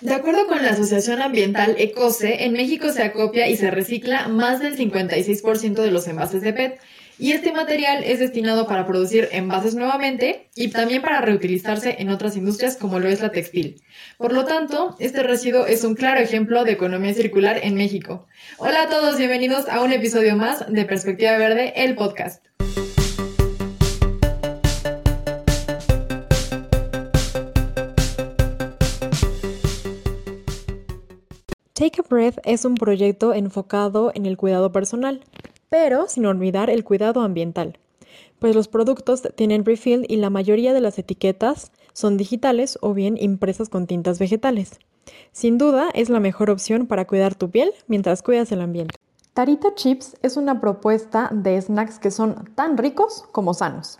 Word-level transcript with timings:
De 0.00 0.14
acuerdo 0.14 0.46
con 0.46 0.62
la 0.62 0.70
Asociación 0.70 1.20
Ambiental 1.20 1.74
ECOSE, 1.76 2.44
en 2.44 2.52
México 2.52 2.92
se 2.92 3.02
acopia 3.02 3.48
y 3.48 3.56
se 3.56 3.72
recicla 3.72 4.28
más 4.28 4.60
del 4.60 4.76
56% 4.76 5.74
de 5.74 5.90
los 5.90 6.06
envases 6.06 6.40
de 6.42 6.52
PET. 6.52 6.80
Y 7.18 7.32
este 7.32 7.50
material 7.50 8.04
es 8.04 8.20
destinado 8.20 8.68
para 8.68 8.86
producir 8.86 9.28
envases 9.32 9.74
nuevamente 9.74 10.50
y 10.54 10.68
también 10.68 11.02
para 11.02 11.20
reutilizarse 11.20 11.96
en 11.98 12.10
otras 12.10 12.36
industrias 12.36 12.76
como 12.76 13.00
lo 13.00 13.08
es 13.08 13.20
la 13.20 13.32
textil. 13.32 13.82
Por 14.18 14.32
lo 14.32 14.44
tanto, 14.44 14.94
este 15.00 15.24
residuo 15.24 15.66
es 15.66 15.82
un 15.82 15.96
claro 15.96 16.20
ejemplo 16.20 16.62
de 16.62 16.72
economía 16.72 17.12
circular 17.12 17.58
en 17.60 17.74
México. 17.74 18.24
Hola 18.58 18.82
a 18.82 18.88
todos, 18.88 19.18
bienvenidos 19.18 19.68
a 19.68 19.80
un 19.80 19.92
episodio 19.92 20.36
más 20.36 20.72
de 20.72 20.84
Perspectiva 20.84 21.36
Verde, 21.38 21.72
el 21.74 21.96
podcast. 21.96 22.47
Take 31.88 32.02
a 32.02 32.04
Breath 32.06 32.38
es 32.44 32.66
un 32.66 32.74
proyecto 32.74 33.32
enfocado 33.32 34.12
en 34.14 34.26
el 34.26 34.36
cuidado 34.36 34.72
personal, 34.72 35.24
pero 35.70 36.06
sin 36.06 36.26
olvidar 36.26 36.68
el 36.68 36.84
cuidado 36.84 37.22
ambiental, 37.22 37.78
pues 38.38 38.54
los 38.54 38.68
productos 38.68 39.22
tienen 39.36 39.64
refill 39.64 40.04
y 40.06 40.16
la 40.16 40.28
mayoría 40.28 40.74
de 40.74 40.82
las 40.82 40.98
etiquetas 40.98 41.72
son 41.94 42.18
digitales 42.18 42.78
o 42.82 42.92
bien 42.92 43.16
impresas 43.18 43.70
con 43.70 43.86
tintas 43.86 44.18
vegetales. 44.18 44.80
Sin 45.32 45.56
duda 45.56 45.88
es 45.94 46.10
la 46.10 46.20
mejor 46.20 46.50
opción 46.50 46.86
para 46.88 47.06
cuidar 47.06 47.34
tu 47.34 47.48
piel 47.48 47.72
mientras 47.86 48.20
cuidas 48.20 48.52
el 48.52 48.60
ambiente. 48.60 48.94
Tarita 49.32 49.74
Chips 49.74 50.18
es 50.20 50.36
una 50.36 50.60
propuesta 50.60 51.30
de 51.32 51.58
snacks 51.58 51.98
que 51.98 52.10
son 52.10 52.50
tan 52.54 52.76
ricos 52.76 53.24
como 53.32 53.54
sanos. 53.54 53.98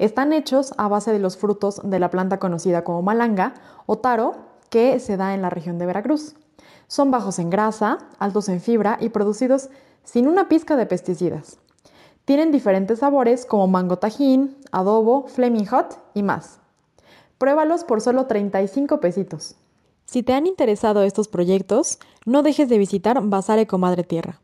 Están 0.00 0.32
hechos 0.32 0.74
a 0.78 0.88
base 0.88 1.12
de 1.12 1.20
los 1.20 1.36
frutos 1.36 1.80
de 1.84 2.00
la 2.00 2.10
planta 2.10 2.40
conocida 2.40 2.82
como 2.82 3.02
malanga 3.02 3.54
o 3.86 3.98
taro 3.98 4.50
que 4.68 4.98
se 4.98 5.16
da 5.16 5.32
en 5.34 5.42
la 5.42 5.50
región 5.50 5.78
de 5.78 5.86
Veracruz. 5.86 6.34
Son 6.90 7.12
bajos 7.12 7.38
en 7.38 7.50
grasa, 7.50 7.98
altos 8.18 8.48
en 8.48 8.60
fibra 8.60 8.98
y 9.00 9.10
producidos 9.10 9.68
sin 10.02 10.26
una 10.26 10.48
pizca 10.48 10.74
de 10.74 10.86
pesticidas. 10.86 11.60
Tienen 12.24 12.50
diferentes 12.50 12.98
sabores 12.98 13.46
como 13.46 13.68
mango 13.68 13.98
tajín, 13.98 14.56
adobo, 14.72 15.28
flaming 15.28 15.66
hot 15.66 15.96
y 16.14 16.24
más. 16.24 16.58
Pruébalos 17.38 17.84
por 17.84 18.00
solo 18.00 18.26
35 18.26 18.98
pesitos. 18.98 19.54
Si 20.04 20.24
te 20.24 20.32
han 20.32 20.48
interesado 20.48 21.04
estos 21.04 21.28
proyectos, 21.28 22.00
no 22.26 22.42
dejes 22.42 22.68
de 22.68 22.78
visitar 22.78 23.20
Bazar 23.22 23.60
Ecomadre 23.60 24.02
Tierra, 24.02 24.40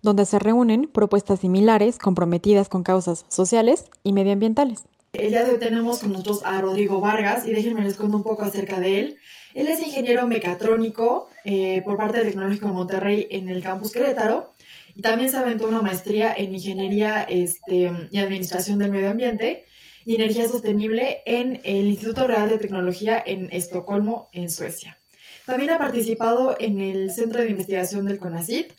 donde 0.00 0.24
se 0.24 0.38
reúnen 0.38 0.86
propuestas 0.86 1.40
similares 1.40 1.98
comprometidas 1.98 2.68
con 2.68 2.84
causas 2.84 3.24
sociales 3.26 3.86
y 4.04 4.12
medioambientales. 4.12 4.84
El 5.14 5.30
día 5.30 5.42
de 5.42 5.54
hoy 5.54 5.58
tenemos 5.58 5.98
con 5.98 6.12
nosotros 6.12 6.42
a 6.44 6.60
Rodrigo 6.60 7.00
Vargas 7.00 7.44
y 7.44 7.50
déjenme 7.50 7.82
les 7.82 7.96
cuento 7.96 8.16
un 8.16 8.22
poco 8.22 8.42
acerca 8.42 8.78
de 8.78 9.00
él. 9.00 9.18
Él 9.54 9.68
es 9.68 9.80
ingeniero 9.80 10.26
mecatrónico 10.26 11.28
eh, 11.44 11.82
por 11.84 11.96
parte 11.96 12.18
del 12.18 12.28
Tecnológico 12.28 12.66
de 12.66 12.72
Monterrey 12.72 13.28
en 13.30 13.48
el 13.48 13.62
campus 13.62 13.92
Querétaro 13.92 14.52
y 14.94 15.02
también 15.02 15.30
se 15.30 15.36
aventó 15.36 15.68
una 15.68 15.82
maestría 15.82 16.34
en 16.36 16.54
ingeniería 16.54 17.22
este, 17.22 17.90
y 18.10 18.18
administración 18.18 18.78
del 18.78 18.90
medio 18.90 19.10
ambiente 19.10 19.64
y 20.04 20.14
energía 20.14 20.48
sostenible 20.48 21.22
en 21.26 21.60
el 21.64 21.86
Instituto 21.86 22.26
Real 22.26 22.48
de 22.48 22.58
Tecnología 22.58 23.22
en 23.24 23.48
Estocolmo, 23.52 24.28
en 24.32 24.50
Suecia. 24.50 24.98
También 25.46 25.70
ha 25.70 25.78
participado 25.78 26.56
en 26.58 26.80
el 26.80 27.10
Centro 27.10 27.40
de 27.40 27.50
Investigación 27.50 28.06
del 28.06 28.18
CONACYT 28.18 28.72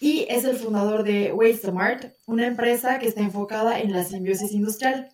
y 0.00 0.26
es 0.28 0.44
el 0.44 0.56
fundador 0.56 1.02
de 1.02 1.32
WasteMart, 1.32 2.12
una 2.26 2.46
empresa 2.46 2.98
que 2.98 3.08
está 3.08 3.20
enfocada 3.20 3.78
en 3.80 3.92
la 3.92 4.04
simbiosis 4.04 4.52
industrial. 4.52 5.10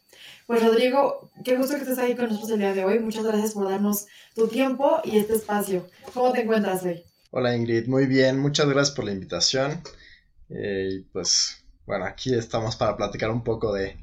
Pues 0.46 0.62
Rodrigo, 0.62 1.28
qué 1.44 1.56
gusto 1.56 1.74
que 1.74 1.82
estés 1.82 1.98
ahí 1.98 2.14
con 2.14 2.26
nosotros 2.26 2.52
el 2.52 2.60
día 2.60 2.72
de 2.72 2.84
hoy. 2.84 3.00
Muchas 3.00 3.24
gracias 3.24 3.52
por 3.52 3.68
darnos 3.68 4.06
tu 4.36 4.46
tiempo 4.46 5.00
y 5.02 5.18
este 5.18 5.34
espacio. 5.34 5.88
¿Cómo 6.14 6.32
te 6.32 6.42
encuentras 6.42 6.84
hoy? 6.84 7.02
Hola 7.32 7.56
Ingrid, 7.56 7.88
muy 7.88 8.06
bien, 8.06 8.38
muchas 8.38 8.68
gracias 8.68 8.94
por 8.94 9.06
la 9.06 9.10
invitación. 9.10 9.82
Eh, 10.48 10.88
y 10.92 11.00
pues 11.00 11.66
bueno, 11.84 12.04
aquí 12.04 12.32
estamos 12.32 12.76
para 12.76 12.96
platicar 12.96 13.30
un 13.30 13.42
poco 13.42 13.72
de, 13.72 13.96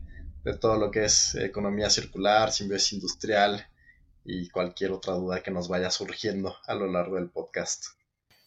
de 0.44 0.58
todo 0.58 0.78
lo 0.78 0.92
que 0.92 1.06
es 1.06 1.34
economía 1.36 1.90
circular, 1.90 2.52
simbiosis 2.52 2.92
industrial 2.92 3.66
y 4.26 4.50
cualquier 4.50 4.92
otra 4.92 5.14
duda 5.14 5.42
que 5.42 5.52
nos 5.52 5.70
vaya 5.70 5.90
surgiendo 5.92 6.58
a 6.66 6.76
lo 6.76 6.88
largo 6.88 7.16
del 7.16 7.30
podcast. 7.30 7.86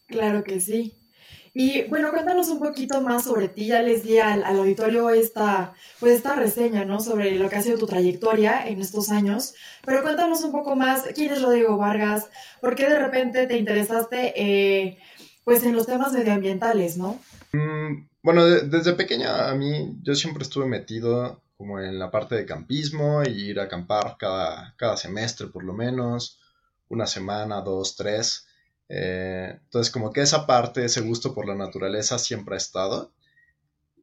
Claro 0.07 0.43
que 0.43 0.59
sí. 0.59 1.06
Y 1.53 1.83
bueno, 1.85 2.11
cuéntanos 2.11 2.49
un 2.49 2.59
poquito 2.59 3.01
más 3.01 3.23
sobre 3.23 3.47
ti. 3.49 3.65
Ya 3.67 3.81
les 3.81 4.03
di 4.03 4.19
al, 4.19 4.43
auditorio 4.43 5.09
esta, 5.09 5.73
pues 5.99 6.13
esta 6.13 6.35
reseña, 6.35 6.85
¿no? 6.85 6.99
Sobre 6.99 7.31
lo 7.31 7.49
que 7.49 7.55
ha 7.55 7.63
sido 7.63 7.79
tu 7.79 7.87
trayectoria 7.87 8.67
en 8.67 8.79
estos 8.79 9.09
años. 9.09 9.55
Pero 9.85 10.03
cuéntanos 10.03 10.43
un 10.43 10.51
poco 10.51 10.75
más, 10.75 11.03
¿quién 11.15 11.33
es 11.33 11.41
Rodrigo 11.41 11.77
Vargas? 11.77 12.29
¿Por 12.61 12.75
qué 12.75 12.87
de 12.87 12.99
repente 12.99 13.47
te 13.47 13.57
interesaste, 13.57 14.33
eh, 14.35 14.99
pues, 15.43 15.63
en 15.63 15.75
los 15.75 15.87
temas 15.87 16.13
medioambientales, 16.13 16.97
¿no? 16.97 17.19
Mm, 17.53 18.07
bueno, 18.21 18.45
desde 18.45 18.93
pequeña 18.93 19.49
a 19.49 19.55
mí, 19.55 19.97
yo 20.03 20.13
siempre 20.13 20.43
estuve 20.43 20.67
metido 20.67 21.41
como 21.57 21.79
en 21.79 21.97
la 21.97 22.11
parte 22.11 22.35
de 22.35 22.45
campismo 22.45 23.23
y 23.23 23.49
ir 23.49 23.59
a 23.59 23.63
acampar 23.63 24.15
cada, 24.19 24.75
cada 24.77 24.95
semestre 24.95 25.47
por 25.47 25.63
lo 25.63 25.73
menos, 25.73 26.39
una 26.87 27.07
semana, 27.07 27.61
dos, 27.61 27.95
tres. 27.95 28.46
Eh, 28.89 29.59
entonces, 29.63 29.91
como 29.91 30.11
que 30.13 30.21
esa 30.21 30.45
parte, 30.47 30.85
ese 30.85 31.01
gusto 31.01 31.33
por 31.33 31.47
la 31.47 31.55
naturaleza 31.55 32.19
siempre 32.19 32.55
ha 32.55 32.57
estado. 32.57 33.11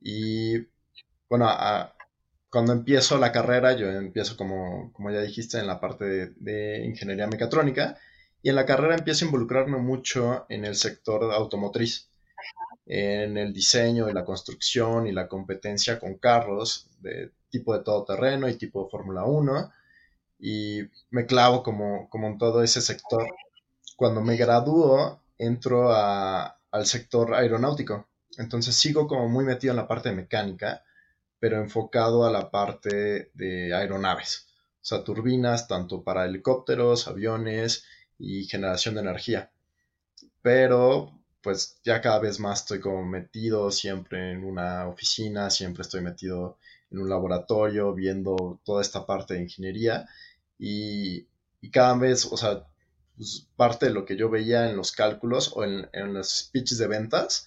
Y 0.01 0.59
bueno, 1.29 1.49
cuando 2.51 2.73
empiezo 2.73 3.19
la 3.19 3.33
carrera, 3.33 3.73
yo 3.77 3.91
empiezo 3.91 4.37
como, 4.37 4.93
como 4.93 5.11
ya 5.11 5.21
dijiste, 5.21 5.59
en 5.59 5.67
la 5.67 5.81
parte 5.81 6.35
de, 6.37 6.85
ingeniería 6.85 7.27
mecatrónica. 7.27 7.99
Y 8.43 8.51
en 8.51 8.57
la 8.57 8.67
carrera 8.67 8.97
empiezo 8.97 9.25
a 9.25 9.29
involucrarme 9.29 9.79
mucho 9.79 10.47
en 10.49 10.65
el 10.65 10.77
sector 10.77 11.33
automotriz, 11.33 12.11
en 12.87 13.39
el 13.39 13.53
diseño 13.55 14.11
y 14.11 14.13
la 14.13 14.25
construcción 14.25 15.07
y 15.07 15.13
la 15.13 15.29
competencia 15.29 15.99
con 15.99 16.19
carros 16.19 16.89
de 17.01 17.33
tipo 17.51 17.77
de 17.77 17.83
todoterreno 17.83 18.49
y 18.49 18.57
tipo 18.57 18.85
de 18.85 18.91
Fórmula 18.91 19.25
1. 19.25 19.73
Y 20.41 20.83
me 21.11 21.27
clavo 21.27 21.63
como, 21.63 22.09
como 22.11 22.27
en 22.29 22.39
todo 22.39 22.63
ese 22.63 22.83
sector 22.83 23.27
cuando 23.97 24.21
me 24.21 24.37
graduó, 24.37 25.21
entro 25.39 25.93
al 25.93 26.87
sector 26.87 27.35
aeronáutico. 27.35 28.09
Entonces 28.39 28.75
sigo 28.75 29.07
como 29.07 29.29
muy 29.29 29.45
metido 29.45 29.73
en 29.73 29.77
la 29.77 29.89
parte 29.89 30.09
de 30.09 30.17
mecánica, 30.17 30.83
pero 31.39 31.59
enfocado 31.59 32.25
a 32.25 32.31
la 32.31 32.51
parte 32.51 33.31
de 33.35 33.75
aeronaves. 33.75 34.47
O 34.83 34.87
sea, 34.87 35.05
turbinas 35.05 35.69
tanto 35.69 36.03
para 36.03 36.25
helicópteros, 36.25 37.09
aviones 37.09 37.85
y 38.19 38.45
generación 38.47 38.95
de 38.95 39.03
energía. 39.03 39.51
Pero 40.43 41.13
pues 41.43 41.79
ya 41.85 42.01
cada 42.01 42.19
vez 42.21 42.41
más 42.41 42.61
estoy 42.61 42.81
como 42.81 43.05
metido 43.05 43.71
siempre 43.71 44.33
en 44.33 44.45
una 44.45 44.89
oficina, 44.89 45.51
siempre 45.51 45.83
estoy 45.83 46.01
metido 46.01 46.59
en 46.91 47.01
un 47.01 47.09
laboratorio 47.11 47.93
viendo 47.95 48.61
toda 48.65 48.81
esta 48.81 49.05
parte 49.07 49.35
de 49.35 49.43
ingeniería 49.43 50.09
y, 50.59 51.27
y 51.61 51.71
cada 51.71 51.95
vez, 51.97 52.25
o 52.27 52.37
sea, 52.37 52.67
pues, 53.17 53.49
parte 53.57 53.87
de 53.87 53.93
lo 53.93 54.05
que 54.05 54.17
yo 54.17 54.29
veía 54.29 54.69
en 54.69 54.77
los 54.77 54.93
cálculos 54.93 55.53
o 55.55 55.65
en, 55.65 56.15
los 56.15 56.31
speeches 56.31 56.79
de 56.79 56.87
ventas 56.87 57.47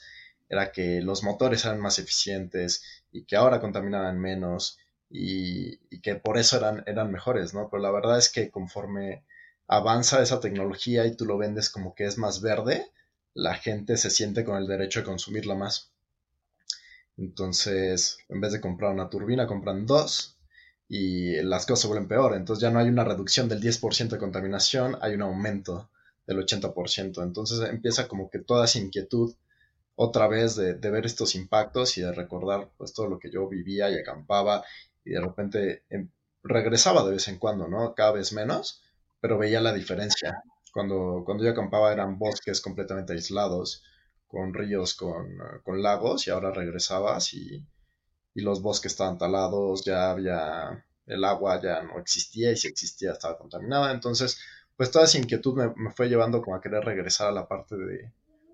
era 0.49 0.71
que 0.71 1.01
los 1.01 1.23
motores 1.23 1.65
eran 1.65 1.79
más 1.79 1.99
eficientes 1.99 2.83
y 3.11 3.25
que 3.25 3.35
ahora 3.35 3.59
contaminaban 3.59 4.19
menos 4.19 4.79
y, 5.09 5.77
que 5.99 6.15
por 6.15 6.37
eso 6.37 6.57
eran, 6.57 6.83
eran 6.87 7.11
mejores, 7.11 7.53
¿no? 7.53 7.69
Pero 7.69 7.83
la 7.83 7.91
verdad 7.91 8.17
es 8.17 8.29
que 8.29 8.49
conforme 8.49 9.23
avanza 9.67 10.21
esa 10.21 10.39
tecnología 10.39 11.05
y 11.05 11.15
tú 11.15 11.25
lo 11.25 11.37
vendes 11.37 11.69
como 11.69 11.95
que 11.95 12.05
es 12.05 12.17
más 12.17 12.41
verde, 12.41 12.91
la 13.33 13.55
gente 13.55 13.97
se 13.97 14.09
siente 14.09 14.45
con 14.45 14.57
el 14.57 14.67
derecho 14.67 14.99
de 14.99 15.05
consumirla 15.05 15.55
más. 15.55 15.91
Entonces, 17.17 18.19
en 18.29 18.41
vez 18.41 18.53
de 18.53 18.61
comprar 18.61 18.93
una 18.93 19.09
turbina, 19.09 19.47
compran 19.47 19.85
dos 19.85 20.36
y 20.89 21.41
las 21.41 21.65
cosas 21.65 21.81
se 21.81 21.87
vuelven 21.87 22.07
peor. 22.07 22.35
Entonces 22.35 22.61
ya 22.61 22.71
no 22.71 22.79
hay 22.79 22.87
una 22.87 23.03
reducción 23.03 23.49
del 23.49 23.61
10% 23.61 24.09
de 24.09 24.17
contaminación, 24.17 24.97
hay 25.01 25.15
un 25.15 25.21
aumento 25.21 25.89
del 26.25 26.39
80%. 26.39 27.23
Entonces 27.23 27.69
empieza 27.69 28.07
como 28.07 28.29
que 28.29 28.39
toda 28.39 28.65
esa 28.65 28.79
inquietud 28.79 29.35
otra 29.95 30.27
vez 30.27 30.55
de, 30.55 30.73
ver 30.75 31.05
estos 31.05 31.35
impactos 31.35 31.97
y 31.97 32.01
de 32.01 32.11
recordar 32.11 32.69
pues 32.77 32.93
todo 32.93 33.07
lo 33.07 33.19
que 33.19 33.31
yo 33.31 33.47
vivía 33.47 33.89
y 33.89 33.95
acampaba 33.95 34.63
y 35.03 35.11
de 35.11 35.21
repente 35.21 35.83
em, 35.89 36.09
regresaba 36.43 37.03
de 37.03 37.11
vez 37.11 37.27
en 37.27 37.39
cuando, 37.39 37.67
¿no? 37.67 37.95
Cada 37.95 38.11
vez 38.11 38.31
menos, 38.33 38.83
pero 39.19 39.37
veía 39.37 39.61
la 39.61 39.73
diferencia. 39.73 40.43
Cuando, 40.73 41.23
cuando 41.25 41.43
yo 41.43 41.51
acampaba 41.51 41.91
eran 41.91 42.19
bosques 42.19 42.61
completamente 42.61 43.13
aislados, 43.13 43.83
con 44.27 44.53
ríos, 44.53 44.93
con, 44.93 45.37
con 45.63 45.81
lagos, 45.81 46.27
y 46.27 46.31
ahora 46.31 46.51
regresabas 46.51 47.33
y, 47.33 47.65
y 48.37 48.41
los 48.41 48.61
bosques 48.61 48.91
estaban 48.91 49.17
talados, 49.17 49.83
ya 49.83 50.11
había, 50.11 50.85
el 51.07 51.23
agua 51.23 51.59
ya 51.59 51.81
no 51.81 51.97
existía 51.97 52.51
y 52.51 52.55
si 52.55 52.67
existía 52.67 53.13
estaba 53.13 53.35
contaminada. 53.35 53.91
Entonces, 53.91 54.39
pues 54.75 54.91
toda 54.91 55.05
esa 55.05 55.17
inquietud 55.17 55.55
me, 55.55 55.91
fue 55.91 56.07
llevando 56.07 56.39
como 56.43 56.55
a 56.55 56.61
querer 56.61 56.83
regresar 56.83 57.29
a 57.29 57.31
la 57.31 57.47
parte 57.47 57.75
de, 57.75 58.11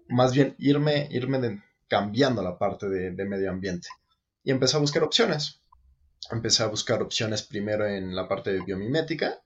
más 0.07 0.33
bien 0.33 0.55
irme, 0.57 1.09
irme 1.11 1.61
cambiando 1.89 2.41
la 2.41 2.57
parte 2.57 2.87
de, 2.87 3.25
medio 3.25 3.51
ambiente. 3.51 3.89
Y 4.45 4.51
empecé 4.51 4.77
a 4.77 4.79
buscar 4.79 5.03
opciones. 5.03 5.59
Empecé 6.31 6.63
a 6.63 6.67
buscar 6.67 7.01
opciones 7.01 7.43
primero 7.43 7.85
en 7.85 8.15
la 8.15 8.29
parte 8.29 8.53
de 8.53 8.61
biomimética, 8.61 9.41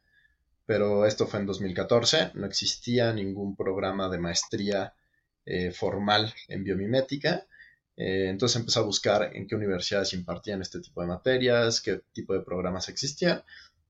pero 0.68 1.07
esto 1.07 1.25
fue 1.25 1.39
en 1.39 1.48
2014, 1.48 2.34
no 2.36 2.45
existía 2.45 3.12
ningún 3.12 3.56
programa 3.56 4.07
de 4.07 4.19
maestría 4.19 4.94
eh, 5.48 5.72
formal 5.72 6.31
en 6.48 6.63
biomimética, 6.63 7.48
eh, 7.97 8.29
entonces 8.29 8.55
empecé 8.57 8.79
a 8.79 8.83
buscar 8.83 9.35
en 9.35 9.47
qué 9.47 9.55
universidades 9.55 10.13
impartían 10.13 10.61
este 10.61 10.79
tipo 10.79 11.01
de 11.01 11.07
materias, 11.07 11.81
qué 11.81 12.01
tipo 12.13 12.33
de 12.33 12.41
programas 12.41 12.89
existían, 12.89 13.44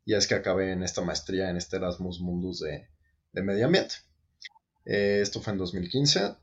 y 0.05 0.15
es 0.15 0.25
que 0.27 0.35
acabé 0.35 0.71
en 0.71 0.83
esta 0.83 1.01
maestría 1.01 1.49
en 1.49 1.57
este 1.57 1.77
Erasmus 1.77 2.19
Mundus 2.21 2.61
de, 2.61 2.87
medio 3.43 3.65
ambiente. 3.65 3.95
Eh, 4.85 5.19
esto 5.21 5.41
fue 5.41 5.53
en 5.53 5.59
2015. 5.59 6.35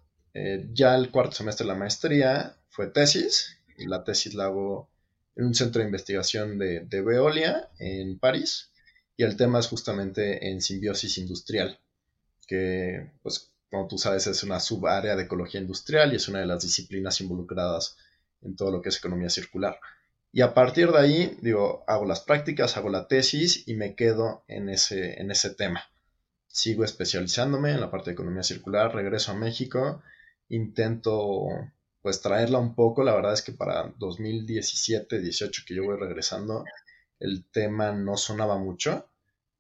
ya 0.73 0.95
el 0.95 1.11
cuarto 1.11 1.33
semestre 1.33 1.65
de 1.67 1.73
la 1.73 1.79
maestría 1.79 2.57
fue 2.69 2.89
tesis, 2.89 3.59
y 3.77 3.87
la 3.87 4.05
tesis 4.05 4.35
la 4.35 4.45
hago 4.45 4.91
en 5.35 5.47
un 5.47 5.55
centro 5.55 5.81
de 5.81 5.87
investigación 5.87 6.59
de, 6.59 6.81
de 6.81 7.01
Veolia 7.01 7.71
en 7.81 8.19
París 8.19 8.71
y 9.17 9.23
el 9.23 9.37
tema 9.37 9.61
es 9.61 9.69
justamente 9.69 10.51
en 10.51 10.61
simbiosis 10.61 11.19
industrial, 11.19 11.79
que 12.47 13.13
pues 13.23 13.53
como 13.75 13.89
tú 13.89 13.99
sabes 13.99 14.29
es 14.29 14.45
una 14.45 14.61
subárea 14.61 15.17
de 15.17 15.25
ecología 15.25 15.61
industrial 15.61 16.13
y 16.13 16.17
es 16.17 16.29
una 16.29 16.39
de 16.39 16.47
las 16.47 16.63
disciplinas 16.63 17.21
involucradas 17.21 17.97
en 18.41 18.55
todo 18.55 18.71
lo 18.71 18.81
que 18.81 18.91
es 18.91 18.99
economía 18.99 19.29
circular. 19.29 19.81
Y 20.31 20.43
a 20.43 20.55
partir 20.55 20.93
de 20.93 20.99
ahí, 20.99 21.39
digo, 21.43 21.83
hago 21.89 22.05
las 22.05 22.21
prácticas, 22.21 22.77
hago 22.77 22.89
la 22.89 23.09
tesis 23.09 23.67
y 23.67 23.75
me 23.75 23.97
quedo 23.97 24.45
en 24.47 24.69
ese, 24.69 25.21
en 25.21 25.33
ese 25.33 25.51
tema. 25.51 25.83
Sigo 26.47 26.85
especializándome 26.85 27.73
en 27.73 27.81
la 27.81 27.91
parte 27.91 28.11
de 28.11 28.15
economía 28.15 28.45
circular, 28.45 28.95
regreso 28.95 29.33
a 29.33 29.37
México, 29.37 30.05
intento 30.49 31.49
pues 32.01 32.21
traerla 32.21 32.59
un 32.59 32.77
poco. 32.77 33.03
La 33.03 33.17
verdad 33.17 33.33
es 33.33 33.43
que 33.43 33.53
para 33.53 33.93
2017, 33.99 35.21
18 35.21 35.63
que 35.67 35.75
yo 35.75 35.83
voy 35.83 35.99
regresando, 35.99 36.65
el 37.19 37.45
tema 37.51 37.91
no 37.91 38.17
sonaba 38.17 38.57
mucho. 38.57 39.09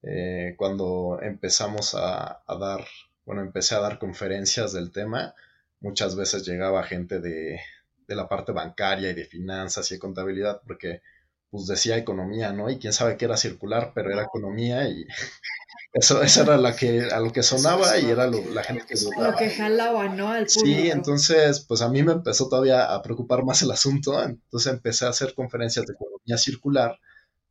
Eh, 0.02 0.54
cuando 0.56 1.18
empezamos 1.20 1.96
a, 1.96 2.44
dar, 2.46 2.84
bueno, 3.24 3.42
empecé 3.42 3.74
a 3.74 3.80
dar 3.80 3.98
conferencias 3.98 4.72
del 4.72 4.90
tema, 4.92 5.34
muchas 5.80 6.16
veces 6.16 6.46
llegaba 6.46 6.82
gente 6.82 7.20
de, 7.20 7.60
de 8.06 8.14
la 8.14 8.28
parte 8.28 8.52
bancaria 8.52 9.10
y 9.10 9.14
de 9.14 9.24
finanzas 9.24 9.90
y 9.90 9.94
de 9.94 10.00
contabilidad, 10.00 10.60
porque 10.66 11.02
pues 11.50 11.66
decía 11.66 11.96
economía, 11.96 12.52
¿no? 12.52 12.68
Y 12.68 12.78
quién 12.78 12.92
sabe 12.92 13.16
qué 13.16 13.26
era 13.26 13.36
circular, 13.36 13.92
pero 13.94 14.10
era 14.12 14.24
economía 14.24 14.88
y 14.88 15.06
eso, 15.92 16.20
eso 16.22 16.42
era 16.42 16.56
la 16.56 16.74
que, 16.74 17.02
a 17.02 17.20
lo 17.20 17.32
que 17.32 17.42
sonaba 17.42 17.96
y 17.98 18.10
era 18.10 18.26
la 18.26 18.64
gente 18.64 18.84
que 18.86 18.96
Lo 19.22 19.36
que 19.36 19.50
jalaba, 19.50 20.08
¿no? 20.08 20.30
Al 20.30 20.48
Sí, 20.48 20.90
entonces, 20.90 21.60
pues 21.60 21.80
a 21.80 21.88
mí 21.88 22.02
me 22.02 22.12
empezó 22.12 22.48
todavía 22.48 22.92
a 22.92 23.02
preocupar 23.02 23.44
más 23.44 23.62
el 23.62 23.70
asunto, 23.70 24.20
entonces 24.20 24.72
empecé 24.72 25.06
a 25.06 25.10
hacer 25.10 25.34
conferencias 25.34 25.86
de 25.86 25.92
economía 25.92 26.38
circular, 26.38 26.98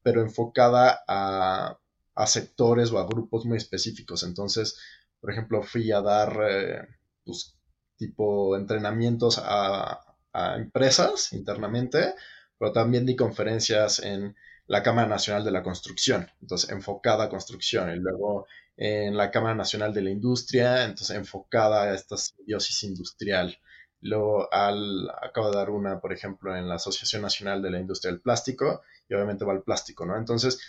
pero 0.01 0.21
enfocada 0.21 1.01
a, 1.07 1.79
a 2.15 2.27
sectores 2.27 2.91
o 2.91 2.99
a 2.99 3.07
grupos 3.07 3.45
muy 3.45 3.57
específicos. 3.57 4.23
Entonces, 4.23 4.75
por 5.23 5.31
ejemplo, 5.31 5.63
fui 5.63 5.89
a 5.93 6.01
dar, 6.01 6.37
eh, 6.49 6.85
pues, 7.23 7.55
tipo 7.95 8.57
entrenamientos 8.57 9.39
a, 9.41 10.03
a 10.33 10.55
empresas 10.57 11.31
internamente, 11.31 12.13
pero 12.57 12.73
también 12.73 13.05
di 13.05 13.15
conferencias 13.15 13.99
en 13.99 14.35
la 14.67 14.83
Cámara 14.83 15.07
Nacional 15.07 15.45
de 15.45 15.51
la 15.51 15.63
Construcción, 15.63 16.29
entonces 16.41 16.69
enfocada 16.71 17.23
a 17.23 17.29
construcción, 17.29 17.89
y 17.91 17.95
luego 17.95 18.47
en 18.75 19.15
la 19.15 19.31
Cámara 19.31 19.55
Nacional 19.55 19.93
de 19.93 20.01
la 20.01 20.09
Industria, 20.09 20.83
entonces 20.83 21.15
enfocada 21.15 21.83
a 21.83 21.93
esta 21.93 22.17
simbiosis 22.17 22.83
industrial. 22.83 23.57
Luego 24.01 24.51
al, 24.51 25.09
acabo 25.21 25.51
de 25.51 25.55
dar 25.55 25.69
una, 25.69 26.01
por 26.01 26.11
ejemplo, 26.11 26.53
en 26.53 26.67
la 26.67 26.75
Asociación 26.75 27.21
Nacional 27.21 27.61
de 27.61 27.71
la 27.71 27.79
Industria 27.79 28.11
del 28.11 28.19
Plástico, 28.19 28.81
y 29.07 29.13
obviamente 29.13 29.45
va 29.45 29.53
al 29.53 29.63
plástico, 29.63 30.05
¿no? 30.05 30.17
Entonces, 30.17 30.59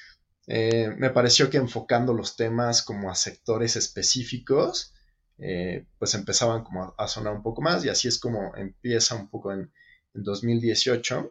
eh, 0.46 0.94
me 0.96 1.10
pareció 1.10 1.50
que 1.50 1.56
enfocando 1.58 2.12
los 2.14 2.36
temas 2.36 2.82
como 2.82 3.10
a 3.10 3.14
sectores 3.14 3.76
específicos, 3.76 4.92
eh, 5.38 5.86
pues 5.98 6.14
empezaban 6.14 6.64
como 6.64 6.94
a, 6.96 7.08
sonar 7.08 7.34
un 7.34 7.42
poco 7.42 7.62
más, 7.62 7.84
y 7.84 7.88
así 7.88 8.08
es 8.08 8.18
como 8.18 8.54
empieza 8.56 9.14
un 9.16 9.28
poco 9.30 9.52
en, 9.52 9.72
en 10.14 10.22
2018 10.22 11.30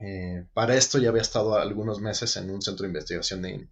eh, 0.00 0.46
para 0.54 0.76
esto 0.76 0.98
ya 0.98 1.08
había 1.08 1.22
estado 1.22 1.56
algunos 1.58 2.00
meses 2.00 2.36
en 2.36 2.50
un 2.50 2.62
centro 2.62 2.84
de 2.84 2.90
investigación 2.90 3.42
de, 3.42 3.68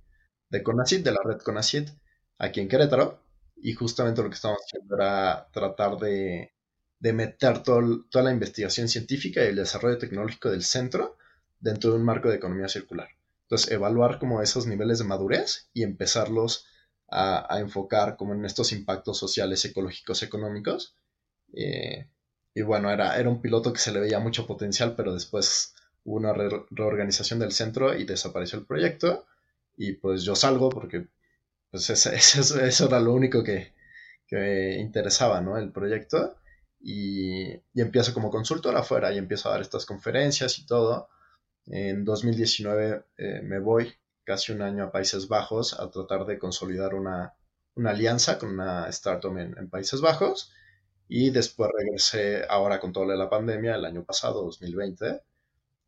de 0.50 0.62
CONACYT, 0.62 1.04
de 1.04 1.12
la 1.12 1.20
red 1.24 1.38
CONACYT, 1.38 1.90
aquí 2.38 2.60
en 2.60 2.68
Querétaro, 2.68 3.22
y 3.56 3.74
justamente 3.74 4.22
lo 4.22 4.28
que 4.28 4.34
estábamos 4.34 4.62
haciendo 4.64 4.96
era 4.96 5.48
tratar 5.52 5.96
de, 5.98 6.52
meter 7.00 7.62
toda 7.62 8.24
la 8.24 8.32
investigación 8.32 8.88
científica 8.88 9.44
y 9.44 9.48
el 9.48 9.56
desarrollo 9.56 9.98
tecnológico 9.98 10.50
del 10.50 10.64
centro 10.64 11.16
dentro 11.60 11.90
de 11.90 11.96
un 11.98 12.04
marco 12.04 12.28
de 12.28 12.36
economía 12.36 12.68
circular. 12.68 13.08
Entonces, 13.46 13.70
evaluar 13.70 14.18
como 14.18 14.42
esos 14.42 14.66
niveles 14.66 14.98
de 14.98 15.04
madurez 15.04 15.70
y 15.72 15.84
empezarlos 15.84 16.66
a, 17.08 17.58
enfocar 17.60 18.16
como 18.16 18.34
en 18.34 18.44
estos 18.44 18.72
impactos 18.72 19.18
sociales, 19.18 19.64
ecológicos, 19.64 20.22
económicos. 20.22 20.96
Eh, 21.54 22.08
y 22.54 22.62
bueno, 22.62 22.90
era, 22.90 23.16
un 23.28 23.40
piloto 23.40 23.72
que 23.72 23.78
se 23.78 23.92
le 23.92 24.00
veía 24.00 24.18
mucho 24.18 24.46
potencial, 24.46 24.94
pero 24.96 25.14
después 25.14 25.74
hubo 26.04 26.16
una 26.16 26.32
reorganización 26.32 27.38
del 27.38 27.52
centro 27.52 27.96
y 27.96 28.04
desapareció 28.04 28.58
el 28.58 28.66
proyecto. 28.66 29.26
Y 29.76 29.92
pues 29.92 30.22
yo 30.24 30.34
salgo 30.34 30.68
porque 30.70 31.06
pues 31.70 31.90
eso, 32.06 32.86
era 32.86 33.00
lo 33.00 33.12
único 33.12 33.44
que, 33.44 33.74
me 34.30 34.78
interesaba, 34.78 35.40
¿no? 35.40 35.56
El 35.58 35.70
proyecto. 35.70 36.36
Y, 36.80 37.52
empiezo 37.74 38.12
como 38.14 38.30
consultor 38.30 38.76
afuera 38.76 39.12
y 39.12 39.18
empiezo 39.18 39.48
a 39.48 39.52
dar 39.52 39.60
estas 39.60 39.86
conferencias 39.86 40.58
y 40.58 40.66
todo. 40.66 41.08
En 41.66 42.04
2019 42.04 43.04
eh, 43.18 43.40
me 43.42 43.58
voy 43.58 43.92
casi 44.24 44.52
un 44.52 44.62
año 44.62 44.84
a 44.84 44.92
Países 44.92 45.28
Bajos 45.28 45.78
a 45.78 45.90
tratar 45.90 46.26
de 46.26 46.38
consolidar 46.38 46.94
una, 46.94 47.34
alianza 47.84 48.38
con 48.38 48.50
una 48.50 48.88
startup 48.88 49.36
en, 49.38 49.56
en, 49.58 49.68
Países 49.68 50.00
Bajos. 50.00 50.52
Y 51.08 51.30
después 51.30 51.70
regresé 51.76 52.44
ahora 52.48 52.80
con 52.80 52.92
de 52.92 53.16
la 53.16 53.30
pandemia 53.30 53.76
el 53.76 53.84
año 53.84 54.04
pasado, 54.04 54.42
2020 54.44 55.22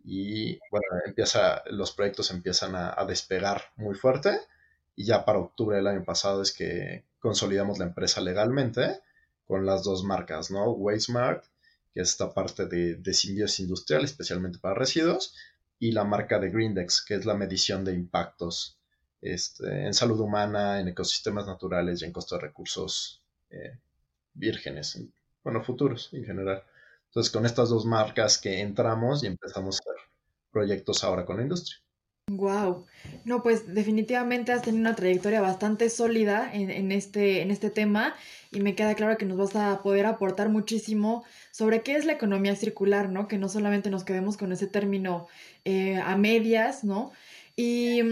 y 0.05 0.59
bueno, 0.71 0.87
empieza, 1.05 1.63
los 1.71 1.93
proyectos 1.93 2.31
empiezan 2.31 2.75
a, 2.75 3.05
despegar 3.07 3.63
muy 3.77 3.95
fuerte 3.95 4.41
y 4.97 5.05
ya 5.05 5.25
para 5.25 5.39
octubre 5.39 5.77
del 5.77 5.87
año 5.87 6.05
pasado 6.05 6.41
es 6.41 6.53
que 6.53 7.05
consolidamos 7.19 7.79
la 7.79 7.87
empresa 7.87 8.21
legalmente 8.21 9.01
con 9.47 9.67
las 9.67 9.83
dos 9.85 10.05
marcas, 10.05 10.51
¿no? 10.51 10.71
WasteMart, 10.71 11.45
que 11.93 12.01
es 12.01 12.11
esta 12.11 12.33
parte 12.33 12.67
de, 12.67 12.95
de 12.97 13.17
industrial, 13.59 14.05
especialmente 14.05 14.59
para 14.59 14.75
residuos, 14.75 15.35
y 15.79 15.93
la 15.93 16.05
marca 16.05 16.39
de 16.39 16.51
Greendex, 16.51 17.05
que 17.05 17.15
es 17.15 17.25
la 17.25 17.35
medición 17.35 17.85
de 17.85 17.95
impactos 17.95 18.79
este, 19.21 19.87
en 19.87 19.95
salud 19.95 20.21
humana, 20.21 20.81
en 20.81 20.89
ecosistemas 20.89 21.47
naturales 21.47 22.03
y 22.03 22.05
en 22.05 22.13
costo 22.13 22.37
de 22.37 22.43
recursos 22.43 23.23
eh, 23.51 23.79
vírgenes, 24.35 25.01
bueno, 25.43 25.63
futuros 25.63 26.11
en 26.13 26.25
general. 26.25 26.63
Entonces, 27.07 27.33
con 27.33 27.47
estas 27.47 27.71
dos 27.71 27.87
marcas 27.87 28.39
que 28.39 28.61
entramos 28.61 29.23
y 29.23 29.27
empezamos 29.27 29.77
a 29.77 29.79
hacer 29.81 30.03
proyectos 30.51 31.05
ahora 31.05 31.25
con 31.25 31.37
la 31.37 31.43
industria. 31.43 31.79
Wow, 32.31 32.85
no, 33.25 33.43
pues 33.43 33.73
definitivamente 33.73 34.53
has 34.53 34.61
tenido 34.61 34.83
una 34.83 34.95
trayectoria 34.95 35.41
bastante 35.41 35.89
sólida 35.89 36.51
en, 36.53 36.93
este, 36.93 37.41
en 37.41 37.51
este 37.51 37.71
tema 37.71 38.15
y 38.51 38.61
me 38.61 38.75
queda 38.75 38.95
claro 38.95 39.17
que 39.17 39.25
nos 39.25 39.39
vas 39.39 39.57
a 39.57 39.83
poder 39.83 40.05
aportar 40.05 40.51
muchísimo 40.51 41.25
sobre 41.53 41.83
qué 41.83 41.97
es 41.97 42.05
la 42.05 42.13
economía 42.13 42.55
circular, 42.55 43.09
¿no? 43.09 43.29
Que 43.29 43.39
no 43.39 43.49
solamente 43.49 43.89
nos 43.89 44.05
quedemos 44.05 44.37
con 44.37 44.53
ese 44.53 44.67
término 44.67 45.27
eh, 45.65 45.97
a 45.97 46.17
medias, 46.19 46.85
¿no? 46.85 47.13
Y, 47.57 48.03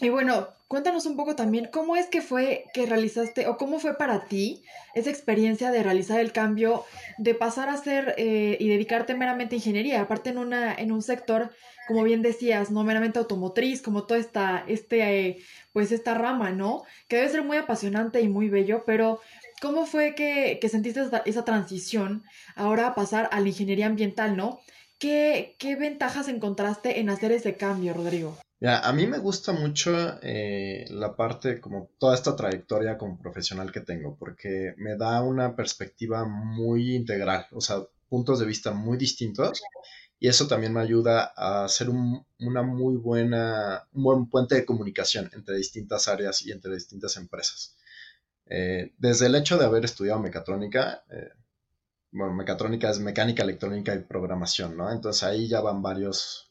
y 0.00 0.08
bueno, 0.08 0.48
Cuéntanos 0.68 1.06
un 1.06 1.16
poco 1.16 1.34
también 1.34 1.70
cómo 1.72 1.96
es 1.96 2.08
que 2.08 2.20
fue 2.20 2.66
que 2.74 2.84
realizaste 2.84 3.46
o 3.46 3.56
cómo 3.56 3.80
fue 3.80 3.96
para 3.96 4.26
ti 4.26 4.62
esa 4.94 5.08
experiencia 5.08 5.70
de 5.70 5.82
realizar 5.82 6.20
el 6.20 6.30
cambio 6.30 6.84
de 7.16 7.34
pasar 7.34 7.70
a 7.70 7.72
hacer 7.72 8.14
eh, 8.18 8.58
y 8.60 8.68
dedicarte 8.68 9.14
meramente 9.14 9.54
a 9.54 9.58
ingeniería, 9.58 10.02
aparte 10.02 10.28
en, 10.28 10.36
una, 10.36 10.74
en 10.74 10.92
un 10.92 11.00
sector, 11.00 11.52
como 11.88 12.04
bien 12.04 12.22
decías, 12.22 12.70
no 12.70 12.84
meramente 12.84 13.18
automotriz, 13.18 13.82
como 13.82 14.04
toda 14.04 14.20
esta, 14.20 14.64
este, 14.68 15.38
pues 15.72 15.90
esta 15.90 16.14
rama, 16.14 16.52
¿no? 16.52 16.84
Que 17.08 17.16
debe 17.16 17.30
ser 17.30 17.42
muy 17.42 17.56
apasionante 17.56 18.20
y 18.20 18.28
muy 18.28 18.50
bello, 18.50 18.84
pero 18.86 19.20
¿cómo 19.62 19.86
fue 19.86 20.14
que, 20.14 20.60
sentiste 20.68 21.00
esa, 21.00 21.22
esa, 21.24 21.44
transición 21.44 22.22
ahora 22.54 22.88
a 22.88 22.94
pasar 22.94 23.28
a 23.32 23.40
la 23.40 23.48
ingeniería 23.48 23.86
ambiental, 23.86 24.36
¿no? 24.36 24.60
¿Qué, 24.98 25.56
¿Qué 25.58 25.76
ventajas 25.76 26.28
encontraste 26.28 27.00
en 27.00 27.08
hacer 27.08 27.32
ese 27.32 27.56
cambio, 27.56 27.94
Rodrigo? 27.94 28.36
a 28.60 28.92
mí 28.92 29.06
me 29.06 29.18
gusta 29.18 29.52
mucho 29.52 30.18
eh, 30.20 30.84
la 30.90 31.14
parte, 31.14 31.60
como 31.60 31.90
toda 31.98 32.14
esta 32.14 32.34
trayectoria 32.34 32.98
como 32.98 33.18
profesional 33.18 33.70
que 33.70 33.80
tengo, 33.80 34.16
porque 34.18 34.74
me 34.76 34.96
da 34.96 35.22
una 35.22 35.54
perspectiva 35.54 36.24
muy 36.26 36.96
integral, 36.96 37.46
o 37.52 37.60
sea, 37.60 37.82
puntos 38.08 38.40
de 38.40 38.46
vista 38.46 38.72
muy 38.72 38.98
distintos, 38.98 39.62
y 40.20 40.28
eso 40.28 40.48
también 40.48 40.72
me 40.72 40.80
ayuda 40.80 41.32
a 41.36 41.64
hacer 41.64 41.90
un, 41.90 42.26
una 42.40 42.62
muy 42.62 42.96
buena, 42.96 43.86
un 43.92 44.02
buen 44.02 44.26
puente 44.28 44.56
de 44.56 44.64
comunicación 44.64 45.30
entre 45.32 45.56
distintas 45.56 46.08
áreas 46.08 46.44
y 46.44 46.52
entre 46.52 46.74
distintas 46.74 47.16
empresas. 47.16 47.76
Eh, 48.46 48.94
desde 48.98 49.26
el 49.26 49.34
hecho 49.34 49.58
de 49.58 49.64
haber 49.64 49.84
estudiado 49.84 50.20
mecatrónica, 50.20 51.04
eh, 51.10 51.30
bueno, 52.10 52.34
mecatrónica 52.34 52.90
es 52.90 52.98
mecánica, 52.98 53.42
electrónica 53.42 53.94
y 53.94 54.00
programación, 54.00 54.76
¿no? 54.76 54.90
Entonces 54.90 55.22
ahí 55.22 55.48
ya 55.48 55.60
van 55.60 55.82
varios, 55.82 56.50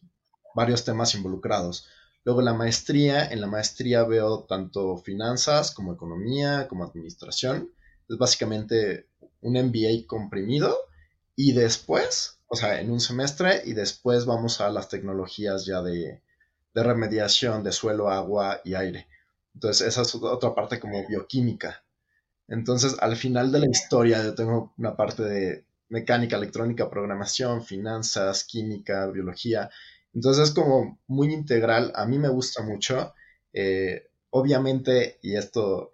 varios 0.54 0.86
temas 0.86 1.16
involucrados 1.16 1.88
Luego 2.28 2.42
la 2.42 2.54
maestría, 2.54 3.26
en 3.26 3.40
la 3.40 3.48
maestría 3.48 4.04
veo 4.04 4.44
tanto 4.44 4.98
finanzas 4.98 5.72
como 5.72 5.94
economía, 5.94 6.68
como 6.68 6.84
administración. 6.84 7.72
Es 8.10 8.18
básicamente 8.18 9.08
un 9.40 9.54
MBA 9.54 10.06
comprimido 10.08 10.78
y 11.38 11.54
después, 11.54 12.37
o 12.48 12.56
sea, 12.56 12.80
en 12.82 12.92
un 12.92 13.00
semestre 13.00 13.62
y 13.66 13.74
después 13.74 14.26
vamos 14.26 14.62
a 14.62 14.70
las 14.70 14.90
tecnologías 14.90 15.66
ya 15.66 15.82
de, 15.82 16.22
de 16.74 16.84
remediación 16.84 17.64
de 17.64 17.72
suelo, 17.72 18.10
agua 18.10 18.62
y 18.64 18.76
aire. 18.76 19.08
Entonces, 19.54 19.88
esa 19.88 20.04
es 20.04 20.16
otra 20.16 20.54
parte 20.56 20.80
como 20.80 21.06
bioquímica. 21.08 21.84
Entonces, 22.48 22.96
al 23.00 23.16
final 23.16 23.52
de 23.52 23.60
la 23.60 23.68
historia, 23.70 24.24
yo 24.24 24.36
tengo 24.36 24.74
una 24.78 24.96
parte 24.96 25.24
de 25.24 25.66
mecánica, 25.90 26.38
electrónica, 26.38 26.90
programación, 26.90 27.64
finanzas, 27.64 28.44
química, 28.44 29.08
biología. 29.08 29.70
Entonces, 30.14 30.50
es 30.50 30.56
como 30.56 31.00
muy 31.08 31.34
integral. 31.34 31.92
A 31.96 32.06
mí 32.06 32.20
me 32.20 32.30
gusta 32.30 32.64
mucho. 32.64 33.14
Eh, 33.54 34.08
obviamente, 34.30 35.20
y 35.22 35.36
esto 35.36 35.92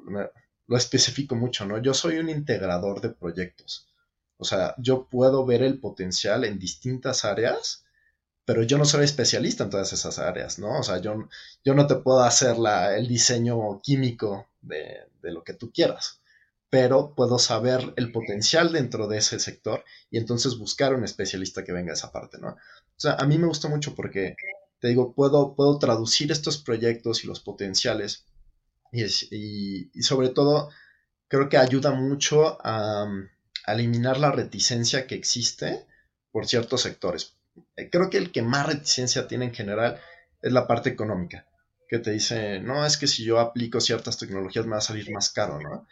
lo 0.68 0.78
especifico 0.78 1.36
mucho, 1.36 1.66
¿no? 1.66 1.78
Yo 1.82 1.94
soy 1.94 2.18
un 2.18 2.30
integrador 2.30 3.02
de 3.02 3.10
proyectos. 3.10 3.93
O 4.44 4.46
sea, 4.46 4.76
yo 4.78 5.08
puedo 5.10 5.46
ver 5.46 5.64
el 5.64 5.80
potencial 5.80 6.44
en 6.46 6.60
distintas 6.60 7.26
áreas, 7.26 7.86
pero 8.46 8.64
yo 8.64 8.78
no 8.78 8.86
soy 8.86 9.06
especialista 9.06 9.64
en 9.64 9.70
todas 9.72 9.94
esas 9.94 10.20
áreas, 10.20 10.60
¿no? 10.60 10.80
O 10.80 10.84
sea, 10.84 11.00
yo, 11.00 11.30
yo 11.64 11.74
no 11.74 11.88
te 11.88 11.96
puedo 11.96 12.22
hacer 12.24 12.58
la, 12.58 12.96
el 12.96 13.08
diseño 13.08 13.82
químico 13.82 14.48
de, 14.62 15.08
de 15.22 15.32
lo 15.32 15.44
que 15.44 15.54
tú 15.54 15.72
quieras 15.72 16.20
pero 16.74 17.14
puedo 17.14 17.38
saber 17.38 17.94
el 17.98 18.12
potencial 18.12 18.74
dentro 18.74 19.08
de 19.08 19.20
ese 19.20 19.40
sector 19.40 19.86
y 20.10 20.18
entonces 20.18 20.58
buscar 20.58 20.96
un 20.96 21.04
especialista 21.04 21.64
que 21.64 21.72
venga 21.72 21.92
a 21.92 21.94
esa 21.94 22.12
parte, 22.12 22.40
¿no? 22.40 22.48
O 22.50 22.58
sea, 22.98 23.14
a 23.14 23.28
mí 23.28 23.38
me 23.38 23.46
gusta 23.46 23.68
mucho 23.68 23.94
porque, 23.94 24.36
te 24.80 24.88
digo, 24.88 25.14
puedo, 25.14 25.54
puedo 25.54 25.78
traducir 25.78 26.32
estos 26.32 26.58
proyectos 26.58 27.24
y 27.24 27.28
los 27.28 27.42
potenciales 27.42 28.26
y, 28.92 29.90
y, 29.94 30.02
sobre 30.02 30.30
todo 30.30 30.72
creo 31.28 31.48
que 31.48 31.58
ayuda 31.58 31.92
mucho 31.92 32.58
a, 32.66 33.06
eliminar 33.72 34.20
la 34.20 34.32
reticencia 34.32 35.08
que 35.08 35.16
existe 35.16 35.86
por 36.32 36.48
ciertos 36.48 36.82
sectores. 36.82 37.38
Eh, 37.76 37.90
creo 37.90 38.10
que 38.10 38.18
el 38.18 38.32
que 38.32 38.42
más 38.42 38.68
reticencia 38.68 39.28
tiene 39.28 39.46
en 39.46 39.54
general 39.54 40.00
es 40.42 40.52
la 40.52 40.68
parte 40.68 40.90
económica, 40.90 41.48
que 41.88 42.00
te 42.00 42.12
dice, 42.12 42.60
no, 42.60 42.86
es 42.86 42.98
que 42.98 43.08
si 43.08 43.24
yo 43.24 43.40
aplico 43.40 43.80
ciertas 43.80 44.18
tecnologías 44.18 44.66
me 44.66 44.72
va 44.72 44.80
a 44.80 44.82
salir 44.82 45.10
más 45.12 45.30
caro, 45.30 45.60
¿no? 45.62 45.88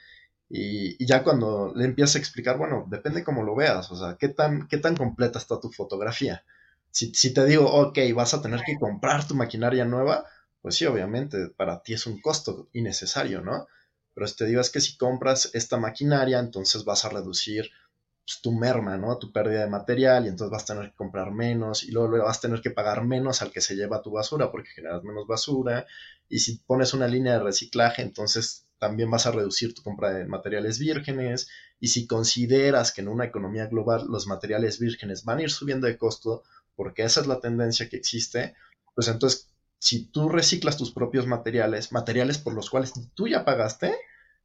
Y, 0.49 1.05
ya 1.05 1.23
cuando 1.23 1.71
le 1.73 1.85
empiezas 1.85 2.15
a 2.17 2.19
explicar, 2.19 2.57
bueno, 2.57 2.85
depende 2.89 3.23
cómo 3.23 3.43
lo 3.43 3.55
veas, 3.55 3.89
o 3.91 3.95
sea, 3.95 4.17
qué 4.19 4.27
tan, 4.27 4.67
qué 4.67 4.77
tan 4.77 4.97
completa 4.97 5.39
está 5.39 5.59
tu 5.61 5.71
fotografía. 5.71 6.43
Si, 6.91 7.13
si 7.13 7.33
te 7.33 7.45
digo, 7.45 7.71
ok, 7.71 7.99
vas 8.13 8.33
a 8.33 8.41
tener 8.41 8.61
que 8.65 8.77
comprar 8.77 9.25
tu 9.25 9.35
maquinaria 9.35 9.85
nueva, 9.85 10.25
pues 10.61 10.75
sí, 10.75 10.85
obviamente, 10.85 11.47
para 11.55 11.81
ti 11.81 11.93
es 11.93 12.05
un 12.05 12.19
costo 12.19 12.69
innecesario, 12.73 13.41
¿no? 13.41 13.67
Pero 14.13 14.27
si 14.27 14.35
te 14.35 14.45
digo 14.45 14.61
es 14.61 14.69
que 14.69 14.81
si 14.81 14.97
compras 14.97 15.49
esta 15.53 15.77
maquinaria, 15.77 16.39
entonces 16.39 16.83
vas 16.83 17.05
a 17.05 17.09
reducir 17.09 17.69
pues, 18.25 18.41
tu 18.41 18.51
merma, 18.51 18.97
¿no? 18.97 19.17
Tu 19.17 19.31
pérdida 19.31 19.61
de 19.61 19.69
material 19.69 20.25
y 20.25 20.29
entonces 20.29 20.51
vas 20.51 20.63
a 20.63 20.73
tener 20.73 20.89
que 20.91 20.95
comprar 20.95 21.31
menos 21.31 21.83
y 21.83 21.91
luego, 21.91 22.17
vas 22.23 22.37
a 22.37 22.41
tener 22.41 22.61
que 22.61 22.71
pagar 22.71 23.05
menos 23.05 23.41
al 23.41 23.51
que 23.51 23.61
se 23.61 23.75
lleva 23.75 24.01
tu 24.01 24.11
basura 24.11 24.51
porque 24.51 24.69
generas 24.69 25.03
menos 25.03 25.27
basura. 25.27 25.85
Y 26.29 26.39
si 26.39 26.57
pones 26.59 26.93
una 26.93 27.07
línea 27.07 27.33
de 27.33 27.43
reciclaje, 27.43 28.01
entonces 28.01 28.67
también 28.79 29.11
vas 29.11 29.27
a 29.27 29.31
reducir 29.31 29.73
tu 29.75 29.83
compra 29.83 30.11
de 30.11 30.25
materiales 30.25 30.79
vírgenes 30.79 31.47
y 31.79 31.89
si 31.89 32.07
consideras 32.07 32.91
que 32.91 33.01
en 33.01 33.09
una 33.09 33.25
economía 33.25 33.67
global 33.67 34.07
los 34.09 34.27
materiales 34.27 34.79
vírgenes 34.79 35.23
van 35.23 35.39
a 35.39 35.43
ir 35.43 35.51
subiendo 35.51 35.87
de 35.87 35.97
costo 35.97 36.43
porque 36.75 37.03
esa 37.03 37.21
es 37.21 37.27
la 37.27 37.39
tendencia 37.39 37.89
que 37.89 37.97
existe, 37.97 38.55
pues 38.95 39.07
entonces 39.07 39.50
si 39.81 40.05
tú 40.05 40.29
reciclas 40.29 40.77
tus 40.77 40.91
propios 40.91 41.27
materiales, 41.27 41.91
materiales 41.91 42.37
por 42.37 42.53
los 42.53 42.69
cuales 42.69 42.93
tú 43.15 43.27
ya 43.27 43.43
pagaste, 43.43 43.93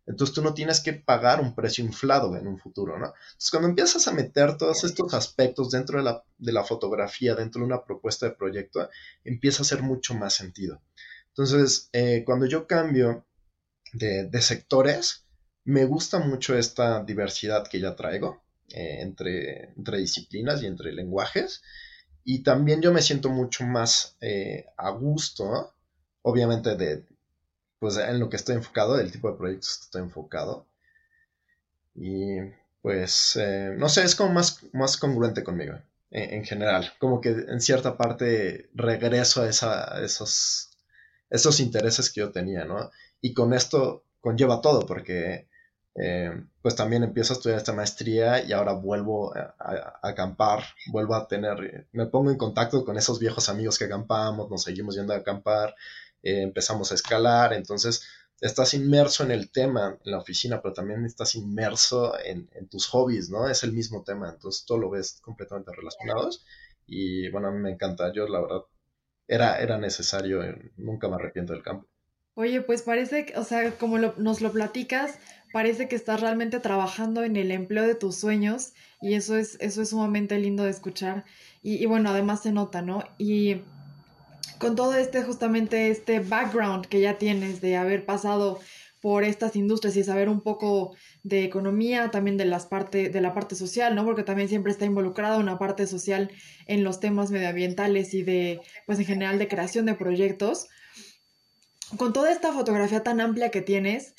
entonces 0.07 0.35
tú 0.35 0.43
no 0.43 0.55
tienes 0.55 0.81
que 0.81 0.93
pagar 0.93 1.41
un 1.41 1.55
precio 1.55 1.85
inflado 1.85 2.37
en 2.37 2.47
un 2.47 2.59
futuro, 2.59 2.99
¿no? 2.99 3.07
Entonces 3.07 3.51
cuando 3.51 3.69
empiezas 3.69 4.09
a 4.09 4.13
meter 4.13 4.57
todos 4.57 4.85
estos 4.85 5.15
aspectos 5.15 5.71
dentro 5.71 5.99
de 5.99 6.05
la, 6.05 6.25
de 6.39 6.53
la 6.53 6.65
fotografía, 6.65 7.35
dentro 7.35 7.61
de 7.61 7.67
una 7.67 7.85
propuesta 7.85 8.27
de 8.27 8.37
proyecto, 8.37 8.89
empieza 9.25 9.61
a 9.61 9.67
hacer 9.67 9.83
mucho 9.83 10.15
más 10.15 10.35
sentido. 10.35 10.81
Entonces, 11.29 11.91
eh, 11.93 12.23
cuando 12.25 12.47
yo 12.47 12.67
cambio 12.67 13.27
de, 13.93 14.41
sectores. 14.41 15.25
Me 15.65 15.85
gusta 15.85 16.19
mucho 16.19 16.57
esta 16.57 17.03
diversidad 17.03 17.67
que 17.69 17.81
ya 17.81 17.97
traigo 17.97 18.43
eh, 18.69 18.99
entre, 19.01 19.73
entre, 19.77 19.99
disciplinas 19.99 20.63
y 20.63 20.67
entre 20.67 20.93
lenguajes. 20.93 21.63
Y 22.29 22.41
también 22.41 22.83
yo 22.83 22.93
me 22.93 23.03
siento 23.03 23.31
mucho 23.31 23.65
más 23.65 24.17
eh, 24.21 24.67
a 24.77 24.91
gusto, 24.91 25.73
obviamente, 26.23 26.75
de, 26.77 27.05
pues, 27.79 27.97
en 27.97 28.19
lo 28.19 28.29
que 28.29 28.37
estoy 28.37 28.57
enfocado, 28.57 28.97
del 28.97 29.13
tipo 29.13 29.31
de 29.31 29.39
proyectos 29.39 29.79
que 29.79 29.85
estoy 29.85 30.03
enfocado. 30.03 30.67
Y 31.95 32.41
pues, 32.83 33.37
eh, 33.37 33.75
no 33.79 33.89
sé, 33.89 34.03
es 34.03 34.17
como 34.17 34.33
más, 34.33 34.61
más 34.73 34.97
congruente 34.97 35.45
conmigo, 35.45 35.79
en, 36.11 36.45
general. 36.45 36.93
Como 36.99 37.21
que 37.21 37.31
en 37.31 37.61
cierta 37.61 37.97
parte 37.97 38.71
regreso 38.75 39.43
a, 39.43 39.49
esa, 39.49 40.05
esos, 40.05 40.71
esos 41.31 41.61
intereses 41.61 42.11
que 42.11 42.21
yo 42.21 42.33
tenía, 42.33 42.65
¿no? 42.65 42.91
y 43.21 43.35
con 43.35 43.55
esto 43.55 44.05
conlleva 44.21 44.61
todo, 44.61 44.87
porque 44.87 45.49
eh, 45.99 46.31
pues 46.61 46.77
también 46.77 47.05
empiezo 47.05 47.33
a 47.33 47.37
estudiar 47.37 47.59
esta 47.59 47.73
maestría 47.73 48.45
y 48.45 48.53
ahora 48.53 48.75
vuelvo 48.75 49.35
a, 49.35 49.99
acampar, 50.03 50.63
vuelvo 50.89 51.15
a 51.15 51.27
tener, 51.27 51.89
me 51.93 52.07
pongo 52.07 52.31
en 52.31 52.37
contacto 52.37 52.85
con 52.85 52.99
esos 52.99 53.19
viejos 53.19 53.49
amigos 53.49 53.79
que 53.79 53.87
acampamos, 53.87 54.51
nos 54.51 54.63
seguimos 54.63 54.95
yendo 54.95 55.15
a 55.15 55.19
acampar, 55.19 55.75
eh, 56.23 56.43
empezamos 56.43 56.93
a 56.93 56.97
escalar, 56.97 57.55
entonces 57.55 58.07
estás 58.41 58.75
inmerso 58.75 59.25
en 59.25 59.31
el 59.31 59.51
tema 59.51 59.99
en 60.05 60.11
la 60.13 60.19
oficina, 60.19 60.61
pero 60.61 60.75
también 60.75 61.05
estás 61.07 61.35
inmerso 61.35 62.15
en, 62.23 62.49
tus 62.69 62.87
hobbies, 62.89 63.31
¿no? 63.31 63.49
Es 63.49 63.65
el 63.65 63.73
mismo 63.73 64.03
tema, 64.05 64.29
entonces 64.29 64.67
todo 64.67 64.79
lo 64.79 64.91
ves 64.91 65.19
completamente 65.23 65.73
relacionados 65.73 66.45
y 66.87 67.31
bueno, 67.31 67.49
a 67.49 67.53
me 67.53 67.71
encanta, 67.71 68.13
yo 68.13 68.29
la 68.29 68.41
verdad 68.41 68.63
era, 69.29 69.59
era 69.61 69.79
necesario, 69.79 70.43
nunca 70.77 71.09
me 71.09 71.17
arrepiento 71.17 71.55
del 71.55 71.63
campo. 71.63 71.89
Oye, 72.39 72.61
pues 72.61 72.83
parece, 72.83 73.33
o 73.37 73.45
sea, 73.45 73.71
como 73.79 73.97
nos 73.97 74.43
lo 74.43 74.53
platicas, 74.53 75.19
parece 75.55 75.89
que 75.89 75.97
estás 75.97 76.21
realmente 76.21 76.61
trabajando 76.61 77.25
en 77.25 77.35
el 77.35 77.51
empleo 77.51 77.87
de 77.87 77.95
tus 77.95 78.17
sueños 78.17 78.75
y 79.01 79.15
eso 79.15 79.37
es, 79.37 79.57
eso 79.61 79.81
es 79.81 79.89
sumamente 79.89 80.39
lindo 80.39 80.63
de 80.65 80.71
escuchar 80.71 81.25
y, 81.63 81.83
y 81.83 81.87
bueno, 81.87 82.11
además 82.11 82.43
se 82.43 82.53
nota, 82.53 82.83
¿no? 82.83 83.03
Y 83.17 83.63
con 84.59 84.77
todo 84.77 84.95
este, 84.97 85.23
justamente 85.23 85.89
este 85.89 86.21
background 86.21 86.85
que 86.89 87.01
ya 87.01 87.17
tienes 87.17 87.63
de 87.63 87.79
haber 87.79 88.05
pasado 88.05 88.61
por 89.01 89.25
estas 89.25 89.57
industrias 89.57 89.97
y 89.97 90.05
saber 90.05 90.29
un 90.29 90.43
poco 90.43 90.95
de 91.23 91.43
economía, 91.43 92.11
también 92.11 92.37
de 92.37 92.45
las 92.45 92.67
parte, 92.67 93.09
de 93.09 93.21
la 93.23 93.33
parte 93.33 93.55
social, 93.55 93.95
¿no? 93.95 94.05
Porque 94.05 94.25
también 94.25 94.51
siempre 94.51 94.73
está 94.73 94.85
involucrada 94.85 95.39
una 95.39 95.59
parte 95.59 95.87
social 95.87 96.31
en 96.67 96.85
los 96.85 97.01
temas 97.01 97.31
medioambientales 97.31 98.13
y 98.13 98.23
de, 98.23 98.61
pues 98.85 98.99
en 98.99 99.07
general 99.07 99.39
de 99.39 99.49
creación 99.49 99.87
de 99.87 99.95
proyectos 99.95 100.69
con 101.97 102.13
toda 102.13 102.33
esta 102.33 102.53
fotografía 102.53 103.03
tan 103.03 103.21
amplia 103.21 103.51
que 103.51 103.63
tienes, 103.63 104.15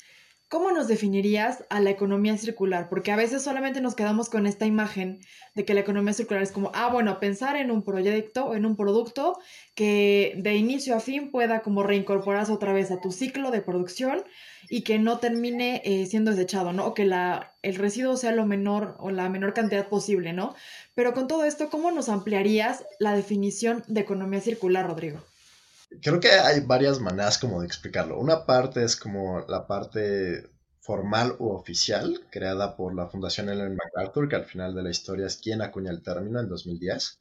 ¿cómo 0.48 0.70
nos 0.70 0.88
definirías 0.88 1.64
a 1.68 1.80
la 1.80 1.90
economía 1.90 2.36
circular? 2.38 2.88
Porque 2.88 3.12
a 3.12 3.16
veces 3.16 3.42
solamente 3.42 3.82
nos 3.82 3.94
quedamos 3.94 4.30
con 4.30 4.46
esta 4.46 4.64
imagen 4.64 5.20
de 5.54 5.64
que 5.66 5.74
la 5.74 5.80
economía 5.80 6.14
circular 6.14 6.42
es 6.42 6.52
como, 6.52 6.72
ah, 6.74 6.88
bueno, 6.90 7.20
pensar 7.20 7.56
en 7.56 7.70
un 7.70 7.82
proyecto 7.84 8.46
o 8.46 8.54
en 8.54 8.64
un 8.64 8.74
producto 8.74 9.38
que 9.74 10.34
de 10.38 10.56
inicio 10.56 10.96
a 10.96 11.00
fin 11.00 11.30
pueda 11.30 11.60
como 11.60 11.82
reincorporarse 11.82 12.52
otra 12.52 12.72
vez 12.72 12.90
a 12.90 13.00
tu 13.00 13.12
ciclo 13.12 13.50
de 13.50 13.60
producción 13.60 14.24
y 14.70 14.82
que 14.82 14.98
no 14.98 15.18
termine 15.18 15.82
eh, 15.84 16.06
siendo 16.06 16.30
desechado, 16.30 16.72
¿no? 16.72 16.86
O 16.86 16.94
que 16.94 17.04
la, 17.04 17.54
el 17.62 17.74
residuo 17.74 18.16
sea 18.16 18.32
lo 18.32 18.46
menor 18.46 18.96
o 19.00 19.10
la 19.10 19.28
menor 19.28 19.52
cantidad 19.52 19.88
posible, 19.88 20.32
¿no? 20.32 20.54
Pero 20.94 21.12
con 21.12 21.28
todo 21.28 21.44
esto, 21.44 21.68
¿cómo 21.68 21.90
nos 21.90 22.08
ampliarías 22.08 22.84
la 22.98 23.14
definición 23.14 23.84
de 23.88 24.00
economía 24.00 24.40
circular, 24.40 24.86
Rodrigo? 24.86 25.27
Creo 26.02 26.20
que 26.20 26.30
hay 26.30 26.60
varias 26.60 27.00
maneras 27.00 27.38
como 27.38 27.60
de 27.60 27.66
explicarlo. 27.66 28.18
Una 28.18 28.46
parte 28.46 28.84
es 28.84 28.96
como 28.96 29.44
la 29.48 29.66
parte 29.66 30.48
formal 30.80 31.36
u 31.38 31.48
oficial, 31.50 32.26
creada 32.30 32.76
por 32.76 32.94
la 32.94 33.08
Fundación 33.08 33.48
Ellen 33.48 33.76
MacArthur, 33.76 34.28
que 34.28 34.36
al 34.36 34.46
final 34.46 34.74
de 34.74 34.82
la 34.82 34.90
historia 34.90 35.26
es 35.26 35.36
quien 35.36 35.60
acuña 35.62 35.90
el 35.90 36.02
término 36.02 36.40
en 36.40 36.48
2010. 36.48 37.20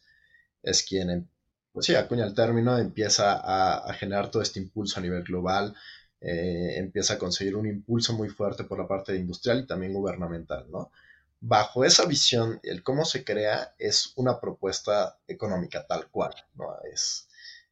Es 0.64 0.84
quien, 0.84 1.10
em, 1.10 1.28
pues 1.74 1.86
sí, 1.86 1.96
acuña 1.96 2.26
el 2.26 2.34
término, 2.34 2.78
empieza 2.78 3.34
a, 3.44 3.94
generar 3.94 4.32
todo 4.32 4.42
este 4.42 4.60
impulso 4.60 5.00
a 5.00 5.04
nivel 5.04 5.24
global, 5.24 5.76
eh, 6.22 6.76
empieza 6.78 7.16
a 7.16 7.20
conseguir 7.20 7.56
un 7.56 7.68
impulso 7.68 8.14
muy 8.14 8.30
fuerte 8.30 8.64
por 8.64 8.80
la 8.80 8.88
parte 8.88 9.16
industrial 9.16 9.60
y 9.60 9.68
también 9.68 9.94
gubernamental, 9.94 10.70
¿no? 10.72 10.92
Bajo 11.40 11.86
esa 11.86 12.06
visión, 12.06 12.60
el 12.64 12.84
cómo 12.84 13.06
se 13.06 13.24
crea 13.24 13.76
es 13.78 14.14
una 14.16 14.40
propuesta 14.40 15.20
económica 15.28 15.86
tal 15.86 16.10
cual, 16.10 16.34
¿no? 16.56 16.66
Es, 16.92 17.27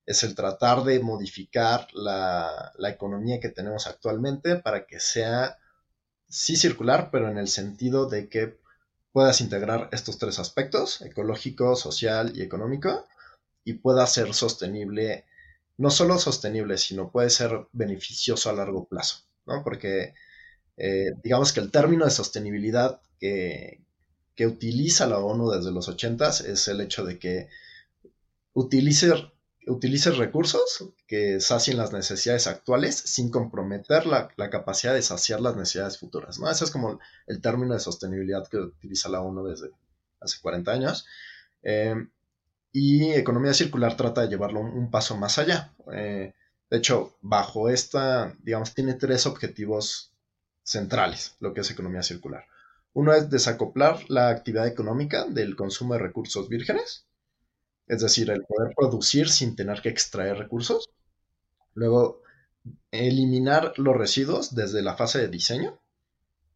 es 0.06 0.24
el 0.24 0.36
tratar 0.36 0.84
de 0.84 1.00
modificar 1.00 1.88
la, 1.94 2.74
economía 2.88 3.40
que 3.40 3.50
tenemos 3.50 3.88
actualmente 3.88 4.56
para 4.58 4.86
que 4.86 5.00
sea, 5.00 5.58
sí 6.30 6.56
circular, 6.56 7.10
pero 7.12 7.30
en 7.30 7.38
el 7.38 7.48
sentido 7.48 8.08
de 8.08 8.30
que 8.30 8.60
puedas 9.12 9.42
integrar 9.42 9.90
estos 9.92 10.18
tres 10.18 10.40
aspectos, 10.40 11.02
ecológico, 11.02 11.76
social 11.76 12.34
y 12.36 12.42
económico, 12.42 13.08
y 13.64 13.74
pueda 13.74 14.06
ser 14.06 14.34
sostenible 14.34 15.26
no 15.78 15.90
solo 15.90 16.18
sostenible, 16.20 16.78
sino 16.78 17.12
puede 17.12 17.30
ser 17.30 17.68
beneficioso 17.74 18.50
a 18.50 18.54
largo 18.54 18.86
plazo, 18.86 19.26
¿no? 19.46 19.62
Porque 19.64 20.14
eh, 20.78 21.12
digamos 21.24 21.52
que 21.52 21.60
el 21.60 21.72
término 21.72 22.06
de 22.06 22.12
sostenibilidad 22.12 23.02
que, 23.20 23.82
que 24.36 24.48
utiliza 24.48 25.08
la 25.08 25.20
ONU 25.20 25.52
desde 25.52 25.72
los 25.72 25.88
80 25.88 26.30
es 26.30 26.68
el 26.68 26.82
hecho 26.82 27.04
de 27.04 27.20
que 27.20 27.50
utilice, 28.54 29.12
utilice 29.68 30.12
recursos 30.12 30.90
que 31.08 31.40
sacien 31.40 31.78
las 31.78 31.92
necesidades 31.92 32.48
actuales 32.48 32.96
sin 32.96 33.30
comprometer 33.30 34.06
la, 34.06 34.30
capacidad 34.50 34.94
de 34.94 35.02
saciar 35.02 35.42
las 35.42 35.56
necesidades 35.56 35.98
futuras. 35.98 36.40
¿no? 36.40 36.50
Ese 36.50 36.66
es 36.66 36.72
como 36.72 37.00
el 37.28 37.42
término 37.42 37.74
de 37.74 37.80
sostenibilidad 37.80 38.48
que 38.48 38.58
utiliza 38.58 39.10
la 39.10 39.22
ONU 39.22 39.46
desde 39.46 39.72
hace 40.20 40.40
40 40.42 40.72
años. 40.72 41.06
Eh, 41.64 41.96
y 42.72 43.12
economía 43.14 43.54
circular 43.54 43.96
trata 43.96 44.22
de 44.22 44.28
llevarlo 44.28 44.60
un, 44.60 44.92
paso 44.92 45.16
más 45.16 45.38
allá. 45.38 45.74
Eh, 45.94 46.34
de 46.70 46.78
hecho, 46.78 47.16
bajo 47.22 47.70
esta, 47.70 48.36
digamos, 48.44 48.74
tiene 48.74 48.96
tres 48.96 49.26
objetivos 49.26 50.12
centrales, 50.64 51.36
lo 51.40 51.54
que 51.54 51.62
es 51.62 51.72
economía 51.72 52.04
circular. 52.04 52.46
Uno 52.94 53.14
es 53.14 53.30
desacoplar 53.30 54.10
la 54.10 54.30
actividad 54.30 54.68
económica 54.68 55.26
del 55.26 55.56
consumo 55.56 55.94
de 55.94 56.02
recursos 56.02 56.50
vírgenes, 56.50 57.06
es 57.88 58.02
decir, 58.02 58.30
el 58.30 58.44
poder 58.44 58.74
producir 58.76 59.30
sin 59.30 59.56
tener 59.56 59.82
que 59.82 59.90
extraer 59.90 60.38
recursos. 60.38 60.90
Luego, 61.74 62.22
eliminar 62.92 63.74
los 63.78 63.96
residuos 63.96 64.56
desde 64.56 64.82
la 64.82 64.96
fase 64.96 65.20
de 65.20 65.28
diseño, 65.28 65.80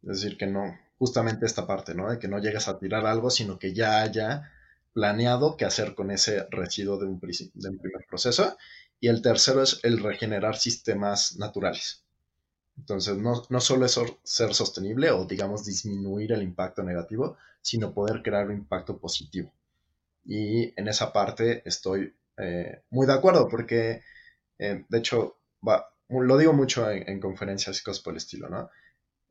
es 0.02 0.22
decir, 0.22 0.36
que 0.36 0.46
no, 0.46 0.78
justamente 0.98 1.46
esta 1.46 1.66
parte, 1.66 1.94
¿no? 1.94 2.10
De 2.10 2.18
que 2.18 2.28
no 2.28 2.38
llegues 2.38 2.68
a 2.68 2.78
tirar 2.78 3.06
algo, 3.06 3.30
sino 3.30 3.58
que 3.58 3.74
ya 3.74 4.02
haya 4.02 4.50
planeado 4.92 5.56
qué 5.56 5.64
hacer 5.64 5.94
con 5.94 6.10
ese 6.10 6.46
residuo 6.50 6.98
de 6.98 7.06
un, 7.06 7.20
de 7.20 7.68
un 7.68 7.78
primer 7.78 8.06
proceso. 8.08 8.56
Y 8.98 9.08
el 9.08 9.22
tercero 9.22 9.62
es 9.62 9.80
el 9.82 10.02
regenerar 10.02 10.56
sistemas 10.56 11.36
naturales. 11.36 12.04
Entonces, 12.76 13.16
no, 13.16 13.42
no 13.48 13.60
solo 13.60 13.86
es 13.86 13.98
ser 14.22 14.54
sostenible 14.54 15.10
o, 15.10 15.24
digamos, 15.26 15.64
disminuir 15.64 16.32
el 16.32 16.42
impacto 16.42 16.82
negativo, 16.82 17.36
sino 17.60 17.92
poder 17.94 18.22
crear 18.22 18.46
un 18.46 18.56
impacto 18.56 18.98
positivo. 18.98 19.52
Y 20.24 20.72
en 20.78 20.88
esa 20.88 21.12
parte 21.12 21.62
estoy 21.66 22.14
eh, 22.36 22.82
muy 22.90 23.06
de 23.06 23.12
acuerdo, 23.14 23.48
porque, 23.48 24.02
eh, 24.58 24.84
de 24.88 24.98
hecho, 24.98 25.38
lo 26.08 26.36
digo 26.38 26.52
mucho 26.52 26.90
en, 26.90 27.20
conferencias 27.20 27.80
y 27.80 27.82
cosas 27.82 28.02
por 28.02 28.12
el 28.12 28.18
estilo, 28.18 28.48
¿no? 28.48 28.70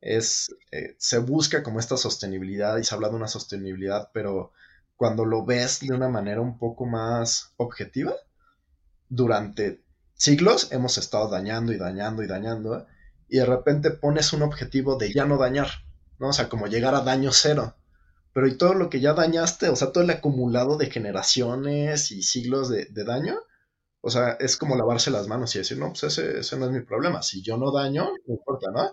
Es, 0.00 0.54
eh, 0.70 0.96
se 0.98 1.18
busca 1.18 1.62
como 1.62 1.78
esta 1.78 1.96
sostenibilidad 1.96 2.78
y 2.78 2.84
se 2.84 2.94
habla 2.94 3.10
de 3.10 3.16
una 3.16 3.28
sostenibilidad, 3.28 4.10
pero 4.14 4.52
cuando 4.96 5.24
lo 5.24 5.44
ves 5.44 5.80
de 5.80 5.94
una 5.94 6.08
manera 6.08 6.40
un 6.40 6.58
poco 6.58 6.86
más 6.86 7.52
objetiva, 7.56 8.14
durante 9.08 9.82
siglos 10.14 10.72
hemos 10.72 10.98
estado 10.98 11.28
dañando 11.28 11.72
y 11.72 11.78
dañando 11.78 12.22
y 12.22 12.26
dañando 12.26 12.86
y 13.28 13.38
de 13.38 13.46
repente 13.46 13.90
pones 13.90 14.32
un 14.32 14.42
objetivo 14.42 14.96
de 14.96 15.12
ya 15.12 15.24
no 15.24 15.38
dañar, 15.38 15.68
¿no? 16.18 16.28
O 16.28 16.32
sea, 16.32 16.48
como 16.48 16.66
llegar 16.66 16.94
a 16.94 17.00
daño 17.00 17.30
cero. 17.32 17.76
Pero 18.32 18.46
y 18.46 18.56
todo 18.56 18.74
lo 18.74 18.90
que 18.90 19.00
ya 19.00 19.14
dañaste, 19.14 19.68
o 19.68 19.76
sea, 19.76 19.92
todo 19.92 20.04
el 20.04 20.10
acumulado 20.10 20.76
de 20.76 20.90
generaciones 20.90 22.10
y 22.12 22.22
siglos 22.22 22.68
de, 22.68 22.86
daño, 23.04 23.40
o 24.02 24.10
sea, 24.10 24.32
es 24.40 24.56
como 24.56 24.76
lavarse 24.76 25.10
las 25.10 25.28
manos 25.28 25.54
y 25.54 25.58
decir, 25.58 25.78
no, 25.78 25.88
pues 25.88 26.04
ese, 26.04 26.40
ese, 26.40 26.56
no 26.58 26.66
es 26.66 26.72
mi 26.72 26.80
problema. 26.82 27.22
Si 27.22 27.42
yo 27.42 27.56
no 27.56 27.72
daño, 27.72 28.04
no 28.26 28.34
importa, 28.34 28.70
¿no? 28.72 28.92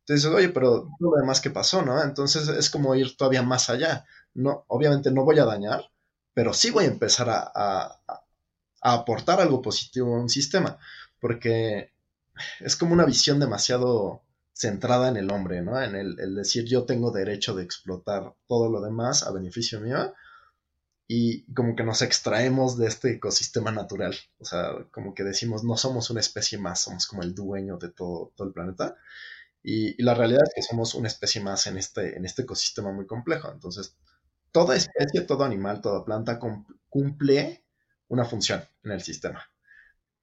Entonces, 0.00 0.26
oye, 0.26 0.48
pero 0.50 0.90
lo 1.00 1.10
demás 1.16 1.40
que 1.40 1.50
pasó, 1.50 1.82
¿no? 1.82 2.02
Entonces 2.02 2.48
es 2.48 2.70
como 2.70 2.94
ir 2.94 3.16
todavía 3.16 3.42
más 3.42 3.70
allá. 3.70 4.06
No, 4.34 4.64
obviamente 4.68 5.10
no 5.10 5.24
voy 5.24 5.38
a 5.40 5.44
dañar, 5.44 5.90
pero 6.34 6.54
sí 6.54 6.70
voy 6.70 6.84
a 6.84 6.88
empezar 6.88 7.28
a, 7.30 7.50
a, 7.54 8.00
a 8.82 8.92
aportar 8.94 9.40
algo 9.40 9.62
positivo 9.62 10.14
a 10.14 10.20
un 10.20 10.28
sistema. 10.28 10.78
Porque 11.20 11.92
es 12.60 12.76
como 12.76 12.92
una 12.94 13.04
visión 13.06 13.40
demasiado 13.40 14.22
centrada 14.56 15.08
en 15.08 15.18
el 15.18 15.30
hombre, 15.30 15.60
¿no? 15.60 15.80
En 15.82 15.94
el, 15.94 16.34
decir 16.34 16.64
yo 16.64 16.84
tengo 16.84 17.10
derecho 17.10 17.54
de 17.54 17.62
explotar 17.62 18.34
todo 18.48 18.70
lo 18.70 18.80
demás 18.80 19.22
a 19.22 19.30
beneficio 19.30 19.82
mío 19.82 20.14
y 21.06 21.44
como 21.52 21.76
que 21.76 21.84
nos 21.84 22.00
extraemos 22.00 22.78
de 22.78 22.86
este 22.86 23.12
ecosistema 23.12 23.70
natural, 23.70 24.16
o 24.38 24.46
sea, 24.46 24.70
como 24.90 25.14
que 25.14 25.24
decimos 25.24 25.62
no 25.62 25.76
somos 25.76 26.08
una 26.08 26.20
especie 26.20 26.56
más, 26.56 26.80
somos 26.80 27.06
como 27.06 27.22
el 27.22 27.34
dueño 27.34 27.76
de 27.76 27.90
todo, 27.90 28.32
todo 28.34 28.48
el 28.48 28.54
planeta. 28.54 28.96
Y, 29.62 30.02
la 30.02 30.14
realidad 30.14 30.42
es 30.44 30.54
que 30.54 30.62
somos 30.62 30.94
una 30.94 31.08
especie 31.08 31.42
más 31.42 31.66
en 31.66 31.76
este, 31.76 32.16
en 32.16 32.24
este 32.24 32.42
ecosistema 32.42 32.92
muy 32.92 33.06
complejo, 33.06 33.52
entonces 33.52 33.94
toda 34.52 34.74
especie, 34.74 35.20
todo 35.22 35.44
animal, 35.44 35.82
toda 35.82 36.04
planta 36.04 36.38
cumple 36.88 37.64
una 38.08 38.24
función 38.24 38.64
en 38.84 38.92
el 38.92 39.02
sistema. 39.02 39.42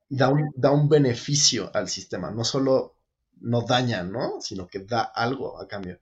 Da 0.09 0.29
un, 0.29 0.51
da 0.55 0.71
un 0.71 0.89
beneficio 0.89 1.69
al 1.73 1.87
sistema, 1.87 2.31
no 2.31 2.43
solo 2.43 2.95
no 3.41 3.61
daña, 3.61 4.03
¿no? 4.03 4.41
Sino 4.41 4.67
que 4.67 4.79
da 4.79 5.01
algo 5.01 5.61
a 5.61 5.67
cambio. 5.67 5.99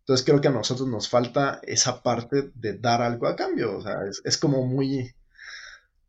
Entonces 0.00 0.26
creo 0.26 0.40
que 0.40 0.48
a 0.48 0.52
nosotros 0.52 0.86
nos 0.86 1.08
falta 1.08 1.60
esa 1.62 2.02
parte 2.02 2.52
de 2.54 2.78
dar 2.78 3.00
algo 3.00 3.26
a 3.26 3.36
cambio. 3.36 3.78
O 3.78 3.82
sea, 3.82 4.00
es, 4.24 4.36
como 4.36 4.66
muy, 4.66 5.14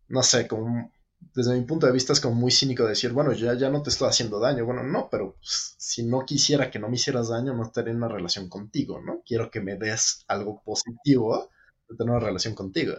no 0.10 0.22
sé, 0.22 0.48
como 0.48 0.92
desde 1.34 1.54
mi 1.58 1.66
punto 1.66 1.88
de 1.88 1.94
vista 1.94 2.12
es 2.12 2.20
como 2.20 2.36
muy 2.36 2.52
cínico 2.52 2.86
decir, 2.86 3.14
bueno, 3.14 3.32
ya, 3.32 3.54
ya 3.54 3.70
no 3.70 3.82
te 3.82 3.90
estoy 3.90 4.10
haciendo 4.10 4.40
daño. 4.40 4.66
Bueno, 4.66 4.84
no, 4.84 5.08
pero 5.10 5.36
pues, 5.36 5.76
si 5.78 6.04
no 6.04 6.26
quisiera 6.26 6.70
que 6.70 6.80
no 6.80 6.90
me 6.90 6.96
hicieras 6.96 7.30
daño, 7.30 7.54
no 7.54 7.64
estaría 7.64 7.92
en 7.92 7.98
una 7.98 8.10
relación 8.10 8.50
contigo, 8.50 9.02
¿no? 9.02 9.22
Quiero 9.26 9.50
que 9.50 9.62
me 9.62 9.78
des 9.78 10.26
algo 10.28 10.62
positivo 10.64 11.50
de 11.88 11.96
tener 11.96 12.12
una 12.12 12.26
relación 12.26 12.54
contigo. 12.54 12.96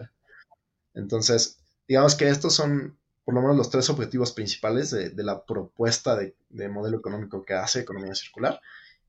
Entonces, 0.95 1.59
digamos 1.87 2.15
que 2.15 2.27
estos 2.27 2.55
son 2.55 2.97
por 3.27 3.33
lo 3.33 3.41
menos 3.41 3.57
los 3.57 3.69
tres 3.69 3.89
objetivos 3.89 4.31
principales 4.31 4.89
de, 4.89 5.11
la 5.21 5.43
propuesta 5.45 6.15
de, 6.15 6.69
modelo 6.69 6.97
económico 6.97 7.43
que 7.43 7.55
hace 7.55 7.81
economía 7.81 8.15
circular. 8.15 8.61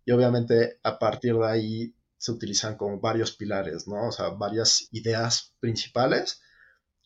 Y 0.05 0.11
obviamente 0.11 0.81
a 0.83 0.99
partir 0.99 1.37
de 1.37 1.47
ahí 1.47 1.95
se 2.17 2.33
utilizan 2.33 2.77
como 2.77 2.99
varios 2.99 3.37
pilares, 3.37 3.87
¿no? 3.87 4.09
O 4.09 4.11
sea, 4.11 4.31
varias 4.31 4.89
ideas 4.91 5.55
principales, 5.61 6.41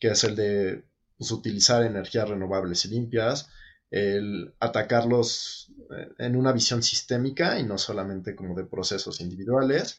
que 0.00 0.08
es 0.08 0.24
el 0.24 0.36
de 0.36 0.86
pues, 1.18 1.30
utilizar 1.32 1.82
energías 1.82 2.30
renovables 2.30 2.86
y 2.86 2.88
limpias, 2.88 3.50
el 3.90 4.54
atacarlos 4.58 5.70
eh, 5.94 6.14
en 6.16 6.34
una 6.34 6.52
visión 6.52 6.82
sistémica 6.82 7.58
y 7.58 7.62
no 7.62 7.76
solamente 7.76 8.34
como 8.34 8.54
de 8.54 8.64
procesos 8.64 9.20
individuales, 9.20 9.98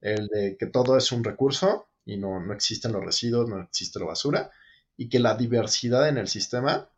el 0.00 0.26
de 0.26 0.56
que 0.58 0.66
todo 0.66 0.96
es 0.96 1.12
un 1.12 1.22
recurso 1.22 1.86
y 2.04 2.16
no, 2.16 2.40
no 2.40 2.52
existen 2.52 2.90
los 2.90 3.04
residuos, 3.04 3.48
no 3.48 3.62
existe 3.62 4.00
la 4.00 4.06
basura, 4.06 4.50
y 4.98 5.08
que 5.08 5.18
la 5.18 5.34
diversidad 5.34 6.08
en 6.08 6.18
el 6.18 6.28
sistema 6.28 6.90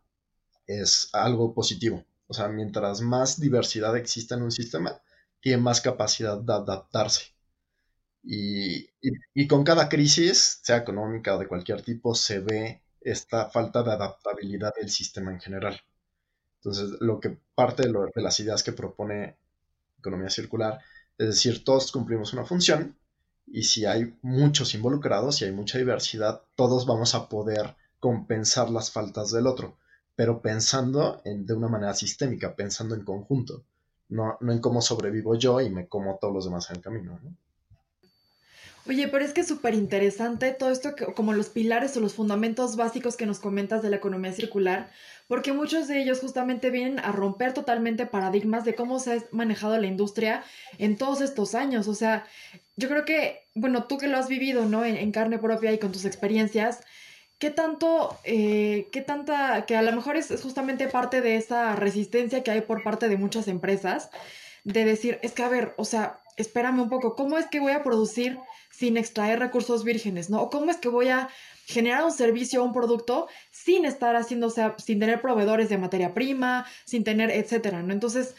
es 0.67 1.09
algo 1.13 1.53
positivo. 1.53 2.03
O 2.27 2.33
sea, 2.33 2.49
mientras 2.49 2.99
más 3.01 3.39
diversidad 3.39 3.95
exista 3.95 4.35
en 4.35 4.41
un 4.41 4.51
sistema, 4.51 5.01
tiene 5.39 5.61
más 5.61 5.79
capacidad 5.79 6.37
de 6.37 6.53
adaptarse. 6.53 7.33
Y, 8.23 8.89
con 9.47 9.63
cada 9.63 9.87
crisis, 9.87 10.59
sea 10.63 10.77
económica 10.77 11.35
o 11.35 11.39
de 11.39 11.47
cualquier 11.47 11.81
tipo, 11.81 12.13
se 12.13 12.39
ve 12.39 12.81
esta 12.99 13.49
falta 13.49 13.83
de 13.83 13.91
adaptabilidad 13.91 14.73
del 14.75 14.89
sistema 14.89 15.31
en 15.31 15.39
general. 15.39 15.79
Entonces, 16.57 16.97
lo 16.99 17.19
que 17.19 17.37
parte 17.55 17.83
de, 17.83 17.93
las 18.15 18.39
ideas 18.39 18.63
que 18.63 18.73
propone 18.73 19.37
economía 19.97 20.29
circular 20.29 20.79
es 21.17 21.27
decir, 21.27 21.63
todos 21.63 21.91
cumplimos 21.91 22.33
una 22.33 22.45
función 22.45 22.97
y 23.45 23.63
si 23.63 23.85
hay 23.85 24.17
muchos 24.23 24.73
involucrados, 24.73 25.35
si 25.35 25.45
hay 25.45 25.51
mucha 25.51 25.77
diversidad, 25.77 26.41
todos 26.55 26.87
vamos 26.87 27.13
a 27.13 27.29
poder 27.29 27.75
compensar 28.01 28.69
las 28.69 28.91
faltas 28.91 29.31
del 29.31 29.47
otro, 29.47 29.77
pero 30.17 30.41
pensando 30.41 31.21
en, 31.23 31.45
de 31.45 31.53
una 31.53 31.69
manera 31.69 31.93
sistémica, 31.93 32.55
pensando 32.55 32.95
en 32.95 33.05
conjunto, 33.05 33.63
no, 34.09 34.37
no 34.41 34.51
en 34.51 34.59
cómo 34.59 34.81
sobrevivo 34.81 35.35
yo 35.35 35.61
y 35.61 35.69
me 35.69 35.87
como 35.87 36.17
todos 36.19 36.33
los 36.33 36.45
demás 36.45 36.69
en 36.69 36.77
el 36.77 36.81
camino. 36.81 37.19
Oye, 38.87 39.07
pero 39.07 39.23
es 39.23 39.33
que 39.33 39.41
es 39.41 39.47
súper 39.47 39.75
interesante 39.75 40.51
todo 40.51 40.71
esto, 40.71 40.95
como 41.15 41.33
los 41.33 41.49
pilares 41.49 41.95
o 41.95 41.99
los 41.99 42.15
fundamentos 42.15 42.75
básicos 42.75 43.15
que 43.15 43.27
nos 43.27 43.39
comentas 43.39 43.83
de 43.83 43.91
la 43.91 43.97
economía 43.97 44.33
circular, 44.33 44.89
porque 45.27 45.53
muchos 45.53 45.87
de 45.87 46.01
ellos 46.01 46.19
justamente 46.19 46.71
vienen 46.71 46.99
a 46.99 47.11
romper 47.11 47.53
totalmente 47.53 48.07
paradigmas 48.07 48.65
de 48.65 48.73
cómo 48.73 48.99
se 48.99 49.13
ha 49.13 49.23
manejado 49.31 49.77
la 49.77 49.85
industria 49.85 50.43
en 50.79 50.97
todos 50.97 51.21
estos 51.21 51.53
años. 51.53 51.87
O 51.87 51.93
sea, 51.93 52.25
yo 52.75 52.89
creo 52.89 53.05
que, 53.05 53.41
bueno, 53.53 53.83
tú 53.83 53.99
que 53.99 54.07
lo 54.07 54.17
has 54.17 54.27
vivido, 54.27 54.65
¿no? 54.65 54.83
en 54.83 55.11
carne 55.11 55.37
propia 55.37 55.71
y 55.71 55.77
con 55.77 55.91
tus 55.91 56.05
experiencias, 56.05 56.79
¿qué 57.41 57.49
tanto, 57.49 58.19
eh, 58.23 58.87
qué 58.91 59.01
tanta, 59.01 59.65
que 59.65 59.75
a 59.75 59.81
lo 59.81 59.91
mejor 59.91 60.15
es, 60.15 60.27
justamente 60.43 60.87
parte 60.87 61.21
de 61.21 61.37
esa 61.37 61.75
resistencia 61.75 62.43
que 62.43 62.51
hay 62.51 62.61
por 62.61 62.83
parte 62.83 63.09
de 63.09 63.17
muchas 63.17 63.47
empresas, 63.47 64.11
de 64.63 64.85
decir, 64.85 65.17
es 65.23 65.31
que 65.31 65.41
a 65.41 65.49
ver, 65.49 65.73
o 65.77 65.83
sea, 65.83 66.21
espérame 66.37 66.81
un 66.81 66.89
poco, 66.89 67.15
¿cómo 67.15 67.39
es 67.39 67.47
que 67.47 67.59
voy 67.59 67.71
a 67.71 67.81
producir 67.81 68.37
sin 68.69 68.95
extraer 68.95 69.39
recursos 69.39 69.83
vírgenes, 69.83 70.29
¿no? 70.29 70.39
O 70.39 70.49
cómo 70.51 70.69
es 70.69 70.77
que 70.77 70.87
voy 70.87 71.09
a 71.09 71.29
generar 71.65 72.03
un 72.03 72.11
servicio 72.11 72.61
o 72.61 72.65
un 72.65 72.73
producto 72.73 73.27
sin 73.49 73.85
estar 73.85 74.15
haciendo, 74.15 74.45
o 74.47 74.51
sea, 74.51 74.75
sin 74.77 74.99
tener 74.99 75.19
proveedores 75.19 75.67
de 75.67 75.79
materia 75.79 76.13
prima, 76.13 76.67
sin 76.85 77.03
tener, 77.03 77.31
etcétera, 77.31 77.81
¿no? 77.81 77.91
Entonces, 77.91 78.35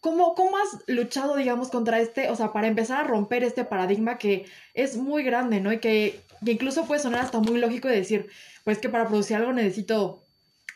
¿Cómo, 0.00 0.34
¿Cómo, 0.34 0.56
has 0.58 0.84
luchado, 0.86 1.34
digamos, 1.34 1.68
contra 1.68 1.98
este, 1.98 2.30
o 2.30 2.36
sea, 2.36 2.52
para 2.52 2.68
empezar 2.68 3.00
a 3.00 3.08
romper 3.08 3.42
este 3.42 3.64
paradigma 3.64 4.18
que 4.18 4.46
es 4.72 4.96
muy 4.96 5.24
grande, 5.24 5.60
¿no? 5.60 5.72
Y 5.72 5.80
que, 5.80 6.20
incluso 6.44 6.86
puede 6.86 7.00
sonar 7.00 7.22
hasta 7.22 7.40
muy 7.40 7.58
lógico 7.58 7.88
de 7.88 7.96
decir, 7.96 8.28
pues 8.64 8.78
que 8.78 8.88
para 8.88 9.08
producir 9.08 9.36
algo 9.36 9.52
necesito 9.52 10.22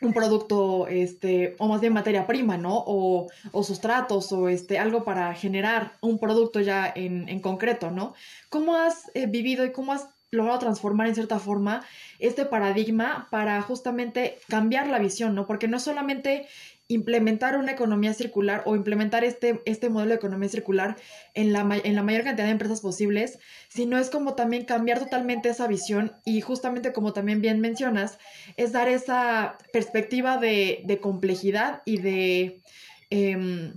un 0.00 0.12
producto, 0.14 0.86
este, 0.88 1.56
o 1.58 1.68
más 1.68 1.80
bien 1.80 1.92
materia 1.92 2.26
prima, 2.26 2.56
¿no? 2.56 2.82
O, 2.86 3.28
o 3.52 3.62
sustratos, 3.62 4.32
o 4.32 4.48
este, 4.48 4.78
algo 4.78 5.04
para 5.04 5.34
generar 5.34 5.92
un 6.00 6.18
producto 6.18 6.60
ya 6.60 6.90
en, 6.94 7.28
en 7.28 7.40
concreto, 7.40 7.90
¿no? 7.90 8.14
¿Cómo 8.48 8.76
has 8.76 9.10
eh, 9.14 9.26
vivido 9.26 9.64
y 9.64 9.72
cómo 9.72 9.92
has 9.92 10.08
logrado 10.30 10.60
transformar 10.60 11.08
en 11.08 11.14
cierta 11.14 11.38
forma 11.38 11.84
este 12.18 12.44
paradigma 12.44 13.26
para 13.30 13.60
justamente 13.62 14.38
cambiar 14.48 14.86
la 14.86 14.98
visión, 14.98 15.34
¿no? 15.34 15.46
Porque 15.46 15.68
no 15.68 15.80
solamente 15.80 16.46
implementar 16.90 17.56
una 17.56 17.72
economía 17.72 18.12
circular 18.14 18.62
o 18.66 18.74
implementar 18.74 19.22
este, 19.22 19.62
este 19.64 19.88
modelo 19.88 20.10
de 20.10 20.16
economía 20.16 20.48
circular 20.48 20.96
en 21.34 21.52
la, 21.52 21.60
en 21.84 21.94
la 21.94 22.02
mayor 22.02 22.24
cantidad 22.24 22.46
de 22.46 22.52
empresas 22.52 22.80
posibles, 22.80 23.38
sino 23.68 23.96
es 23.96 24.10
como 24.10 24.34
también 24.34 24.64
cambiar 24.64 24.98
totalmente 24.98 25.48
esa 25.48 25.68
visión 25.68 26.12
y 26.24 26.40
justamente 26.40 26.92
como 26.92 27.12
también 27.12 27.40
bien 27.40 27.60
mencionas, 27.60 28.18
es 28.56 28.72
dar 28.72 28.88
esa 28.88 29.56
perspectiva 29.72 30.36
de, 30.36 30.98
complejidad 31.00 31.82
y 31.84 31.98
de, 31.98 32.60
eh, 33.10 33.72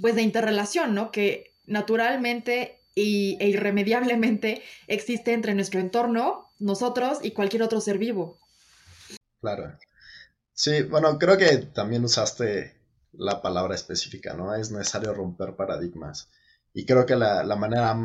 pues 0.00 0.14
de 0.14 0.22
interrelación, 0.22 0.94
¿no? 0.94 1.10
Que 1.10 1.54
naturalmente 1.66 2.80
y, 2.94 3.38
e 3.40 3.48
irremediablemente 3.48 4.62
existe 4.86 5.32
entre 5.32 5.54
nuestro 5.54 5.80
entorno, 5.80 6.50
nosotros 6.58 7.18
y 7.22 7.30
cualquier 7.30 7.62
otro 7.62 7.80
ser 7.80 7.96
vivo. 7.96 8.38
Claro. 9.40 9.72
Sí, 10.62 10.82
bueno, 10.82 11.18
creo 11.18 11.38
que 11.38 11.56
también 11.56 12.04
usaste 12.04 12.76
la 13.12 13.40
palabra 13.40 13.74
específica, 13.74 14.34
¿no? 14.34 14.54
Es 14.54 14.70
necesario 14.70 15.14
romper 15.14 15.56
paradigmas. 15.56 16.28
Y 16.74 16.84
creo 16.84 17.06
que 17.06 17.16
la, 17.16 17.56
manera, 17.56 17.98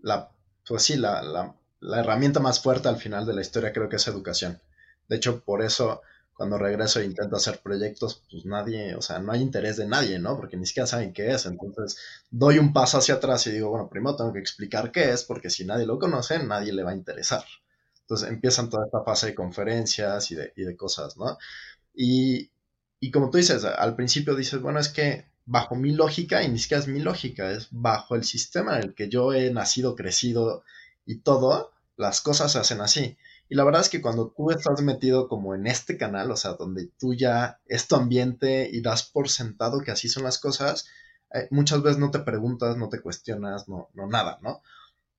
la, 0.00 0.30
pues 0.68 0.82
sí, 0.82 0.96
la, 0.96 1.22
la, 1.22 1.98
herramienta 1.98 2.40
más 2.40 2.60
fuerte 2.60 2.88
al 2.88 2.98
final 2.98 3.24
de 3.24 3.32
la 3.32 3.40
historia 3.40 3.72
creo 3.72 3.88
que 3.88 3.96
es 3.96 4.06
educación. 4.06 4.60
De 5.08 5.16
hecho, 5.16 5.42
por 5.42 5.62
eso 5.62 6.02
cuando 6.34 6.58
regreso 6.58 7.00
e 7.00 7.06
intento 7.06 7.36
hacer 7.36 7.60
proyectos, 7.62 8.22
pues 8.30 8.44
nadie, 8.44 8.94
o 8.94 9.00
sea, 9.00 9.18
no 9.20 9.32
hay 9.32 9.40
interés 9.40 9.78
de 9.78 9.86
nadie, 9.86 10.18
¿no? 10.18 10.36
Porque 10.36 10.58
ni 10.58 10.66
siquiera 10.66 10.86
saben 10.86 11.14
qué 11.14 11.30
es. 11.30 11.46
Entonces, 11.46 11.96
doy 12.30 12.58
un 12.58 12.74
paso 12.74 12.98
hacia 12.98 13.14
atrás 13.14 13.46
y 13.46 13.50
digo, 13.50 13.70
bueno, 13.70 13.88
primero 13.88 14.14
tengo 14.16 14.34
que 14.34 14.40
explicar 14.40 14.92
qué 14.92 15.10
es, 15.10 15.24
porque 15.24 15.48
si 15.48 15.64
nadie 15.64 15.86
lo 15.86 15.98
conoce, 15.98 16.38
nadie 16.44 16.74
le 16.74 16.82
va 16.82 16.90
a 16.90 16.96
interesar. 16.96 17.42
Entonces 18.02 18.28
empiezan 18.28 18.70
toda 18.70 18.86
esta 18.86 19.02
fase 19.04 19.28
de 19.28 19.34
conferencias 19.34 20.30
y 20.30 20.34
de, 20.36 20.76
cosas, 20.76 21.16
¿no? 21.16 21.38
Y, 21.94 22.50
como 23.12 23.30
tú 23.30 23.38
dices, 23.38 23.64
al 23.64 23.96
principio 23.96 24.34
dices, 24.34 24.60
bueno, 24.60 24.78
es 24.80 24.88
que 24.88 25.26
bajo 25.44 25.74
mi 25.74 25.92
lógica, 25.92 26.42
y 26.42 26.48
ni 26.48 26.58
siquiera 26.58 26.82
es 26.82 26.88
mi 26.88 27.00
lógica, 27.00 27.50
es 27.50 27.68
bajo 27.70 28.14
el 28.14 28.24
sistema 28.24 28.76
en 28.76 28.84
el 28.84 28.94
que 28.94 29.08
yo 29.08 29.32
he 29.32 29.50
nacido, 29.52 29.96
crecido 29.96 30.62
y 31.06 31.20
todo, 31.20 31.72
las 31.96 32.20
cosas 32.20 32.52
se 32.52 32.58
hacen 32.58 32.80
así. 32.80 33.16
Y 33.48 33.54
la 33.54 33.64
verdad 33.64 33.82
es 33.82 33.88
que 33.88 34.00
cuando 34.02 34.32
tú 34.36 34.50
estás 34.50 34.80
metido 34.82 35.28
como 35.28 35.54
en 35.54 35.66
este 35.66 35.98
canal, 35.98 36.30
o 36.30 36.36
sea, 36.36 36.52
donde 36.52 36.88
tú 36.98 37.14
ya 37.14 37.60
es 37.66 37.88
tu 37.88 37.96
ambiente 37.96 38.68
y 38.72 38.80
das 38.82 39.04
por 39.04 39.28
sentado 39.28 39.80
que 39.80 39.90
así 39.90 40.08
son 40.08 40.24
las 40.24 40.38
cosas, 40.38 40.86
eh, 41.34 41.48
muchas 41.50 41.82
veces 41.82 41.98
no 41.98 42.10
te 42.10 42.20
preguntas, 42.20 42.76
no 42.76 42.88
te 42.88 43.00
cuestionas, 43.00 43.68
no 43.68 43.88
nada, 43.94 44.38
¿no? 44.42 44.62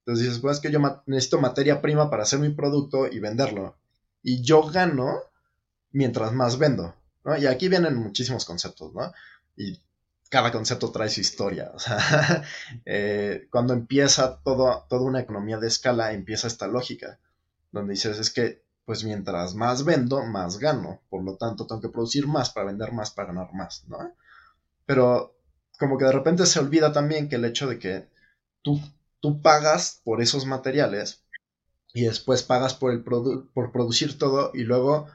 Entonces 0.06 0.26
dices, 0.26 0.42
pues 0.42 0.58
es 0.58 0.62
que 0.62 0.72
yo 0.72 0.80
necesito 1.06 1.40
materia 1.40 1.82
prima 1.82 2.10
para 2.10 2.24
hacer 2.24 2.40
mi 2.40 2.50
producto 2.50 3.08
y 3.08 3.20
venderlo. 3.20 3.78
Y 4.22 4.42
yo 4.42 4.64
gano 4.64 5.22
mientras 5.92 6.34
más 6.34 6.58
vendo. 6.58 6.94
Y 7.40 7.46
aquí 7.46 7.70
vienen 7.70 7.96
muchísimos 7.96 8.44
conceptos, 8.44 8.94
¿no? 8.94 9.14
Y 9.56 9.82
cada 10.30 10.52
concepto 10.52 10.92
trae 10.92 11.10
su 11.10 11.22
historia. 11.22 11.72
O 11.74 11.80
sea, 11.80 12.44
eh, 12.86 13.48
cuando 13.50 13.74
empieza 13.74 14.42
todo, 14.44 14.86
toda 14.90 15.04
una 15.04 15.22
economía 15.22 15.58
de 15.58 15.68
escala, 15.68 16.12
empieza 16.12 16.48
esta 16.48 16.68
lógica, 16.68 17.20
donde 17.72 17.94
dices, 17.94 18.20
es 18.20 18.30
que, 18.30 18.62
pues 18.84 19.06
mientras 19.06 19.56
más 19.56 19.86
vendo, 19.86 20.26
más 20.26 20.60
gano. 20.60 21.02
Por 21.10 21.24
lo 21.24 21.38
tanto, 21.38 21.66
tengo 21.66 21.80
que 21.80 21.90
producir 21.90 22.28
más 22.28 22.50
para 22.50 22.66
vender 22.66 22.92
más, 22.92 23.12
para 23.12 23.30
ganar 23.30 23.54
más, 23.54 23.86
¿no? 23.88 24.16
Pero 24.86 25.38
como 25.80 25.98
que 25.98 26.06
de 26.06 26.12
repente 26.12 26.46
se 26.46 26.60
olvida 26.60 26.92
también 26.92 27.30
que 27.30 27.38
el 27.38 27.46
hecho 27.46 27.68
de 27.68 27.80
que 27.80 28.10
tú 28.64 28.82
tú 29.24 29.42
pagas 29.42 30.02
por 30.04 30.22
esos 30.22 30.46
materiales 30.46 31.24
y 31.94 32.04
después 32.04 32.44
pagas 32.44 32.74
por, 32.74 32.92
el 32.92 33.06
por 33.06 33.72
producir 33.72 34.18
todo 34.18 34.52
y 34.54 34.64
luego 34.64 35.08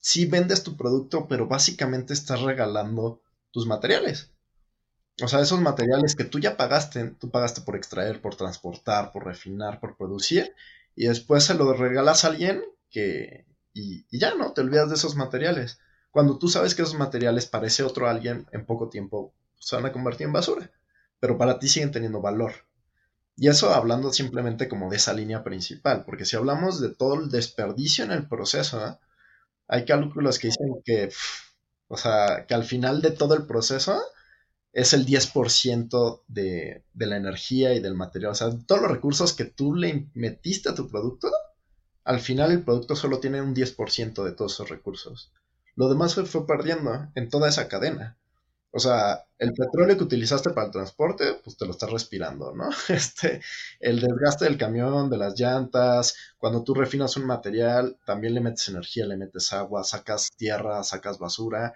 sí 0.00 0.26
vendes 0.26 0.64
tu 0.64 0.76
producto, 0.76 1.28
pero 1.28 1.46
básicamente 1.46 2.14
estás 2.14 2.42
regalando 2.42 3.22
tus 3.52 3.68
materiales. 3.68 4.32
O 5.22 5.28
sea, 5.28 5.38
esos 5.38 5.60
materiales 5.60 6.16
que 6.16 6.24
tú 6.24 6.40
ya 6.40 6.56
pagaste, 6.56 7.10
tú 7.20 7.30
pagaste 7.30 7.60
por 7.60 7.76
extraer, 7.76 8.20
por 8.20 8.34
transportar, 8.34 9.12
por 9.12 9.24
refinar, 9.24 9.78
por 9.78 9.96
producir, 9.96 10.52
y 10.96 11.06
después 11.06 11.44
se 11.44 11.54
lo 11.54 11.72
regalas 11.74 12.24
a 12.24 12.28
alguien 12.28 12.64
que... 12.90 13.46
Y, 13.72 14.04
y 14.10 14.18
ya 14.18 14.34
no, 14.34 14.52
te 14.52 14.62
olvidas 14.62 14.88
de 14.88 14.96
esos 14.96 15.14
materiales. 15.14 15.78
Cuando 16.10 16.38
tú 16.38 16.48
sabes 16.48 16.74
que 16.74 16.82
esos 16.82 16.98
materiales 16.98 17.46
para 17.46 17.68
ese 17.68 17.84
otro 17.84 18.08
alguien 18.08 18.48
en 18.50 18.66
poco 18.66 18.88
tiempo 18.88 19.32
se 19.60 19.76
van 19.76 19.86
a 19.86 19.92
convertir 19.92 20.26
en 20.26 20.32
basura, 20.32 20.72
pero 21.20 21.38
para 21.38 21.60
ti 21.60 21.68
siguen 21.68 21.92
teniendo 21.92 22.20
valor. 22.20 22.52
Y 23.36 23.48
eso 23.48 23.72
hablando 23.74 24.12
simplemente 24.12 24.68
como 24.68 24.90
de 24.90 24.96
esa 24.96 25.12
línea 25.12 25.42
principal, 25.44 26.04
porque 26.04 26.24
si 26.24 26.36
hablamos 26.36 26.80
de 26.80 26.94
todo 26.94 27.14
el 27.14 27.30
desperdicio 27.30 28.04
en 28.04 28.12
el 28.12 28.28
proceso, 28.28 28.98
hay 29.68 29.84
cálculos 29.84 30.38
que 30.38 30.48
dicen 30.48 30.82
que, 30.84 31.10
o 31.88 31.96
sea, 31.96 32.46
que 32.46 32.54
al 32.54 32.64
final 32.64 33.02
de 33.02 33.10
todo 33.12 33.34
el 33.34 33.46
proceso 33.46 34.00
es 34.72 34.92
el 34.92 35.06
10% 35.06 36.24
de, 36.28 36.84
de 36.92 37.06
la 37.06 37.16
energía 37.16 37.74
y 37.74 37.80
del 37.80 37.94
material, 37.94 38.32
o 38.32 38.34
sea, 38.34 38.50
todos 38.66 38.82
los 38.82 38.90
recursos 38.90 39.32
que 39.32 39.44
tú 39.44 39.74
le 39.74 40.10
metiste 40.14 40.70
a 40.70 40.74
tu 40.74 40.88
producto, 40.90 41.30
al 42.04 42.20
final 42.20 42.52
el 42.52 42.64
producto 42.64 42.96
solo 42.96 43.20
tiene 43.20 43.40
un 43.42 43.54
10% 43.54 44.24
de 44.24 44.32
todos 44.32 44.54
esos 44.54 44.68
recursos. 44.70 45.32
Lo 45.76 45.88
demás 45.88 46.12
se 46.12 46.24
fue 46.24 46.46
perdiendo 46.46 47.08
en 47.14 47.28
toda 47.28 47.48
esa 47.48 47.68
cadena. 47.68 48.18
O 48.76 48.80
sea, 48.80 49.24
el 49.38 49.52
petróleo 49.52 49.96
que 49.96 50.02
utilizaste 50.02 50.50
para 50.50 50.66
el 50.66 50.72
transporte, 50.72 51.40
pues 51.44 51.56
te 51.56 51.64
lo 51.64 51.70
estás 51.70 51.92
respirando, 51.92 52.52
¿no? 52.52 52.70
Este, 52.88 53.40
el 53.78 54.00
desgaste 54.00 54.46
del 54.46 54.58
camión, 54.58 55.08
de 55.08 55.16
las 55.16 55.38
llantas, 55.38 56.16
cuando 56.38 56.64
tú 56.64 56.74
refinas 56.74 57.16
un 57.16 57.24
material, 57.24 57.96
también 58.04 58.34
le 58.34 58.40
metes 58.40 58.68
energía, 58.68 59.06
le 59.06 59.16
metes 59.16 59.52
agua, 59.52 59.84
sacas 59.84 60.30
tierra, 60.36 60.82
sacas 60.82 61.20
basura. 61.20 61.72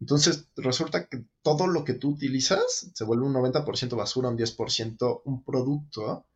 Entonces, 0.00 0.46
resulta 0.56 1.06
que 1.06 1.24
todo 1.40 1.66
lo 1.66 1.82
que 1.82 1.94
tú 1.94 2.10
utilizas 2.10 2.90
se 2.92 3.04
vuelve 3.04 3.24
un 3.24 3.32
90% 3.32 3.96
basura, 3.96 4.28
un 4.28 4.36
10% 4.36 5.22
un 5.24 5.42
producto, 5.44 6.26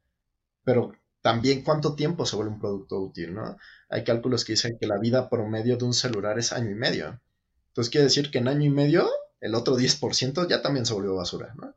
pero 0.64 0.92
también 1.20 1.62
cuánto 1.62 1.94
tiempo 1.94 2.24
se 2.24 2.36
vuelve 2.36 2.52
un 2.52 2.60
producto 2.60 2.98
útil, 2.98 3.34
¿no? 3.34 3.58
Hay 3.90 4.04
cálculos 4.04 4.46
que 4.46 4.52
dicen 4.54 4.78
que 4.80 4.86
la 4.86 4.98
vida 4.98 5.28
promedio 5.28 5.76
de 5.76 5.84
un 5.84 5.92
celular 5.92 6.38
es 6.38 6.54
año 6.54 6.70
y 6.70 6.76
medio. 6.76 7.20
Entonces, 7.68 7.90
quiere 7.90 8.04
decir 8.04 8.30
que 8.30 8.38
en 8.38 8.48
año 8.48 8.64
y 8.64 8.70
medio 8.70 9.06
el 9.40 9.54
otro 9.54 9.76
10% 9.76 10.48
ya 10.48 10.62
también 10.62 10.86
se 10.86 10.94
volvió 10.94 11.14
basura, 11.14 11.54
¿no? 11.56 11.74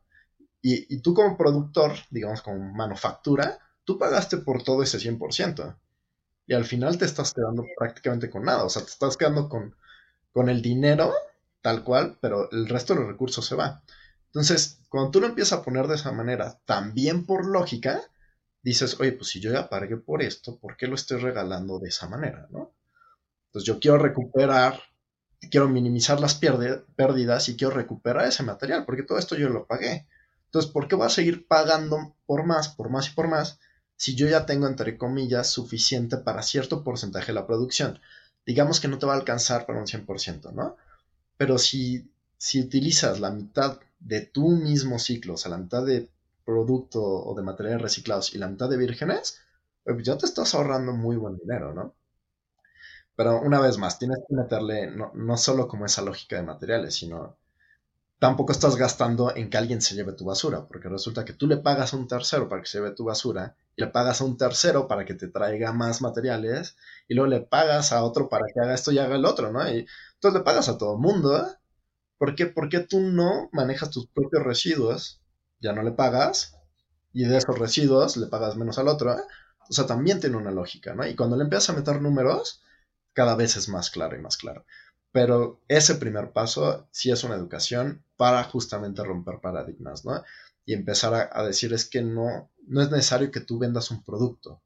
Y, 0.63 1.01
tú 1.01 1.15
como 1.15 1.37
productor, 1.37 1.93
digamos 2.11 2.43
como 2.43 2.59
manufactura, 2.73 3.57
tú 3.83 3.97
pagaste 3.97 4.37
por 4.37 4.63
todo 4.63 4.83
ese 4.83 4.99
100%. 4.99 5.75
Y 6.45 6.53
al 6.53 6.65
final 6.65 6.99
te 6.99 7.05
estás 7.05 7.33
quedando 7.33 7.65
prácticamente 7.77 8.29
con 8.29 8.43
nada. 8.43 8.63
O 8.63 8.69
sea, 8.69 8.83
te 8.83 8.89
estás 8.89 9.17
quedando 9.17 9.49
con, 9.49 9.75
con 10.31 10.49
el 10.49 10.61
dinero 10.61 11.13
tal 11.61 11.83
cual, 11.83 12.17
pero 12.21 12.49
el 12.51 12.67
resto 12.67 12.93
de 12.93 12.99
los 13.01 13.09
recursos 13.09 13.45
se 13.45 13.55
va. 13.55 13.81
Entonces, 14.27 14.79
cuando 14.89 15.11
tú 15.11 15.21
lo 15.21 15.27
empiezas 15.27 15.59
a 15.59 15.63
poner 15.63 15.87
de 15.87 15.95
esa 15.95 16.11
manera, 16.11 16.59
también 16.65 17.25
por 17.25 17.45
lógica, 17.45 18.01
dices, 18.61 18.99
oye, 18.99 19.13
pues 19.13 19.29
si 19.29 19.39
yo 19.39 19.51
ya 19.51 19.69
pagué 19.69 19.97
por 19.97 20.21
esto, 20.21 20.59
¿por 20.59 20.77
qué 20.77 20.87
lo 20.87 20.95
estoy 20.95 21.19
regalando 21.19 21.79
de 21.79 21.89
esa 21.89 22.07
manera, 22.07 22.47
no? 22.51 22.73
Entonces 23.47 23.67
yo 23.67 23.79
quiero 23.79 23.97
recuperar 23.97 24.79
quiero 25.49 25.67
minimizar 25.69 26.19
las 26.19 26.35
pérdidas 26.35 27.49
y 27.49 27.55
quiero 27.55 27.73
recuperar 27.73 28.27
ese 28.27 28.43
material, 28.43 28.85
porque 28.85 29.03
todo 29.03 29.17
esto 29.17 29.35
yo 29.35 29.49
lo 29.49 29.65
pagué. 29.65 30.07
Entonces, 30.45 30.71
¿por 30.71 30.87
qué 30.87 30.95
voy 30.95 31.07
a 31.07 31.09
seguir 31.09 31.47
pagando 31.47 32.15
por 32.25 32.45
más, 32.45 32.69
por 32.69 32.89
más 32.89 33.09
y 33.09 33.11
por 33.11 33.27
más, 33.27 33.59
si 33.95 34.15
yo 34.15 34.27
ya 34.27 34.45
tengo, 34.45 34.67
entre 34.67 34.97
comillas, 34.97 35.49
suficiente 35.49 36.17
para 36.17 36.43
cierto 36.43 36.83
porcentaje 36.83 37.27
de 37.27 37.33
la 37.33 37.47
producción? 37.47 37.99
Digamos 38.45 38.79
que 38.79 38.87
no 38.87 38.97
te 38.99 39.05
va 39.05 39.13
a 39.13 39.17
alcanzar 39.17 39.65
para 39.65 39.79
un 39.79 39.87
100%, 39.87 40.51
¿no? 40.51 40.75
Pero 41.37 41.57
si, 41.57 42.11
si 42.37 42.59
utilizas 42.61 43.19
la 43.19 43.31
mitad 43.31 43.79
de 43.99 44.21
tu 44.21 44.49
mismo 44.49 44.99
ciclo, 44.99 45.35
o 45.35 45.37
sea, 45.37 45.51
la 45.51 45.57
mitad 45.57 45.85
de 45.85 46.09
producto 46.43 47.01
o 47.01 47.35
de 47.35 47.43
materiales 47.43 47.81
reciclados 47.81 48.33
y 48.33 48.37
la 48.37 48.47
mitad 48.47 48.69
de 48.69 48.77
vírgenes, 48.77 49.39
pues 49.83 50.03
ya 50.03 50.17
te 50.17 50.25
estás 50.25 50.53
ahorrando 50.53 50.93
muy 50.93 51.15
buen 51.15 51.37
dinero, 51.37 51.73
¿no? 51.73 51.95
Pero 53.21 53.39
una 53.39 53.59
vez 53.59 53.77
más, 53.77 53.99
tienes 53.99 54.17
que 54.27 54.33
meterle 54.33 54.89
no, 54.89 55.11
no 55.13 55.37
solo 55.37 55.67
como 55.67 55.85
esa 55.85 56.01
lógica 56.01 56.37
de 56.37 56.41
materiales, 56.41 56.95
sino 56.95 57.37
tampoco 58.17 58.51
estás 58.51 58.77
gastando 58.77 59.35
en 59.35 59.51
que 59.51 59.57
alguien 59.57 59.79
se 59.79 59.93
lleve 59.93 60.13
tu 60.13 60.25
basura, 60.25 60.65
porque 60.67 60.89
resulta 60.89 61.23
que 61.23 61.33
tú 61.33 61.45
le 61.45 61.57
pagas 61.57 61.93
a 61.93 61.97
un 61.97 62.07
tercero 62.07 62.49
para 62.49 62.63
que 62.63 62.67
se 62.67 62.79
lleve 62.79 62.95
tu 62.95 63.05
basura, 63.05 63.55
y 63.75 63.83
le 63.83 63.89
pagas 63.89 64.21
a 64.21 64.25
un 64.25 64.37
tercero 64.37 64.87
para 64.87 65.05
que 65.05 65.13
te 65.13 65.27
traiga 65.27 65.71
más 65.71 66.01
materiales, 66.01 66.77
y 67.07 67.13
luego 67.13 67.29
le 67.29 67.41
pagas 67.41 67.91
a 67.93 68.03
otro 68.03 68.27
para 68.27 68.47
que 68.51 68.59
haga 68.59 68.73
esto 68.73 68.91
y 68.91 68.97
haga 68.97 69.17
el 69.17 69.25
otro, 69.25 69.51
¿no? 69.51 69.69
Y 69.69 69.85
entonces 70.15 70.39
le 70.39 70.43
pagas 70.43 70.67
a 70.67 70.79
todo 70.79 70.95
el 70.95 70.99
mundo, 70.99 71.37
¿eh? 71.37 71.45
¿Por 72.17 72.33
qué? 72.33 72.47
Porque 72.47 72.79
tú 72.79 73.01
no 73.01 73.49
manejas 73.51 73.91
tus 73.91 74.07
propios 74.07 74.41
residuos, 74.43 75.21
ya 75.59 75.73
no 75.73 75.83
le 75.83 75.91
pagas, 75.91 76.55
y 77.13 77.25
de 77.25 77.37
esos 77.37 77.59
residuos 77.59 78.17
le 78.17 78.25
pagas 78.25 78.55
menos 78.55 78.79
al 78.79 78.87
otro, 78.87 79.13
¿eh? 79.13 79.21
O 79.69 79.73
sea, 79.73 79.85
también 79.85 80.19
tiene 80.19 80.37
una 80.37 80.49
lógica, 80.49 80.95
¿no? 80.95 81.05
Y 81.05 81.15
cuando 81.15 81.37
le 81.37 81.43
empiezas 81.43 81.69
a 81.69 81.73
meter 81.77 82.01
números, 82.01 82.63
cada 83.13 83.35
vez 83.35 83.57
es 83.57 83.69
más 83.69 83.89
claro 83.89 84.15
y 84.15 84.21
más 84.21 84.37
claro. 84.37 84.65
Pero 85.11 85.61
ese 85.67 85.95
primer 85.95 86.31
paso 86.31 86.87
sí 86.91 87.11
es 87.11 87.23
una 87.23 87.35
educación 87.35 88.03
para 88.15 88.43
justamente 88.43 89.03
romper 89.03 89.39
paradigmas, 89.41 90.05
¿no? 90.05 90.23
Y 90.65 90.73
empezar 90.73 91.29
a, 91.33 91.43
decir 91.43 91.73
es 91.73 91.85
que 91.85 92.01
no, 92.01 92.49
no 92.67 92.81
es 92.81 92.91
necesario 92.91 93.31
que 93.31 93.41
tú 93.41 93.57
vendas 93.59 93.91
un 93.91 94.03
producto, 94.03 94.61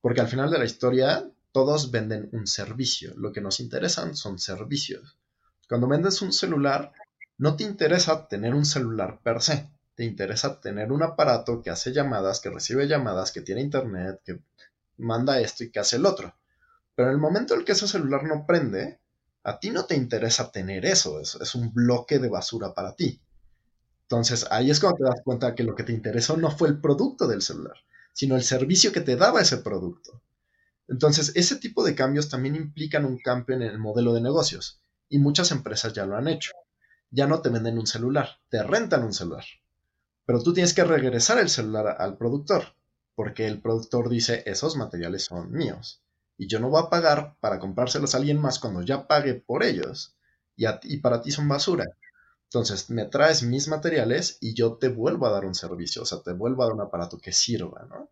porque 0.00 0.20
al 0.20 0.28
final 0.28 0.50
de 0.50 0.58
la 0.58 0.64
historia 0.64 1.30
todos 1.52 1.90
venden 1.90 2.28
un 2.32 2.46
servicio. 2.46 3.14
Lo 3.16 3.32
que 3.32 3.40
nos 3.40 3.60
interesan 3.60 4.16
son 4.16 4.38
servicios. 4.38 5.16
Cuando 5.68 5.88
vendes 5.88 6.20
un 6.22 6.32
celular, 6.32 6.92
no 7.38 7.56
te 7.56 7.64
interesa 7.64 8.28
tener 8.28 8.54
un 8.54 8.64
celular 8.64 9.20
per 9.22 9.42
se. 9.42 9.68
Te 9.94 10.04
interesa 10.04 10.60
tener 10.60 10.92
un 10.92 11.02
aparato 11.02 11.62
que 11.62 11.70
hace 11.70 11.92
llamadas, 11.92 12.40
que 12.40 12.50
recibe 12.50 12.86
llamadas, 12.88 13.32
que 13.32 13.40
tiene 13.40 13.62
internet, 13.62 14.20
que 14.24 14.40
manda 14.98 15.40
esto 15.40 15.64
y 15.64 15.70
que 15.70 15.80
hace 15.80 15.96
el 15.96 16.06
otro. 16.06 16.34
Pero 16.96 17.10
en 17.10 17.14
el 17.14 17.20
momento 17.20 17.54
en 17.54 17.64
que 17.64 17.72
ese 17.72 17.86
celular 17.86 18.24
no 18.24 18.44
prende, 18.46 18.98
a 19.44 19.60
ti 19.60 19.70
no 19.70 19.84
te 19.84 19.94
interesa 19.94 20.50
tener 20.50 20.84
eso. 20.84 21.20
Es, 21.20 21.36
es 21.36 21.54
un 21.54 21.72
bloque 21.72 22.18
de 22.18 22.28
basura 22.28 22.74
para 22.74 22.96
ti. 22.96 23.20
Entonces 24.02 24.46
ahí 24.50 24.72
es 24.72 24.80
cuando 24.80 24.98
te 24.98 25.04
das 25.04 25.22
cuenta 25.24 25.54
que 25.54 25.62
lo 25.62 25.76
que 25.76 25.84
te 25.84 25.92
interesó 25.92 26.36
no 26.36 26.50
fue 26.50 26.68
el 26.68 26.80
producto 26.80 27.28
del 27.28 27.42
celular, 27.42 27.76
sino 28.12 28.34
el 28.34 28.42
servicio 28.42 28.90
que 28.90 29.00
te 29.00 29.14
daba 29.14 29.40
ese 29.40 29.58
producto. 29.58 30.22
Entonces, 30.88 31.32
ese 31.34 31.56
tipo 31.56 31.84
de 31.84 31.94
cambios 31.94 32.28
también 32.28 32.54
implican 32.54 33.04
un 33.04 33.18
cambio 33.18 33.56
en 33.56 33.62
el 33.62 33.78
modelo 33.78 34.14
de 34.14 34.20
negocios 34.20 34.80
y 35.08 35.18
muchas 35.18 35.50
empresas 35.50 35.92
ya 35.92 36.06
lo 36.06 36.16
han 36.16 36.28
hecho. 36.28 36.52
Ya 37.10 37.26
no 37.26 37.40
te 37.40 37.48
venden 37.48 37.78
un 37.78 37.86
celular, 37.86 38.40
te 38.48 38.62
rentan 38.62 39.02
un 39.04 39.12
celular. 39.12 39.44
Pero 40.24 40.42
tú 40.42 40.52
tienes 40.52 40.74
que 40.74 40.84
regresar 40.84 41.38
el 41.38 41.48
celular 41.48 41.96
al 41.98 42.16
productor, 42.16 42.74
porque 43.14 43.46
el 43.46 43.60
productor 43.60 44.08
dice, 44.08 44.42
esos 44.46 44.76
materiales 44.76 45.24
son 45.24 45.52
míos. 45.52 46.02
Y 46.38 46.48
yo 46.48 46.60
no 46.60 46.68
voy 46.70 46.82
a 46.82 46.90
pagar 46.90 47.36
para 47.40 47.58
comprárselos 47.58 48.14
a 48.14 48.18
alguien 48.18 48.40
más 48.40 48.58
cuando 48.58 48.82
ya 48.82 49.06
pague 49.06 49.34
por 49.34 49.62
ellos. 49.64 50.16
Y, 50.56 50.66
y 50.84 50.98
para 50.98 51.20
ti 51.22 51.30
son 51.30 51.48
basura. 51.48 51.84
Entonces, 52.44 52.90
me 52.90 53.06
traes 53.06 53.42
mis 53.42 53.68
materiales 53.68 54.38
y 54.40 54.54
yo 54.54 54.74
te 54.74 54.88
vuelvo 54.88 55.26
a 55.26 55.30
dar 55.30 55.44
un 55.44 55.54
servicio, 55.54 56.02
o 56.02 56.06
sea, 56.06 56.22
te 56.22 56.32
vuelvo 56.32 56.62
a 56.62 56.66
dar 56.66 56.74
un 56.74 56.80
aparato 56.80 57.18
que 57.18 57.32
sirva, 57.32 57.86
¿no? 57.88 58.10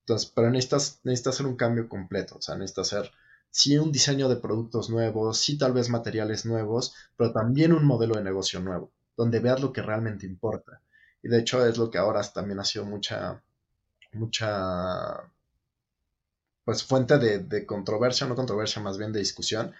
Entonces, 0.00 0.32
pero 0.34 0.50
necesitas, 0.50 1.00
necesitas 1.04 1.34
hacer 1.34 1.46
un 1.46 1.56
cambio 1.56 1.88
completo, 1.88 2.36
o 2.36 2.40
sea, 2.40 2.56
necesitas 2.56 2.92
hacer 2.92 3.10
sí 3.50 3.76
un 3.76 3.92
diseño 3.92 4.28
de 4.28 4.36
productos 4.36 4.90
nuevos, 4.90 5.38
sí 5.38 5.58
tal 5.58 5.72
vez 5.72 5.90
materiales 5.90 6.46
nuevos, 6.46 6.94
pero 7.16 7.32
también 7.32 7.72
un 7.72 7.84
modelo 7.84 8.14
de 8.14 8.24
negocio 8.24 8.60
nuevo, 8.60 8.92
donde 9.16 9.40
veas 9.40 9.60
lo 9.60 9.72
que 9.72 9.82
realmente 9.82 10.26
importa. 10.26 10.80
Y 11.22 11.28
de 11.28 11.40
hecho 11.40 11.66
es 11.66 11.78
lo 11.78 11.90
que 11.90 11.98
ahora 11.98 12.22
también 12.22 12.60
ha 12.60 12.64
sido 12.64 12.84
mucha, 12.84 13.42
mucha, 14.12 15.30
pues 16.68 16.84
fuente 16.84 17.16
de, 17.16 17.38
de 17.38 17.64
controversia, 17.64 18.26
no 18.26 18.34
controversia, 18.36 18.82
más 18.82 18.98
bien 18.98 19.10
de 19.10 19.20
discusión, 19.20 19.74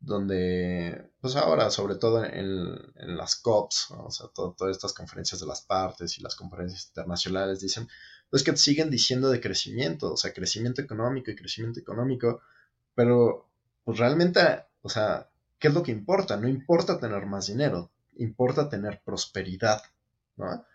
donde, 0.00 1.12
pues 1.20 1.36
ahora, 1.36 1.70
sobre 1.70 1.94
todo 1.94 2.24
en, 2.24 2.76
en 2.96 3.16
las 3.16 3.36
COPs, 3.36 3.92
o 3.92 4.10
sea, 4.10 4.26
todas 4.34 4.72
estas 4.72 4.92
conferencias 4.92 5.40
de 5.40 5.46
las 5.46 5.60
partes 5.60 6.18
y 6.18 6.22
las 6.24 6.34
conferencias 6.34 6.88
internacionales 6.88 7.60
dicen, 7.60 7.88
pues 8.28 8.42
que 8.42 8.56
siguen 8.56 8.90
diciendo 8.90 9.30
de 9.30 9.40
crecimiento, 9.40 10.14
o 10.14 10.16
sea, 10.16 10.32
crecimiento 10.32 10.82
económico 10.82 11.30
y 11.30 11.36
crecimiento 11.36 11.78
económico, 11.78 12.40
pero 12.96 13.48
pues 13.84 13.96
realmente, 14.00 14.40
o 14.82 14.88
sea, 14.88 15.30
¿qué 15.60 15.68
es 15.68 15.74
lo 15.74 15.84
que 15.84 15.92
importa? 15.92 16.36
No 16.36 16.48
importa 16.48 16.98
tener 16.98 17.24
más 17.26 17.46
dinero, 17.46 17.92
importa 18.16 18.68
tener 18.68 19.00
prosperidad, 19.04 19.80
¿no? 20.36 20.66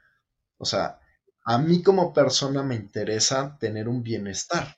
O 0.60 0.64
sea, 0.64 1.02
a 1.44 1.58
mí 1.58 1.84
como 1.84 2.14
persona 2.14 2.64
me 2.64 2.76
interesa 2.76 3.58
tener 3.60 3.90
un 3.90 4.02
bienestar. 4.02 4.78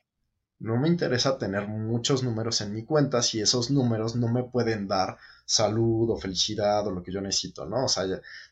No 0.63 0.77
me 0.77 0.87
interesa 0.87 1.37
tener 1.37 1.67
muchos 1.67 2.23
números 2.23 2.61
en 2.61 2.71
mi 2.71 2.85
cuenta 2.85 3.21
si 3.21 3.41
esos 3.41 3.69
números 3.69 4.15
no 4.15 4.29
me 4.29 4.45
pueden 4.45 4.87
dar 4.87 5.17
salud 5.45 6.09
o 6.09 6.15
felicidad 6.15 6.87
o 6.87 6.91
lo 6.91 7.03
que 7.03 7.11
yo 7.11 7.19
necesito, 7.19 7.65
¿no? 7.65 7.83
O 7.83 7.87
sea, 7.89 8.05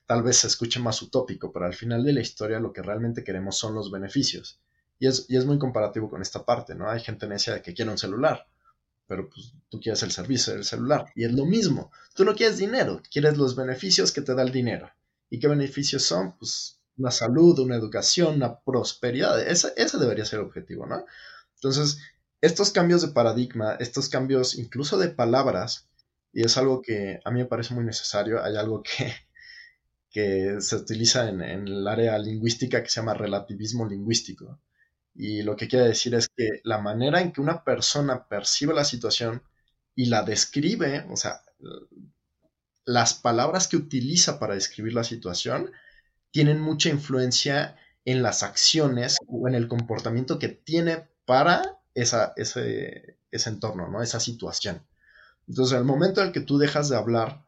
tal 0.06 0.22
vez 0.22 0.36
se 0.36 0.48
escuche 0.48 0.82
más 0.82 1.02
utópico, 1.02 1.54
pero 1.54 1.68
al 1.68 1.74
final 1.74 2.04
de 2.04 2.12
la 2.12 2.20
historia 2.20 2.60
lo 2.60 2.74
que 2.74 2.82
realmente 2.82 3.24
queremos 3.24 3.58
son 3.58 3.76
los 3.76 3.90
beneficios. 3.90 4.60
Y 5.00 5.08
es, 5.08 5.26
y 5.30 5.38
es 5.38 5.46
muy 5.46 5.58
comparativo 5.58 6.10
con 6.10 6.22
esta 6.22 6.44
parte, 6.44 6.76
¿no? 6.76 6.90
Hay 6.90 7.00
gente 7.00 7.28
necia 7.28 7.54
de 7.54 7.62
que 7.62 7.74
quiere 7.74 7.92
un 7.92 7.98
celular, 7.98 8.46
pero 9.08 9.30
pues 9.30 9.54
tú 9.70 9.80
quieres 9.80 10.04
el 10.04 10.12
servicio 10.12 10.52
del 10.52 10.66
celular. 10.66 11.06
Y 11.16 11.24
es 11.24 11.32
lo 11.32 11.46
mismo, 11.46 11.94
tú 12.14 12.26
no 12.26 12.36
quieres 12.36 12.58
dinero, 12.58 13.02
quieres 13.10 13.38
los 13.38 13.56
beneficios 13.56 14.12
que 14.12 14.22
te 14.22 14.36
da 14.36 14.42
el 14.42 14.52
dinero. 14.52 14.92
¿Y 15.30 15.40
qué 15.40 15.48
beneficios 15.48 16.04
son? 16.04 16.36
Pues 16.38 16.78
una 16.98 17.10
salud, 17.10 17.58
una 17.60 17.78
educación, 17.78 18.36
una 18.36 18.60
prosperidad. 18.60 19.40
Ese, 19.42 19.72
ese 19.78 19.98
debería 19.98 20.26
ser 20.26 20.40
el 20.40 20.48
objetivo, 20.48 20.86
¿no? 20.86 21.06
Entonces, 21.62 22.00
estos 22.42 22.72
cambios 22.72 23.04
de 23.04 23.10
paradigma, 23.10 23.76
estos 23.80 24.10
cambios 24.10 24.58
incluso 24.58 24.98
de 24.98 25.10
palabras, 25.10 25.88
y 26.34 26.44
es 26.44 26.58
algo 26.58 26.82
que 26.82 27.20
a 27.24 27.30
mí 27.30 27.40
me 27.40 27.46
parece 27.46 27.76
muy 27.76 27.84
necesario, 27.84 28.44
hay 28.44 28.58
algo 28.58 28.82
que, 28.82 29.14
que 30.10 30.60
se 30.60 30.76
utiliza 30.76 31.30
en, 31.30 31.42
el 31.42 31.88
área 31.88 32.18
lingüística 32.18 32.82
que 32.82 32.90
se 32.90 33.00
llama 33.00 33.14
relativismo 33.14 33.88
lingüístico. 33.88 34.60
Y 35.14 35.44
lo 35.44 35.56
que 35.56 35.68
quiere 35.68 35.86
decir 35.86 36.16
es 36.16 36.30
que 36.30 36.62
la 36.64 36.80
manera 36.80 37.22
en 37.22 37.32
que 37.32 37.42
una 37.42 37.64
persona 37.64 38.28
percibe 38.28 38.74
la 38.74 38.86
situación 38.86 39.44
y 39.94 40.06
la 40.06 40.24
describe, 40.24 41.06
o 41.12 41.18
sea, 41.18 41.44
las 42.86 43.14
palabras 43.14 43.68
que 43.68 43.78
utiliza 43.78 44.40
para 44.40 44.56
describir 44.56 44.94
la 44.94 45.04
situación, 45.04 45.72
tienen 46.32 46.60
mucha 46.60 46.90
influencia 46.90 47.78
en 48.04 48.24
las 48.24 48.42
acciones 48.42 49.18
o 49.28 49.48
en 49.48 49.54
el 49.54 49.68
comportamiento 49.68 50.40
que 50.40 50.48
tiene 50.48 51.11
para 51.32 51.78
esa, 51.96 52.34
ese, 52.36 53.18
ese 53.32 53.50
entorno, 53.50 53.88
¿no? 53.88 54.02
Esa 54.02 54.20
situación. 54.20 54.86
Entonces, 55.48 55.78
al 55.78 55.86
momento 55.86 56.22
en 56.22 56.34
que 56.34 56.42
tú 56.42 56.58
dejas 56.58 56.90
de 56.90 56.98
hablar, 56.98 57.46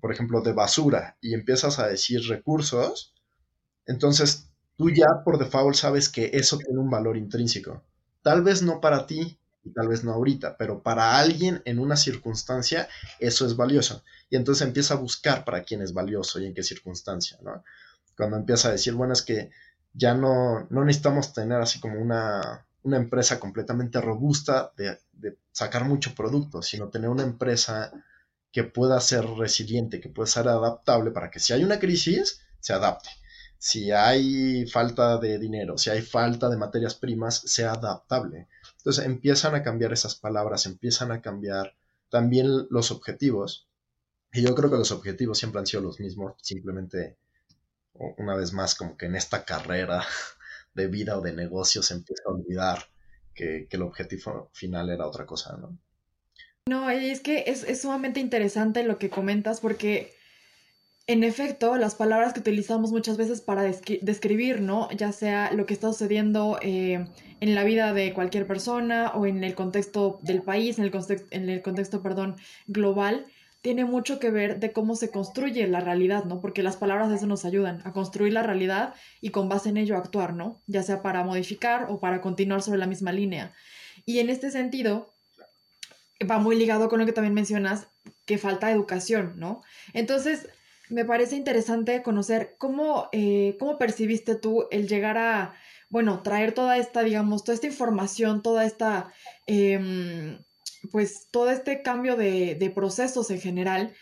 por 0.00 0.12
ejemplo, 0.12 0.40
de 0.40 0.52
basura 0.52 1.18
y 1.20 1.34
empiezas 1.34 1.80
a 1.80 1.88
decir 1.88 2.20
recursos, 2.28 3.16
entonces 3.86 4.52
tú 4.76 4.90
ya 4.90 5.24
por 5.24 5.36
default 5.36 5.74
sabes 5.74 6.08
que 6.08 6.30
eso 6.32 6.58
tiene 6.58 6.78
un 6.78 6.90
valor 6.90 7.16
intrínseco. 7.16 7.82
Tal 8.22 8.44
vez 8.44 8.62
no 8.62 8.80
para 8.80 9.04
ti 9.04 9.40
y 9.64 9.72
tal 9.72 9.88
vez 9.88 10.04
no 10.04 10.12
ahorita, 10.12 10.56
pero 10.56 10.80
para 10.84 11.18
alguien 11.18 11.60
en 11.64 11.80
una 11.80 11.96
circunstancia 11.96 12.88
eso 13.18 13.46
es 13.46 13.56
valioso. 13.56 14.04
Y 14.30 14.36
entonces 14.36 14.64
empieza 14.64 14.94
a 14.94 14.98
buscar 14.98 15.44
para 15.44 15.64
quién 15.64 15.82
es 15.82 15.92
valioso 15.92 16.38
y 16.38 16.46
en 16.46 16.54
qué 16.54 16.62
circunstancia, 16.62 17.36
¿no? 17.42 17.64
Cuando 18.16 18.36
empieza 18.36 18.68
a 18.68 18.72
decir, 18.72 18.94
bueno, 18.94 19.12
es 19.12 19.22
que 19.22 19.50
ya 19.92 20.14
no, 20.14 20.68
no 20.70 20.84
necesitamos 20.84 21.32
tener 21.32 21.60
así 21.60 21.80
como 21.80 22.00
una, 22.00 22.67
una 22.88 22.96
empresa 22.96 23.38
completamente 23.38 24.00
robusta 24.00 24.72
de, 24.76 24.98
sacar 25.52 25.84
mucho 25.84 26.14
producto, 26.14 26.62
sino 26.62 26.88
tener 26.88 27.10
una 27.10 27.22
empresa 27.22 27.92
que 28.50 28.64
pueda 28.64 29.00
ser 29.00 29.26
resiliente, 29.26 30.00
que 30.00 30.08
pueda 30.08 30.26
ser 30.26 30.48
adaptable 30.48 31.10
para 31.10 31.30
que 31.30 31.38
si 31.38 31.52
hay 31.52 31.64
una 31.64 31.78
crisis, 31.78 32.40
se 32.60 32.72
adapte. 32.72 33.10
Si 33.58 33.90
hay 33.90 34.66
falta 34.66 35.18
de 35.18 35.38
dinero, 35.38 35.76
si 35.76 35.90
hay 35.90 36.00
falta 36.00 36.48
de 36.48 36.56
materias 36.56 36.94
primas, 36.94 37.40
sea 37.40 37.72
adaptable. 37.72 38.48
Entonces 38.78 39.04
empiezan 39.04 39.54
a 39.54 39.62
cambiar 39.62 39.92
esas 39.92 40.14
palabras, 40.14 40.64
empiezan 40.64 41.12
a 41.12 41.20
cambiar 41.20 41.74
también 42.08 42.68
los 42.70 42.90
objetivos. 42.90 43.68
Y 44.32 44.42
yo 44.42 44.54
creo 44.54 44.70
que 44.70 44.78
los 44.78 44.92
objetivos 44.92 45.38
siempre 45.38 45.58
han 45.58 45.66
sido 45.66 45.82
los 45.82 46.00
mismos, 46.00 46.34
simplemente 46.40 47.18
una 47.92 48.34
vez 48.34 48.52
más 48.52 48.74
como 48.74 48.96
que 48.96 49.06
en 49.06 49.16
esta 49.16 49.44
carrera 49.44 50.04
de 50.78 50.88
vida 50.88 51.18
o 51.18 51.20
de 51.20 51.32
negocio 51.32 51.82
se 51.82 51.94
empieza 51.94 52.22
a 52.26 52.32
olvidar 52.32 52.78
que, 53.34 53.68
el 53.70 53.82
objetivo 53.82 54.50
final 54.52 54.88
era 54.88 55.06
otra 55.06 55.26
cosa, 55.26 55.56
¿no? 55.56 55.78
No, 56.66 56.90
es 56.90 57.20
que 57.20 57.44
es, 57.46 57.80
sumamente 57.80 58.20
interesante 58.20 58.82
lo 58.82 58.98
que 58.98 59.10
comentas 59.10 59.60
porque 59.60 60.12
en 61.06 61.24
efecto, 61.24 61.78
las 61.78 61.94
palabras 61.94 62.34
que 62.34 62.40
utilizamos 62.40 62.92
muchas 62.92 63.16
veces 63.16 63.40
para 63.40 63.62
describir, 63.62 64.60
¿no? 64.60 64.90
Ya 64.90 65.10
sea 65.12 65.50
lo 65.52 65.64
que 65.64 65.72
está 65.72 65.90
sucediendo 65.90 66.58
eh, 66.60 67.06
en 67.40 67.54
la 67.54 67.64
vida 67.64 67.94
de 67.94 68.12
cualquier 68.12 68.46
persona 68.46 69.12
o 69.14 69.24
en 69.24 69.42
el 69.42 69.54
contexto 69.54 70.18
del 70.22 70.42
país, 70.42 70.78
en 70.78 70.84
el, 70.84 70.92
en 71.30 71.48
el 71.48 71.62
contexto, 71.62 72.02
perdón, 72.02 72.36
global, 72.66 73.24
tiene 73.60 73.84
mucho 73.84 74.18
que 74.18 74.30
ver 74.30 74.60
de 74.60 74.72
cómo 74.72 74.94
se 74.94 75.10
construye 75.10 75.66
la 75.66 75.80
realidad, 75.80 76.24
¿no? 76.24 76.40
Porque 76.40 76.62
las 76.62 76.76
palabras 76.76 77.10
de 77.10 77.16
eso 77.16 77.26
nos 77.26 77.44
ayudan 77.44 77.80
a 77.84 77.92
construir 77.92 78.32
la 78.32 78.42
realidad 78.42 78.94
y 79.20 79.30
con 79.30 79.48
base 79.48 79.68
en 79.68 79.76
ello 79.76 79.96
actuar, 79.96 80.34
¿no? 80.34 80.62
Ya 80.66 80.82
sea 80.82 81.02
para 81.02 81.24
modificar 81.24 81.86
o 81.88 81.98
para 81.98 82.20
continuar 82.20 82.62
sobre 82.62 82.78
la 82.78 82.86
misma 82.86 83.12
línea. 83.12 83.52
Y 84.04 84.20
en 84.20 84.30
este 84.30 84.50
sentido, 84.50 85.12
va 86.30 86.38
muy 86.38 86.56
ligado 86.56 86.88
con 86.88 86.98
lo 87.00 87.06
que 87.06 87.12
también 87.12 87.34
mencionas, 87.34 87.88
que 88.26 88.38
falta 88.38 88.70
educación, 88.70 89.34
¿no? 89.36 89.62
Entonces, 89.92 90.48
me 90.88 91.04
parece 91.04 91.36
interesante 91.36 92.02
conocer 92.02 92.54
cómo, 92.58 93.08
eh, 93.12 93.56
cómo 93.58 93.76
percibiste 93.76 94.36
tú 94.36 94.66
el 94.70 94.88
llegar 94.88 95.18
a, 95.18 95.54
bueno, 95.90 96.22
traer 96.22 96.52
toda 96.52 96.78
esta, 96.78 97.02
digamos, 97.02 97.44
toda 97.44 97.54
esta 97.54 97.66
información, 97.66 98.42
toda 98.42 98.64
esta... 98.64 99.12
Em, 99.46 100.38
pues 100.90 101.28
todo 101.30 101.50
este 101.50 101.82
cambio 101.82 102.16
de, 102.16 102.72
procesos 102.74 103.30
en 103.30 103.40
general 103.40 103.94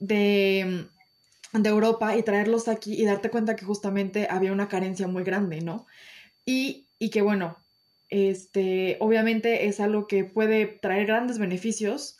de, 0.00 0.86
de, 1.52 1.68
Europa 1.68 2.16
y 2.16 2.22
traerlos 2.22 2.68
aquí 2.68 2.94
y 2.94 3.04
darte 3.04 3.30
cuenta 3.30 3.56
que 3.56 3.64
justamente 3.64 4.26
había 4.30 4.52
una 4.52 4.68
carencia 4.68 5.06
muy 5.06 5.24
grande, 5.24 5.60
¿no? 5.60 5.86
Y, 6.44 6.86
y 6.98 7.10
que 7.10 7.22
bueno, 7.22 7.56
este, 8.08 8.96
obviamente 9.00 9.66
es 9.66 9.80
algo 9.80 10.06
que 10.06 10.24
puede 10.24 10.66
traer 10.66 11.06
grandes 11.06 11.38
beneficios, 11.38 12.18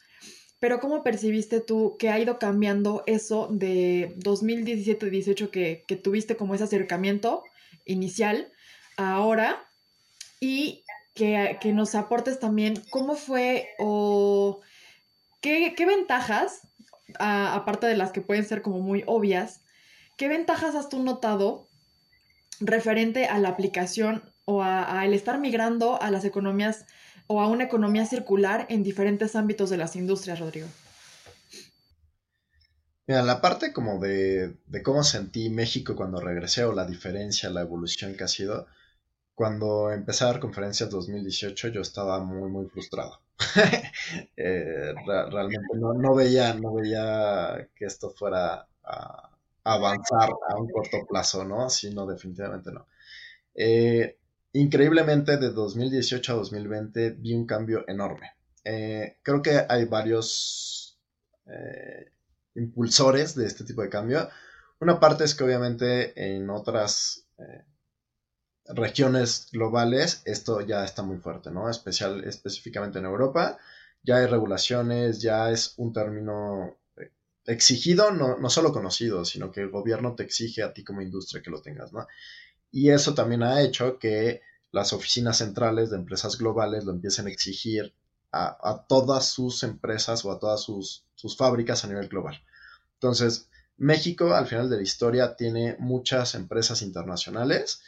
pero 0.58 0.80
¿cómo 0.80 1.02
percibiste 1.02 1.60
tú 1.60 1.96
que 1.98 2.08
ha 2.08 2.18
ido 2.18 2.38
cambiando 2.38 3.04
eso 3.06 3.48
de 3.50 4.14
2017-18 4.18 5.50
que, 5.50 5.84
que 5.86 5.96
tuviste 5.96 6.36
como 6.36 6.54
ese 6.54 6.64
acercamiento 6.64 7.44
inicial 7.84 8.50
a 8.96 9.12
ahora? 9.12 9.62
Y 10.40 10.82
que, 11.16 11.58
que, 11.60 11.72
nos 11.72 11.96
aportes 11.96 12.38
también 12.38 12.80
cómo 12.90 13.16
fue 13.16 13.70
o 13.78 14.60
qué, 15.40 15.74
qué 15.76 15.86
ventajas, 15.86 16.68
aparte 17.18 17.86
de 17.86 17.96
las 17.96 18.12
que 18.12 18.20
pueden 18.20 18.44
ser 18.44 18.62
como 18.62 18.80
muy 18.80 19.02
obvias, 19.06 19.62
qué 20.16 20.28
ventajas 20.28 20.74
has 20.74 20.88
tú 20.88 21.02
notado 21.02 21.66
referente 22.60 23.26
a 23.26 23.38
la 23.38 23.48
aplicación 23.48 24.22
o 24.44 24.62
a, 24.62 25.04
el 25.04 25.14
estar 25.14 25.38
migrando 25.38 26.00
a 26.00 26.10
las 26.10 26.24
economías 26.24 26.86
o 27.26 27.40
a 27.40 27.48
una 27.48 27.64
economía 27.64 28.06
circular 28.06 28.66
en 28.68 28.82
diferentes 28.82 29.34
ámbitos 29.34 29.70
de 29.70 29.76
las 29.76 29.96
industrias, 29.96 30.38
Rodrigo? 30.38 30.68
Mira, 33.08 33.22
la 33.22 33.40
parte 33.40 33.72
como 33.72 33.98
de, 33.98 34.56
de, 34.66 34.82
cómo 34.82 35.02
sentí 35.02 35.48
México 35.48 35.96
cuando 35.96 36.20
regresé 36.20 36.64
o 36.64 36.72
la 36.72 36.86
diferencia, 36.86 37.50
la 37.50 37.62
evolución 37.62 38.14
que 38.16 38.24
ha 38.24 38.28
sido, 38.28 38.66
cuando 39.36 39.92
empecé 39.92 40.24
a 40.24 40.28
dar 40.28 40.40
conferencias 40.40 40.88
2018 40.88 41.68
yo 41.68 41.82
estaba 41.82 42.18
muy, 42.18 42.50
muy 42.50 42.66
frustrado. 42.66 43.20
Eh, 44.36 44.94
realmente 45.04 45.66
no, 45.74 45.92
no, 45.92 46.14
veía, 46.14 46.54
no 46.54 46.74
veía 46.74 47.68
que 47.74 47.86
esto 47.86 48.10
fuera 48.10 48.66
a 48.84 49.30
avanzar 49.64 50.30
a 50.48 50.56
un 50.56 50.70
corto 50.70 51.04
plazo, 51.08 51.44
¿no? 51.44 51.68
Sí, 51.68 51.92
no, 51.92 52.06
definitivamente 52.06 52.70
no. 52.70 52.86
Eh, 53.54 54.16
increíblemente, 54.52 55.38
de 55.38 55.50
2018 55.50 56.32
a 56.32 56.36
2020 56.36 57.10
vi 57.18 57.34
un 57.34 57.46
cambio 57.46 57.84
enorme. 57.88 58.36
Eh, 58.64 59.18
creo 59.22 59.42
que 59.42 59.66
hay 59.68 59.84
varios 59.86 60.98
impulsores 62.54 63.34
de 63.34 63.46
este 63.46 63.64
tipo 63.64 63.82
de 63.82 63.88
cambio. 63.88 64.28
Una 64.80 65.00
parte 65.00 65.24
es 65.24 65.34
que 65.34 65.44
obviamente 65.44 66.34
en 66.34 66.48
otras 66.48 67.26
regiones 68.68 69.48
globales 69.52 70.22
esto 70.24 70.60
ya 70.60 70.84
está 70.84 71.02
muy 71.02 71.18
fuerte, 71.18 71.50
¿no? 71.50 71.70
Especial, 71.70 72.24
específicamente 72.24 72.98
en 72.98 73.04
Europa, 73.04 73.58
ya 74.02 74.16
hay 74.16 74.26
regulaciones, 74.26 75.20
ya 75.20 75.50
es 75.50 75.74
un 75.76 75.92
término 75.92 76.76
exigido, 77.44 78.10
no, 78.10 78.38
no 78.38 78.50
solo 78.50 78.72
conocido, 78.72 79.24
sino 79.24 79.52
que 79.52 79.60
el 79.60 79.70
gobierno 79.70 80.14
te 80.14 80.24
exige 80.24 80.62
a 80.62 80.72
ti 80.72 80.84
como 80.84 81.00
industria 81.00 81.42
que 81.42 81.50
lo 81.50 81.62
tengas, 81.62 81.92
¿no? 81.92 82.06
Y 82.70 82.90
eso 82.90 83.14
también 83.14 83.42
ha 83.42 83.62
hecho 83.62 83.98
que 83.98 84.42
las 84.72 84.92
oficinas 84.92 85.38
centrales 85.38 85.90
de 85.90 85.96
empresas 85.96 86.36
globales 86.36 86.84
lo 86.84 86.92
empiecen 86.92 87.26
a 87.26 87.30
exigir 87.30 87.94
a, 88.32 88.84
todas 88.88 89.30
sus 89.30 89.62
empresas 89.62 90.24
o 90.24 90.32
a 90.32 90.38
todas 90.38 90.60
sus, 90.60 91.04
fábricas 91.38 91.84
a 91.84 91.88
nivel 91.88 92.08
global. 92.08 92.42
Entonces, 92.94 93.48
México, 93.78 94.34
al 94.34 94.46
final 94.46 94.68
de 94.68 94.76
la 94.76 94.82
historia, 94.82 95.36
tiene 95.36 95.76
muchas 95.78 96.34
empresas 96.34 96.82
internacionales 96.82 97.80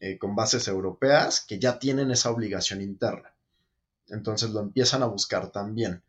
eh, 0.00 0.18
con 0.18 0.34
bases 0.34 0.68
europeas 0.68 1.44
que 1.46 1.58
ya 1.58 1.78
tienen 1.78 2.10
esa 2.10 2.30
obligación 2.30 2.80
interna. 2.80 3.34
Entonces 4.08 4.50
lo 4.50 4.60
empiezan 4.60 5.02
a 5.02 5.06
buscar 5.06 5.50
también 5.50 6.02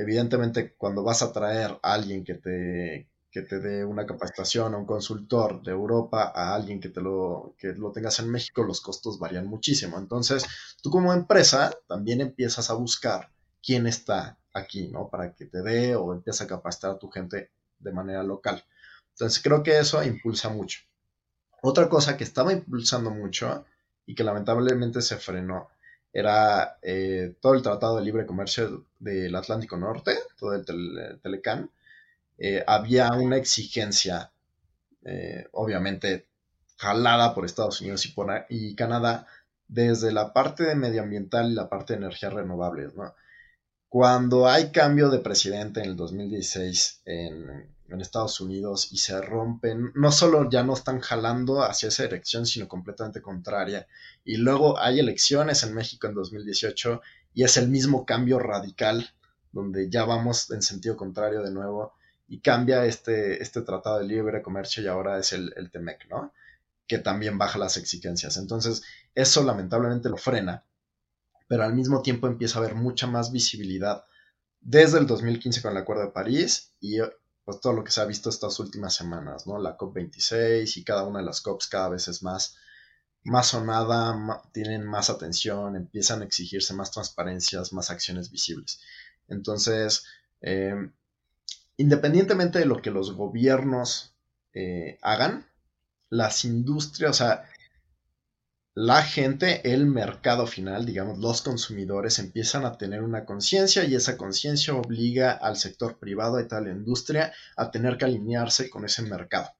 evidentemente 0.00 0.74
cuando 0.76 1.02
vas 1.02 1.22
a 1.22 1.32
traer 1.32 1.78
a 1.82 1.92
alguien 1.92 2.24
que 2.24 2.34
te, 2.34 3.08
que 3.30 3.42
te 3.42 3.60
dé 3.60 3.84
una 3.84 4.06
capacitación, 4.06 4.74
a 4.74 4.78
un 4.78 4.86
consultor 4.86 5.62
de 5.62 5.72
Europa, 5.72 6.32
a 6.34 6.54
alguien 6.54 6.80
que 6.80 6.88
te 6.88 7.00
lo, 7.00 7.54
que 7.58 7.68
lo 7.74 7.92
tengas 7.92 8.18
en 8.18 8.30
México, 8.30 8.62
los 8.62 8.80
costos 8.80 9.18
varían 9.18 9.46
muchísimo. 9.46 9.98
Entonces, 9.98 10.44
tú 10.82 10.90
como 10.90 11.12
empresa 11.12 11.72
también 11.86 12.20
empiezas 12.20 12.70
a 12.70 12.74
buscar 12.74 13.30
quién 13.62 13.86
está 13.86 14.38
aquí, 14.54 14.88
¿no? 14.88 15.08
Para 15.10 15.34
que 15.34 15.46
te 15.46 15.62
dé 15.62 15.94
o 15.96 16.12
empieza 16.12 16.44
a 16.44 16.48
capacitar 16.48 16.92
a 16.92 16.98
tu 16.98 17.08
gente 17.10 17.50
de 17.78 17.92
manera 17.92 18.22
local. 18.22 18.64
Entonces, 19.10 19.42
creo 19.42 19.62
que 19.62 19.78
eso 19.78 20.02
impulsa 20.02 20.48
mucho. 20.48 20.80
Otra 21.62 21.88
cosa 21.88 22.16
que 22.16 22.24
estaba 22.24 22.52
impulsando 22.52 23.10
mucho 23.10 23.64
y 24.06 24.14
que 24.14 24.24
lamentablemente 24.24 25.02
se 25.02 25.16
frenó 25.16 25.68
era 26.12 26.78
eh, 26.82 27.36
todo 27.40 27.54
el 27.54 27.62
Tratado 27.62 27.96
de 27.96 28.04
Libre 28.04 28.26
Comercio 28.26 28.86
del 28.98 29.34
Atlántico 29.36 29.76
Norte, 29.76 30.18
todo 30.36 30.54
el 30.54 31.20
Telecan, 31.22 31.70
eh, 32.38 32.64
había 32.66 33.12
una 33.12 33.36
exigencia, 33.36 34.32
eh, 35.04 35.46
obviamente, 35.52 36.26
jalada 36.78 37.34
por 37.34 37.44
Estados 37.44 37.80
Unidos 37.82 38.10
y, 38.48 38.74
Canadá, 38.74 39.26
desde 39.68 40.10
la 40.10 40.32
parte 40.32 40.64
de 40.64 40.74
medioambiental 40.74 41.50
y 41.50 41.54
la 41.54 41.68
parte 41.68 41.92
de 41.92 41.98
energías 41.98 42.32
renovables, 42.32 42.94
¿no? 42.94 43.14
Cuando 43.88 44.48
hay 44.48 44.72
cambio 44.72 45.10
de 45.10 45.18
presidente 45.18 45.80
en 45.80 45.90
el 45.90 45.96
2016 45.96 47.02
en, 47.04 47.68
en 47.94 48.00
Estados 48.00 48.40
Unidos 48.40 48.92
y 48.92 48.98
se 48.98 49.20
rompen, 49.20 49.92
no 49.94 50.12
solo 50.12 50.48
ya 50.48 50.62
no 50.62 50.74
están 50.74 51.00
jalando 51.00 51.62
hacia 51.62 51.88
esa 51.88 52.04
dirección, 52.04 52.46
sino 52.46 52.68
completamente 52.68 53.20
contraria. 53.20 53.86
Y 54.24 54.36
luego 54.36 54.78
hay 54.78 55.00
elecciones 55.00 55.62
en 55.62 55.74
México 55.74 56.06
en 56.06 56.14
2018 56.14 57.00
y 57.34 57.44
es 57.44 57.56
el 57.56 57.68
mismo 57.68 58.04
cambio 58.06 58.38
radical, 58.38 59.10
donde 59.52 59.90
ya 59.90 60.04
vamos 60.04 60.50
en 60.50 60.62
sentido 60.62 60.96
contrario 60.96 61.42
de 61.42 61.50
nuevo 61.50 61.94
y 62.28 62.40
cambia 62.40 62.84
este, 62.84 63.42
este 63.42 63.62
tratado 63.62 63.98
de 63.98 64.06
libre 64.06 64.42
comercio 64.42 64.82
y 64.82 64.86
ahora 64.86 65.18
es 65.18 65.32
el, 65.32 65.52
el 65.56 65.70
TEMEC, 65.70 66.08
¿no? 66.08 66.32
Que 66.86 66.98
también 66.98 67.38
baja 67.38 67.58
las 67.58 67.76
exigencias. 67.76 68.36
Entonces, 68.36 68.82
eso 69.14 69.42
lamentablemente 69.42 70.08
lo 70.08 70.16
frena, 70.16 70.64
pero 71.48 71.64
al 71.64 71.74
mismo 71.74 72.02
tiempo 72.02 72.28
empieza 72.28 72.58
a 72.58 72.62
haber 72.62 72.76
mucha 72.76 73.08
más 73.08 73.32
visibilidad 73.32 74.04
desde 74.60 74.98
el 74.98 75.06
2015 75.06 75.62
con 75.62 75.72
el 75.72 75.78
Acuerdo 75.78 76.02
de 76.04 76.12
París 76.12 76.72
y 76.80 76.98
pues, 77.50 77.60
todo 77.60 77.72
lo 77.72 77.82
que 77.82 77.90
se 77.90 78.00
ha 78.00 78.04
visto 78.04 78.30
estas 78.30 78.60
últimas 78.60 78.94
semanas, 78.94 79.46
¿no? 79.48 79.58
La 79.58 79.76
COP26 79.76 80.76
y 80.76 80.84
cada 80.84 81.02
una 81.02 81.18
de 81.18 81.24
las 81.24 81.40
COPs 81.40 81.66
cada 81.66 81.88
vez 81.88 82.06
es 82.06 82.22
más, 82.22 82.56
más 83.24 83.48
sonada, 83.48 84.40
tienen 84.52 84.84
más 84.86 85.10
atención, 85.10 85.74
empiezan 85.74 86.22
a 86.22 86.26
exigirse 86.26 86.74
más 86.74 86.92
transparencias, 86.92 87.72
más 87.72 87.90
acciones 87.90 88.30
visibles. 88.30 88.80
Entonces, 89.26 90.04
eh, 90.42 90.76
independientemente 91.76 92.60
de 92.60 92.66
lo 92.66 92.80
que 92.80 92.92
los 92.92 93.16
gobiernos 93.16 94.14
eh, 94.54 94.98
hagan, 95.02 95.44
las 96.08 96.44
industrias, 96.44 97.10
o 97.10 97.14
sea, 97.14 97.49
la 98.74 99.02
gente, 99.02 99.72
el 99.72 99.86
mercado 99.86 100.46
final, 100.46 100.86
digamos, 100.86 101.18
los 101.18 101.42
consumidores 101.42 102.18
empiezan 102.20 102.64
a 102.64 102.78
tener 102.78 103.02
una 103.02 103.24
conciencia 103.24 103.84
y 103.84 103.96
esa 103.96 104.16
conciencia 104.16 104.74
obliga 104.74 105.32
al 105.32 105.56
sector 105.56 105.98
privado 105.98 106.38
y 106.40 106.46
tal 106.46 106.68
industria 106.68 107.32
a 107.56 107.70
tener 107.70 107.98
que 107.98 108.04
alinearse 108.04 108.70
con 108.70 108.84
ese 108.84 109.02
mercado. 109.02 109.50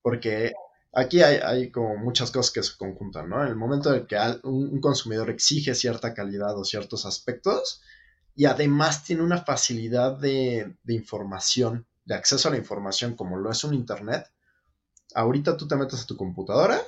Porque 0.00 0.52
aquí 0.92 1.22
hay, 1.22 1.70
como 1.72 1.96
muchas 1.96 2.30
cosas 2.30 2.52
que 2.52 2.62
se 2.62 2.76
conjuntan, 2.76 3.28
¿no? 3.28 3.42
En 3.42 3.48
el 3.48 3.56
momento 3.56 3.92
en 3.92 4.06
que 4.06 4.16
un, 4.44 4.80
consumidor 4.80 5.30
exige 5.30 5.74
cierta 5.74 6.14
calidad 6.14 6.56
o 6.56 6.64
ciertos 6.64 7.06
aspectos 7.06 7.82
y 8.36 8.44
además 8.44 9.02
tiene 9.02 9.22
una 9.22 9.38
facilidad 9.44 10.16
de, 10.16 10.76
de 10.84 10.94
información, 10.94 11.86
de 12.04 12.14
acceso 12.14 12.48
a 12.48 12.52
la 12.52 12.58
información 12.58 13.16
como 13.16 13.38
lo 13.38 13.50
es 13.50 13.64
un 13.64 13.74
Internet, 13.74 14.30
ahorita 15.14 15.56
tú 15.56 15.66
te 15.66 15.76
metes 15.76 16.02
a 16.02 16.06
tu 16.06 16.16
computadora 16.16 16.80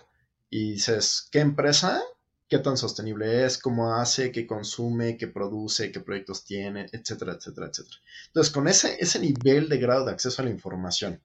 y 0.57 0.73
dices, 0.73 1.29
¿qué 1.31 1.41
empresa? 1.41 2.03
¿Qué 2.49 2.59
tan 2.59 2.79
sostenible 2.79 3.45
es? 3.45 3.59
¿Cómo 3.59 3.95
hace? 3.95 4.33
¿Qué 4.33 4.47
consume? 4.47 5.19
¿Qué 5.19 5.27
produce? 5.27 5.93
¿Qué 5.93 6.01
proyectos 6.01 6.47
tiene? 6.47 6.87
Etcétera, 6.93 7.35
etcétera, 7.35 7.67
etcétera. 7.67 7.99
Entonces, 8.29 8.55
con 8.55 8.67
ese, 8.67 8.97
ese 8.99 9.19
nivel 9.19 9.69
de 9.69 9.77
grado 9.77 10.07
de 10.07 10.13
acceso 10.13 10.41
a 10.41 10.47
la 10.47 10.51
información 10.51 11.21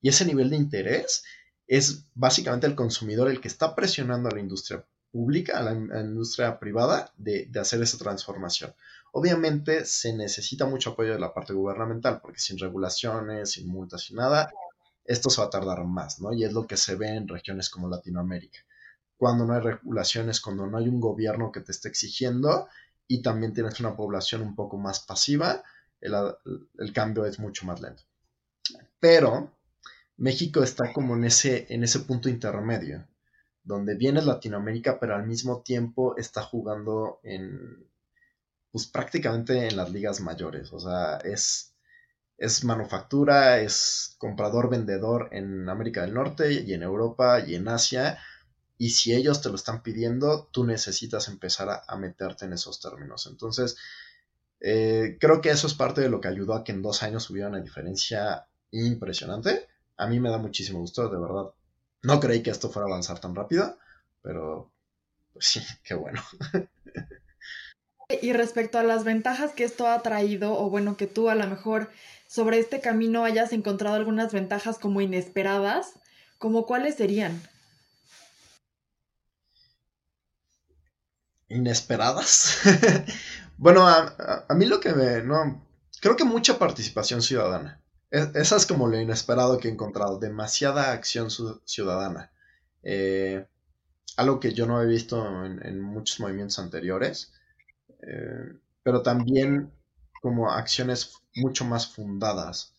y 0.00 0.10
ese 0.10 0.24
nivel 0.24 0.50
de 0.50 0.56
interés, 0.58 1.24
es 1.66 2.04
básicamente 2.14 2.68
el 2.68 2.76
consumidor 2.76 3.28
el 3.28 3.40
que 3.40 3.48
está 3.48 3.74
presionando 3.74 4.28
a 4.28 4.32
la 4.32 4.40
industria 4.40 4.86
pública, 5.10 5.58
a 5.58 5.62
la, 5.64 5.72
industria 5.72 6.60
privada, 6.60 7.12
de, 7.16 7.46
de, 7.46 7.58
hacer 7.58 7.82
esa 7.82 7.98
transformación. 7.98 8.72
Obviamente 9.10 9.86
se 9.86 10.12
necesita 10.12 10.66
mucho 10.66 10.90
apoyo 10.90 11.14
de 11.14 11.18
la 11.18 11.34
parte 11.34 11.52
gubernamental, 11.52 12.20
porque 12.20 12.38
sin 12.38 12.56
regulaciones, 12.56 13.50
sin 13.50 13.66
multas, 13.66 14.02
sin 14.02 14.18
nada, 14.18 14.52
esto 15.04 15.30
se 15.30 15.40
va 15.40 15.48
a 15.48 15.50
tardar 15.50 15.82
más, 15.84 16.20
¿no? 16.20 16.32
Y 16.32 16.44
es 16.44 16.52
lo 16.52 16.66
que 16.66 16.76
se 16.76 16.94
ve 16.94 17.08
en 17.08 17.26
regiones 17.26 17.70
como 17.70 17.88
Latinoamérica. 17.88 18.60
Cuando 19.18 19.44
no 19.44 19.52
hay 19.52 19.60
regulaciones, 19.60 20.40
cuando 20.40 20.66
no 20.66 20.78
hay 20.78 20.88
un 20.88 21.00
gobierno 21.00 21.52
que 21.52 21.60
te 21.60 21.72
esté 21.72 21.88
exigiendo 21.88 22.68
y 23.06 23.20
también 23.20 23.52
tienes 23.52 23.78
una 23.80 23.94
población 23.94 24.40
un 24.40 24.54
poco 24.54 24.78
más 24.78 25.00
pasiva, 25.00 25.62
el, 26.00 26.92
cambio 26.94 27.26
es 27.26 27.38
mucho 27.38 27.66
más 27.66 27.80
lento. 27.80 28.04
Pero 29.00 29.52
México 30.16 30.62
está 30.62 30.92
como 30.92 31.16
en 31.16 31.24
ese, 31.24 31.66
en 31.68 31.82
ese 31.84 32.00
punto 32.00 32.28
intermedio, 32.28 33.06
donde 33.62 33.96
viene 33.96 34.22
Latinoamérica, 34.22 34.98
pero 34.98 35.14
al 35.14 35.26
mismo 35.26 35.62
tiempo 35.62 36.16
está 36.16 36.42
jugando 36.42 37.20
en, 37.22 37.86
pues 38.70 38.86
prácticamente 38.86 39.66
en 39.66 39.76
las 39.76 39.90
ligas 39.90 40.20
mayores. 40.20 40.72
O 40.72 40.78
sea, 40.78 41.16
es, 41.18 41.74
es 42.36 42.64
manufactura, 42.64 43.58
es 43.58 44.16
comprador-vendedor 44.18 45.28
en 45.32 45.68
América 45.68 46.02
del 46.02 46.14
Norte 46.14 46.52
y 46.52 46.72
en 46.72 46.82
Europa 46.82 47.40
y 47.40 47.56
en 47.56 47.68
Asia. 47.68 48.18
Y 48.78 48.90
si 48.90 49.12
ellos 49.14 49.42
te 49.42 49.48
lo 49.50 49.56
están 49.56 49.82
pidiendo, 49.82 50.48
tú 50.52 50.64
necesitas 50.64 51.28
empezar 51.28 51.82
a, 51.86 51.96
meterte 51.96 52.44
en 52.46 52.52
esos 52.52 52.80
términos. 52.80 53.26
Entonces, 53.26 53.76
Eh, 54.60 55.18
creo 55.20 55.40
que 55.40 55.50
eso 55.50 55.66
es 55.68 55.74
parte 55.74 56.00
de 56.00 56.08
lo 56.08 56.20
que 56.20 56.28
ayudó 56.28 56.54
a 56.54 56.64
que 56.64 56.72
en 56.72 56.82
dos 56.82 57.02
años 57.04 57.30
hubiera 57.30 57.48
una 57.48 57.60
diferencia 57.60 58.48
impresionante. 58.72 59.68
A 59.96 60.06
mí 60.08 60.20
me 60.20 60.30
da 60.30 60.38
muchísimo 60.38 60.80
gusto, 60.80 61.08
de 61.08 61.18
verdad. 61.18 61.52
No 62.02 62.20
creí 62.20 62.42
que 62.42 62.50
esto 62.50 62.70
fuera 62.70 62.86
a 62.86 62.90
avanzar 62.90 63.20
tan 63.20 63.34
rápido, 63.34 63.78
pero 64.22 64.70
pues 65.32 65.46
sí, 65.46 65.60
qué 65.84 65.94
bueno. 65.94 66.20
Y 68.22 68.32
respecto 68.32 68.78
a 68.78 68.82
las 68.82 69.04
ventajas 69.04 69.52
que 69.52 69.64
esto 69.64 69.86
ha 69.86 70.02
traído, 70.02 70.58
o 70.58 70.70
bueno, 70.70 70.96
que 70.96 71.06
tú 71.06 71.28
a 71.28 71.34
lo 71.34 71.46
mejor 71.46 71.90
sobre 72.26 72.58
este 72.58 72.80
camino 72.80 73.24
hayas 73.24 73.52
encontrado 73.52 73.96
algunas 73.96 74.32
ventajas 74.32 74.78
como 74.78 75.00
inesperadas, 75.00 75.92
¿como 76.38 76.66
cuáles 76.66 76.96
serían? 76.96 77.40
Inesperadas. 81.48 82.58
bueno, 83.58 83.86
a, 83.86 84.46
mí 84.54 84.66
lo 84.66 84.80
que 84.80 84.92
me... 84.92 85.22
No, 85.22 85.66
creo 86.00 86.16
que 86.16 86.24
mucha 86.24 86.58
participación 86.58 87.22
ciudadana. 87.22 87.82
E, 88.10 88.30
esa 88.34 88.56
es 88.56 88.66
como 88.66 88.86
lo 88.86 89.00
inesperado 89.00 89.58
que 89.58 89.68
he 89.68 89.70
encontrado. 89.70 90.18
Demasiada 90.18 90.92
acción 90.92 91.28
ciudadana. 91.64 92.30
Eh, 92.82 93.46
algo 94.16 94.40
que 94.40 94.52
yo 94.52 94.66
no 94.66 94.82
he 94.82 94.86
visto 94.86 95.44
en, 95.44 95.80
muchos 95.80 96.20
movimientos 96.20 96.58
anteriores. 96.58 97.32
Eh, 98.02 98.52
pero 98.82 99.02
también 99.02 99.72
como 100.20 100.50
acciones 100.50 101.14
mucho 101.34 101.64
más 101.64 101.88
fundadas. 101.88 102.74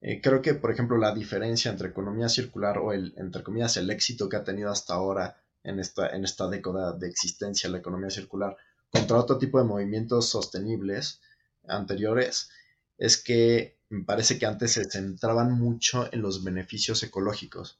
Eh, 0.00 0.20
creo 0.22 0.40
que, 0.42 0.54
por 0.54 0.70
ejemplo, 0.70 0.96
la 0.96 1.14
diferencia 1.14 1.70
entre 1.70 1.88
economía 1.88 2.28
circular 2.28 2.78
o 2.78 2.92
el, 2.92 3.14
entre 3.16 3.42
comillas, 3.42 3.76
el 3.76 3.90
éxito 3.90 4.28
que 4.28 4.36
ha 4.36 4.44
tenido 4.44 4.70
hasta 4.70 4.94
ahora 4.94 5.36
en 5.62 5.80
esta, 5.80 6.08
en 6.08 6.24
esta 6.24 6.48
década 6.48 6.92
de 6.92 7.08
existencia 7.08 7.70
la 7.70 7.78
economía 7.78 8.10
circular 8.10 8.56
contra 8.90 9.18
otro 9.18 9.38
tipo 9.38 9.58
de 9.58 9.64
movimientos 9.64 10.28
sostenibles 10.28 11.20
anteriores, 11.68 12.50
es 12.98 13.22
que 13.22 13.78
me 13.88 14.04
parece 14.04 14.38
que 14.38 14.46
antes 14.46 14.72
se 14.72 14.84
centraban 14.84 15.52
mucho 15.52 16.08
en 16.12 16.22
los 16.22 16.44
beneficios 16.44 17.02
ecológicos. 17.02 17.78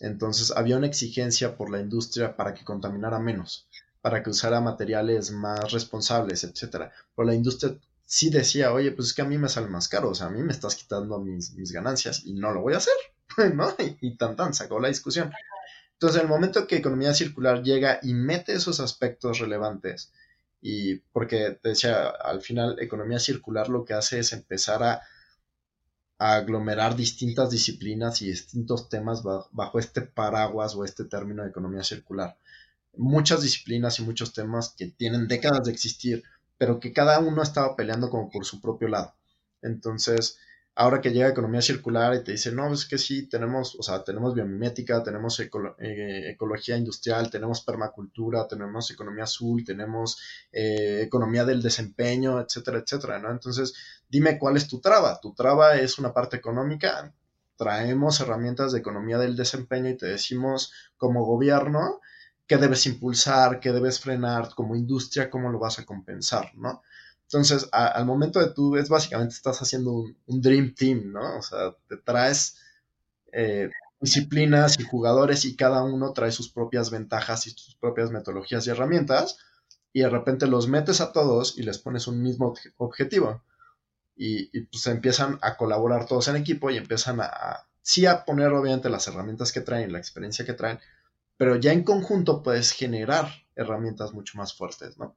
Entonces 0.00 0.50
había 0.50 0.76
una 0.76 0.86
exigencia 0.86 1.56
por 1.56 1.70
la 1.70 1.80
industria 1.80 2.36
para 2.36 2.54
que 2.54 2.64
contaminara 2.64 3.18
menos, 3.18 3.68
para 4.00 4.22
que 4.22 4.30
usara 4.30 4.60
materiales 4.60 5.30
más 5.30 5.72
responsables, 5.72 6.44
etc. 6.44 6.90
Pero 7.14 7.26
la 7.26 7.34
industria 7.34 7.78
sí 8.04 8.30
decía, 8.30 8.72
oye, 8.72 8.90
pues 8.92 9.08
es 9.08 9.14
que 9.14 9.22
a 9.22 9.26
mí 9.26 9.38
me 9.38 9.48
sale 9.48 9.68
más 9.68 9.88
caro, 9.88 10.10
o 10.10 10.14
sea, 10.14 10.26
a 10.26 10.30
mí 10.30 10.42
me 10.42 10.52
estás 10.52 10.76
quitando 10.76 11.18
mis, 11.20 11.54
mis 11.54 11.72
ganancias 11.72 12.24
y 12.24 12.34
no 12.34 12.52
lo 12.52 12.60
voy 12.60 12.74
a 12.74 12.78
hacer, 12.78 12.94
¿no? 13.54 13.72
Y, 14.00 14.16
tan 14.16 14.36
tan 14.36 14.54
sacó 14.54 14.80
la 14.80 14.88
discusión. 14.88 15.30
Entonces, 16.04 16.20
el 16.20 16.28
momento 16.28 16.66
que 16.66 16.76
economía 16.76 17.14
circular 17.14 17.62
llega 17.62 17.98
y 18.02 18.12
mete 18.12 18.52
esos 18.52 18.78
aspectos 18.78 19.38
relevantes, 19.38 20.12
y 20.60 20.96
porque 20.96 21.58
te 21.62 21.70
decía, 21.70 22.08
al 22.08 22.42
final, 22.42 22.76
economía 22.78 23.18
circular 23.18 23.70
lo 23.70 23.86
que 23.86 23.94
hace 23.94 24.18
es 24.18 24.34
empezar 24.34 24.82
a, 24.82 25.00
aglomerar 26.18 26.94
distintas 26.94 27.50
disciplinas 27.50 28.20
y 28.20 28.26
distintos 28.26 28.90
temas 28.90 29.22
bajo 29.22 29.78
este 29.78 30.02
paraguas 30.02 30.74
o 30.74 30.84
este 30.84 31.06
término 31.06 31.42
de 31.42 31.48
economía 31.48 31.82
circular. 31.82 32.36
Muchas 32.98 33.40
disciplinas 33.40 33.98
y 33.98 34.02
muchos 34.02 34.34
temas 34.34 34.74
que 34.76 34.88
tienen 34.88 35.26
décadas 35.26 35.64
de 35.64 35.72
existir, 35.72 36.22
pero 36.58 36.80
que 36.80 36.92
cada 36.92 37.18
uno 37.18 37.42
estaba 37.42 37.76
peleando 37.76 38.10
como 38.10 38.30
por 38.30 38.44
su 38.44 38.60
propio 38.60 38.88
lado. 38.88 39.14
Entonces, 39.62 40.36
ahora 40.76 41.00
que 41.00 41.10
llega 41.12 41.28
economía 41.28 41.62
circular 41.62 42.14
y 42.14 42.24
te 42.24 42.32
dice, 42.32 42.50
no, 42.52 42.72
es 42.72 42.86
que 42.86 42.98
sí, 42.98 43.28
tenemos, 43.28 43.76
o 43.78 43.82
sea, 43.82 44.02
tenemos 44.02 44.34
biomimética, 44.34 45.02
tenemos 45.02 45.38
eh, 45.40 46.30
ecología 46.30 46.76
industrial, 46.76 47.30
tenemos 47.30 47.62
permacultura, 47.62 48.48
tenemos 48.48 48.90
economía 48.90 49.24
azul, 49.24 49.64
tenemos 49.64 50.20
eh, 50.50 51.02
economía 51.02 51.44
del 51.44 51.62
desempeño, 51.62 52.40
etcétera, 52.40 52.78
etcétera, 52.78 53.18
¿no? 53.20 53.30
Entonces, 53.30 53.74
dime 54.08 54.38
cuál 54.38 54.56
es 54.56 54.66
tu 54.66 54.80
traba. 54.80 55.20
Tu 55.20 55.32
traba 55.34 55.76
es 55.76 55.98
una 55.98 56.12
parte 56.12 56.36
económica, 56.36 57.12
traemos 57.56 58.20
herramientas 58.20 58.72
de 58.72 58.80
economía 58.80 59.18
del 59.18 59.36
desempeño 59.36 59.90
y 59.90 59.96
te 59.96 60.06
decimos 60.06 60.72
como 60.96 61.24
gobierno, 61.24 62.00
qué 62.46 62.56
debes 62.56 62.86
impulsar, 62.86 63.60
qué 63.60 63.72
debes 63.72 64.00
frenar, 64.00 64.50
como 64.54 64.74
industria, 64.74 65.30
cómo 65.30 65.50
lo 65.50 65.60
vas 65.60 65.78
a 65.78 65.84
compensar, 65.84 66.50
¿no? 66.56 66.82
Entonces, 67.24 67.68
al 67.72 68.04
momento 68.04 68.38
de 68.38 68.52
tú, 68.52 68.76
es 68.76 68.88
básicamente 68.88 69.34
estás 69.34 69.60
haciendo 69.60 69.92
un, 69.92 70.40
Dream 70.40 70.74
Team, 70.74 71.12
¿no? 71.12 71.38
O 71.38 71.42
sea, 71.42 71.74
te 71.88 71.96
traes 71.96 72.58
eh, 73.32 73.70
disciplinas 74.00 74.78
y 74.78 74.84
jugadores 74.84 75.44
y 75.44 75.56
cada 75.56 75.82
uno 75.82 76.12
trae 76.12 76.30
sus 76.30 76.50
propias 76.50 76.90
ventajas 76.90 77.46
y 77.46 77.50
sus 77.50 77.74
propias 77.76 78.10
metodologías 78.10 78.66
y 78.66 78.70
herramientas 78.70 79.38
y 79.92 80.00
de 80.00 80.10
repente 80.10 80.46
los 80.46 80.68
metes 80.68 81.00
a 81.00 81.12
todos 81.12 81.56
y 81.58 81.62
les 81.62 81.78
pones 81.78 82.06
un 82.06 82.22
mismo 82.22 82.54
objetivo. 82.76 83.42
Y, 84.16 84.60
pues 84.66 84.86
empiezan 84.86 85.38
a 85.42 85.56
colaborar 85.56 86.06
todos 86.06 86.28
en 86.28 86.36
equipo 86.36 86.70
y 86.70 86.76
empiezan 86.76 87.20
a, 87.20 87.24
a, 87.24 87.68
sí 87.82 88.06
a 88.06 88.24
poner 88.24 88.52
obviamente 88.52 88.90
las 88.90 89.08
herramientas 89.08 89.50
que 89.50 89.60
traen, 89.60 89.92
la 89.92 89.98
experiencia 89.98 90.44
que 90.44 90.52
traen, 90.52 90.78
pero 91.36 91.56
ya 91.56 91.72
en 91.72 91.82
conjunto 91.82 92.42
puedes 92.42 92.72
generar 92.72 93.28
herramientas 93.56 94.12
mucho 94.12 94.38
más 94.38 94.54
fuertes, 94.54 94.98
¿no? 94.98 95.16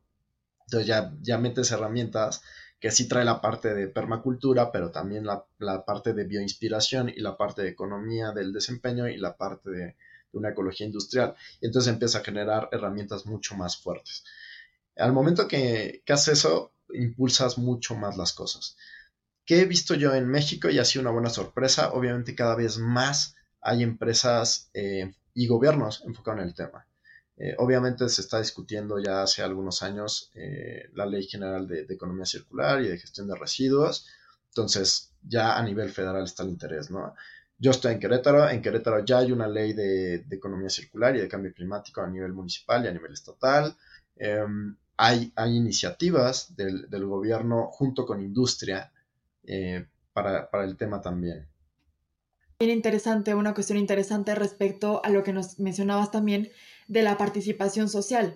Entonces 0.68 0.88
ya, 0.88 1.14
ya 1.22 1.38
metes 1.38 1.72
herramientas 1.72 2.42
que 2.80 2.92
sí 2.92 3.08
trae 3.08 3.26
la 3.26 3.42
parte 3.42 3.74
de 3.74 3.88
permacultura, 3.88 4.72
pero 4.72 4.92
también 4.92 5.26
la, 5.26 5.86
parte 5.86 6.14
de 6.14 6.26
bioinspiración 6.26 7.10
y 7.10 7.22
la 7.22 7.36
parte 7.36 7.64
de 7.64 7.70
economía 7.70 8.32
del 8.32 8.54
desempeño 8.54 9.08
y 9.08 9.18
la 9.18 9.36
parte 9.36 9.70
de, 9.72 9.96
una 10.34 10.50
ecología 10.50 10.86
industrial. 10.86 11.36
Y 11.62 11.68
entonces 11.68 11.92
empieza 11.92 12.20
a 12.20 12.24
generar 12.24 12.70
herramientas 12.72 13.26
mucho 13.26 13.56
más 13.56 13.78
fuertes. 13.78 14.24
Al 14.96 15.14
momento 15.14 15.48
que, 15.48 16.04
que 16.06 16.14
haces 16.14 16.40
eso, 16.40 16.74
impulsas 16.94 17.58
mucho 17.58 17.96
más 17.96 18.18
las 18.18 18.34
cosas. 18.34 18.78
¿Qué 19.46 19.62
he 19.62 19.66
visto 19.66 19.96
yo 19.96 20.14
en 20.14 20.28
México 20.28 20.70
y 20.70 20.78
ha 20.78 20.86
sido 20.86 21.04
una 21.04 21.12
buena 21.12 21.30
sorpresa? 21.30 21.94
Obviamente 21.94 22.36
cada 22.36 22.56
vez 22.56 22.78
más 22.78 23.36
hay 23.62 23.82
empresas 23.82 24.70
eh, 24.74 25.16
y 25.34 25.48
gobiernos 25.48 26.04
enfocados 26.06 26.42
en 26.42 26.48
el 26.48 26.54
tema. 26.54 26.86
Eh, 27.40 27.54
obviamente 27.60 28.10
se 28.10 28.22
está 28.22 28.40
discutiendo 28.40 28.98
ya 29.00 29.22
hace 29.22 29.44
algunos 29.44 29.84
años 29.84 30.32
eh, 30.34 30.90
la 30.94 31.06
Ley 31.06 31.28
General 31.28 31.68
de, 31.68 31.82
Economía 31.82 32.26
Circular 32.26 32.82
y 32.82 32.88
de 32.88 32.98
Gestión 32.98 33.28
de 33.28 33.36
Residuos, 33.36 34.08
entonces 34.50 35.12
ya 35.22 35.56
a 35.56 35.64
nivel 35.64 35.92
federal 35.92 36.24
está 36.24 36.42
el 36.42 36.50
interés, 36.50 36.90
¿no? 36.90 37.14
Yo 37.60 37.72
estoy 37.72 37.94
en 37.94 38.00
Querétaro, 38.00 38.50
en 38.50 38.62
Querétaro 38.62 39.06
ya 39.06 39.20
hay 39.20 39.32
una 39.32 39.48
ley 39.48 39.74
de, 39.74 40.26
economía 40.32 40.70
circular 40.70 41.16
y 41.16 41.20
de 41.20 41.28
cambio 41.28 41.54
climático 41.54 42.02
a 42.02 42.10
nivel 42.10 42.34
municipal 42.34 42.84
y 42.84 42.88
a 42.88 42.92
nivel 42.92 43.14
estatal. 43.14 43.76
Em, 44.16 44.76
hay, 44.98 45.32
hay, 45.36 45.56
iniciativas 45.56 46.56
del, 46.56 47.06
gobierno 47.06 47.70
junto 47.72 48.06
con 48.06 48.22
industria 48.22 48.92
eh, 49.44 49.86
para, 50.14 50.50
para 50.50 50.66
el 50.66 50.76
tema 50.76 51.02
también 51.02 51.48
bien 52.60 52.72
interesante, 52.72 53.36
una 53.36 53.54
cuestión 53.54 53.78
interesante 53.78 54.34
respecto 54.34 55.02
a 55.06 55.10
lo 55.10 55.24
que 55.24 55.32
nos 55.32 55.60
mencionabas 55.60 56.10
también 56.10 56.50
de 56.88 57.02
la 57.04 57.18
participación 57.18 57.90
social. 57.90 58.36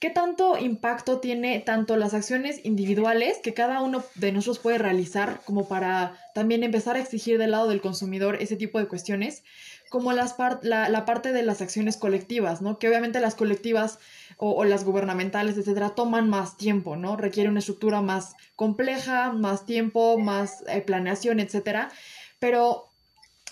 ¿Qué 0.00 0.08
tanto 0.08 0.56
impacto 0.56 1.20
tiene 1.20 1.60
tanto 1.60 1.98
las 1.98 2.14
acciones 2.14 2.64
individuales 2.64 3.36
que 3.42 3.52
cada 3.52 3.82
uno 3.82 4.02
de 4.14 4.32
nosotros 4.32 4.58
puede 4.58 4.78
realizar 4.78 5.42
como 5.44 5.68
para 5.68 6.16
también 6.34 6.64
empezar 6.64 6.96
a 6.96 7.00
exigir 7.00 7.36
del 7.36 7.50
lado 7.50 7.68
del 7.68 7.82
consumidor 7.82 8.36
ese 8.40 8.56
tipo 8.56 8.78
de 8.78 8.88
cuestiones, 8.88 9.44
como 9.90 10.12
las 10.12 10.36
la, 10.62 11.04
parte 11.04 11.32
de 11.32 11.42
las 11.42 11.60
acciones 11.60 11.98
colectivas, 11.98 12.62
¿no? 12.62 12.78
Que 12.78 12.88
obviamente 12.88 13.20
las 13.20 13.34
colectivas 13.34 13.98
o, 14.38 14.64
las 14.64 14.84
gubernamentales, 14.84 15.58
etcétera, 15.58 15.90
toman 15.90 16.30
más 16.30 16.56
tiempo, 16.56 16.96
¿no? 16.96 17.18
Requiere 17.18 17.50
una 17.50 17.58
estructura 17.58 18.00
más 18.00 18.36
compleja, 18.56 19.32
más 19.32 19.66
tiempo, 19.66 20.16
más 20.16 20.64
eh, 20.68 20.80
planeación, 20.80 21.40
etcétera. 21.40 21.90
Pero 22.38 22.89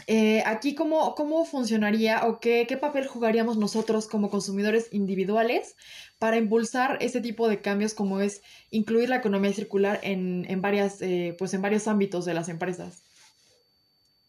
eh, 0.06 0.42
aquí, 0.46 0.74
¿cómo, 0.74 1.14
¿cómo 1.14 1.44
funcionaría 1.44 2.26
o 2.26 2.40
qué, 2.40 2.66
qué, 2.68 2.76
papel 2.76 3.06
jugaríamos 3.06 3.56
nosotros 3.56 4.06
como 4.06 4.30
consumidores 4.30 4.88
individuales 4.92 5.74
para 6.18 6.36
impulsar 6.36 6.98
ese 7.00 7.20
tipo 7.20 7.48
de 7.48 7.60
cambios 7.60 7.94
como 7.94 8.20
es 8.20 8.42
incluir 8.70 9.08
la 9.08 9.16
economía 9.16 9.52
circular 9.52 10.00
en, 10.02 10.46
en 10.48 10.60
varias, 10.62 11.00
eh, 11.02 11.34
pues 11.38 11.54
en 11.54 11.62
varios 11.62 11.88
ámbitos 11.88 12.24
de 12.24 12.34
las 12.34 12.48
empresas? 12.48 13.02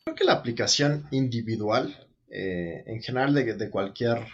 Creo 0.04 0.16
que 0.16 0.24
la 0.24 0.34
aplicación 0.34 1.08
individual, 1.12 2.08
eh, 2.30 2.84
en 2.86 3.02
general 3.02 3.34
de, 3.34 3.54
de 3.54 3.70
cualquier 3.70 4.26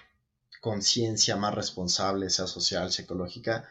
conciencia 0.61 1.36
más 1.36 1.53
responsable, 1.53 2.29
sea 2.29 2.47
social, 2.47 2.91
sea 2.91 3.03
ecológica, 3.03 3.69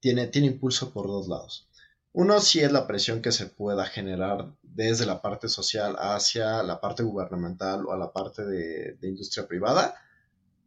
tiene, 0.00 0.26
tiene 0.26 0.48
impulso 0.48 0.92
por 0.92 1.06
dos 1.06 1.28
lados. 1.28 1.68
Uno 2.14 2.40
sí 2.40 2.60
es 2.60 2.70
la 2.70 2.86
presión 2.86 3.20
que 3.20 3.32
se 3.32 3.46
pueda 3.46 3.86
generar 3.86 4.52
desde 4.62 5.04
la 5.04 5.20
parte 5.20 5.48
social 5.48 5.96
hacia 5.98 6.62
la 6.62 6.80
parte 6.80 7.02
gubernamental 7.02 7.84
o 7.86 7.92
a 7.92 7.98
la 7.98 8.12
parte 8.12 8.44
de, 8.44 8.96
industria 9.02 9.48
privada. 9.48 9.96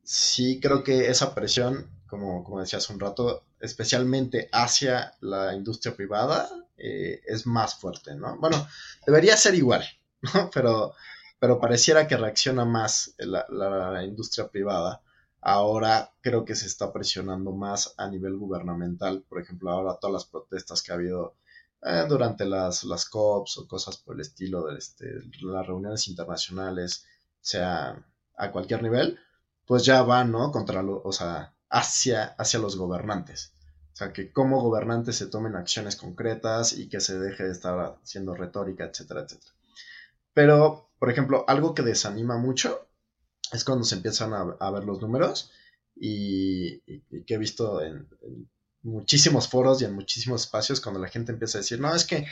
Sí 0.03 0.59
creo 0.61 0.83
que 0.83 1.09
esa 1.09 1.33
presión, 1.33 1.89
como, 2.07 2.43
como 2.43 2.59
decía 2.59 2.79
hace 2.79 2.91
un 2.91 2.99
rato, 2.99 3.45
especialmente 3.61 4.49
hacia 4.51 5.13
la 5.21 5.55
industria 5.55 5.95
privada, 5.95 6.49
eh, 6.77 7.21
es 7.25 7.47
más 7.47 7.75
fuerte, 7.75 8.13
¿no? 8.13 8.37
Bueno, 8.39 8.67
debería 9.05 9.37
ser 9.37 9.55
igual, 9.55 9.85
¿no? 10.33 10.49
Pero, 10.53 10.95
pero 11.39 11.61
pareciera 11.61 12.09
que 12.09 12.17
reacciona 12.17 12.65
más 12.65 13.13
la, 13.19 13.45
la 13.47 14.03
industria 14.03 14.49
privada 14.49 15.01
Ahora 15.41 16.11
creo 16.21 16.45
que 16.45 16.55
se 16.55 16.65
está 16.67 16.91
presionando 16.91 17.51
más 17.51 17.93
a 17.97 18.07
nivel 18.09 18.37
gubernamental. 18.37 19.23
Por 19.27 19.41
ejemplo, 19.41 19.71
ahora 19.71 19.97
todas 19.99 20.13
las 20.13 20.25
protestas 20.25 20.81
que 20.81 20.91
ha 20.91 20.95
habido 20.95 21.35
eh, 21.83 22.05
durante 22.07 22.45
las, 22.45 22.83
las 22.83 23.05
COPs 23.05 23.59
o 23.59 23.67
cosas 23.67 23.97
por 23.97 24.15
el 24.15 24.21
estilo 24.21 24.65
de 24.65 24.77
este, 24.77 25.21
las 25.41 25.67
reuniones 25.67 26.07
internacionales, 26.07 27.05
sea 27.39 28.03
a 28.35 28.51
cualquier 28.51 28.83
nivel, 28.83 29.19
pues 29.65 29.85
ya 29.85 30.01
van, 30.01 30.31
¿no? 30.31 30.51
Contra, 30.51 30.81
lo, 30.81 31.01
o 31.03 31.11
sea, 31.11 31.53
hacia, 31.69 32.25
hacia 32.37 32.59
los 32.59 32.77
gobernantes. 32.77 33.53
O 33.93 33.95
sea, 33.97 34.13
que 34.13 34.31
como 34.31 34.61
gobernantes 34.61 35.15
se 35.15 35.27
tomen 35.27 35.55
acciones 35.55 35.95
concretas 35.95 36.73
y 36.73 36.89
que 36.89 36.99
se 36.99 37.19
deje 37.19 37.43
de 37.43 37.51
estar 37.51 37.97
haciendo 38.03 38.35
retórica, 38.35 38.85
etcétera, 38.85 39.21
etcétera. 39.21 39.53
Pero, 40.33 40.89
por 40.99 41.09
ejemplo, 41.09 41.45
algo 41.47 41.73
que 41.73 41.81
desanima 41.81 42.37
mucho 42.37 42.86
es 43.51 43.63
cuando 43.63 43.83
se 43.85 43.95
empiezan 43.95 44.33
a, 44.33 44.71
ver 44.71 44.83
los 44.83 45.01
números 45.01 45.51
y, 45.95 46.79
que 47.25 47.35
he 47.35 47.37
visto 47.37 47.81
en, 47.81 48.07
muchísimos 48.83 49.47
foros 49.47 49.81
y 49.81 49.85
en 49.85 49.93
muchísimos 49.93 50.41
espacios 50.41 50.81
cuando 50.81 50.99
la 50.99 51.09
gente 51.09 51.31
empieza 51.31 51.57
a 51.57 51.61
decir, 51.61 51.79
no, 51.79 51.93
es 51.93 52.05
que 52.05 52.25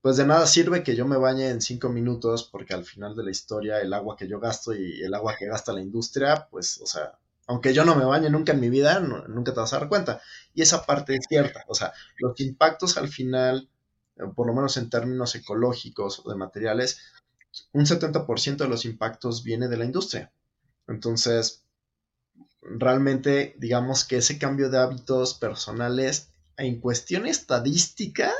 pues 0.00 0.16
de 0.16 0.26
nada 0.26 0.46
sirve 0.46 0.82
que 0.82 0.96
yo 0.96 1.06
me 1.06 1.16
bañe 1.16 1.48
en 1.48 1.60
cinco 1.60 1.88
minutos 1.88 2.48
porque 2.50 2.74
al 2.74 2.84
final 2.84 3.14
de 3.14 3.22
la 3.22 3.30
historia 3.30 3.80
el 3.80 3.92
agua 3.92 4.16
que 4.16 4.26
yo 4.26 4.40
gasto 4.40 4.74
y 4.74 5.00
el 5.00 5.14
agua 5.14 5.36
que 5.38 5.46
gasta 5.46 5.72
la 5.72 5.80
industria, 5.80 6.48
pues, 6.50 6.80
o 6.80 6.86
sea, 6.86 7.18
aunque 7.46 7.72
yo 7.72 7.84
no 7.84 7.94
me 7.94 8.04
bañe 8.04 8.28
nunca 8.28 8.52
en 8.52 8.60
mi 8.60 8.68
vida, 8.68 8.98
nunca 9.00 9.54
te 9.54 9.60
vas 9.60 9.72
a 9.72 9.78
dar 9.78 9.88
cuenta. 9.88 10.20
Y 10.54 10.62
esa 10.62 10.84
parte 10.84 11.14
es 11.14 11.26
cierta, 11.28 11.64
o 11.68 11.74
sea, 11.74 11.92
los 12.18 12.38
impactos 12.40 12.96
al 12.96 13.08
final, 13.08 13.68
eh, 14.16 14.24
por 14.34 14.46
lo 14.46 14.54
menos 14.54 14.76
en 14.76 14.90
términos 14.90 15.34
ecológicos 15.36 16.22
o 16.24 16.30
de 16.30 16.36
materiales, 16.36 16.98
un 17.72 17.86
70% 17.86 18.56
de 18.56 18.68
los 18.68 18.84
impactos 18.84 19.44
viene 19.44 19.68
de 19.68 19.76
la 19.76 19.84
industria. 19.84 20.32
Entonces, 20.88 21.64
realmente, 22.62 23.54
digamos 23.58 24.04
que 24.04 24.16
ese 24.16 24.38
cambio 24.38 24.70
de 24.70 24.78
hábitos 24.78 25.34
personales 25.34 26.30
en 26.56 26.80
cuestión 26.80 27.26
estadística 27.26 28.32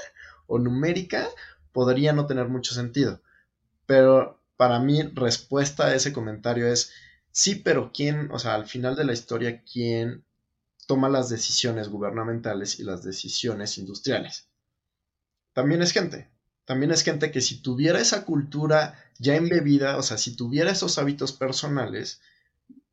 o 0.47 0.59
numérica 0.59 1.29
podría 1.73 2.13
no 2.13 2.27
tener 2.27 2.49
mucho 2.49 2.75
sentido. 2.75 3.21
Pero 3.87 4.41
para 4.57 4.79
mí, 4.79 5.03
respuesta 5.03 5.87
a 5.87 5.95
ese 5.95 6.13
comentario 6.13 6.67
es, 6.67 6.93
sí, 7.31 7.57
pero 7.57 7.91
¿quién, 7.93 8.31
o 8.31 8.39
sea, 8.39 8.55
al 8.55 8.67
final 8.67 8.95
de 8.95 9.05
la 9.05 9.13
historia, 9.13 9.63
quién 9.65 10.25
toma 10.87 11.09
las 11.09 11.29
decisiones 11.29 11.89
gubernamentales 11.89 12.79
y 12.79 12.85
las 12.85 13.03
decisiones 13.03 13.79
industriales? 13.79 14.49
También 15.53 15.83
es 15.83 15.93
gente. 15.93 16.31
También 16.65 16.93
es 16.93 17.03
gente 17.03 17.33
que 17.33 17.41
si 17.41 17.61
tuviera 17.61 18.01
esa 18.01 18.25
cultura 18.25 18.97
ya 19.19 19.35
embebida, 19.35 19.97
o 19.97 20.03
sea, 20.03 20.17
si 20.17 20.37
tuviera 20.37 20.71
esos 20.71 20.97
hábitos 20.99 21.33
personales, 21.33 22.21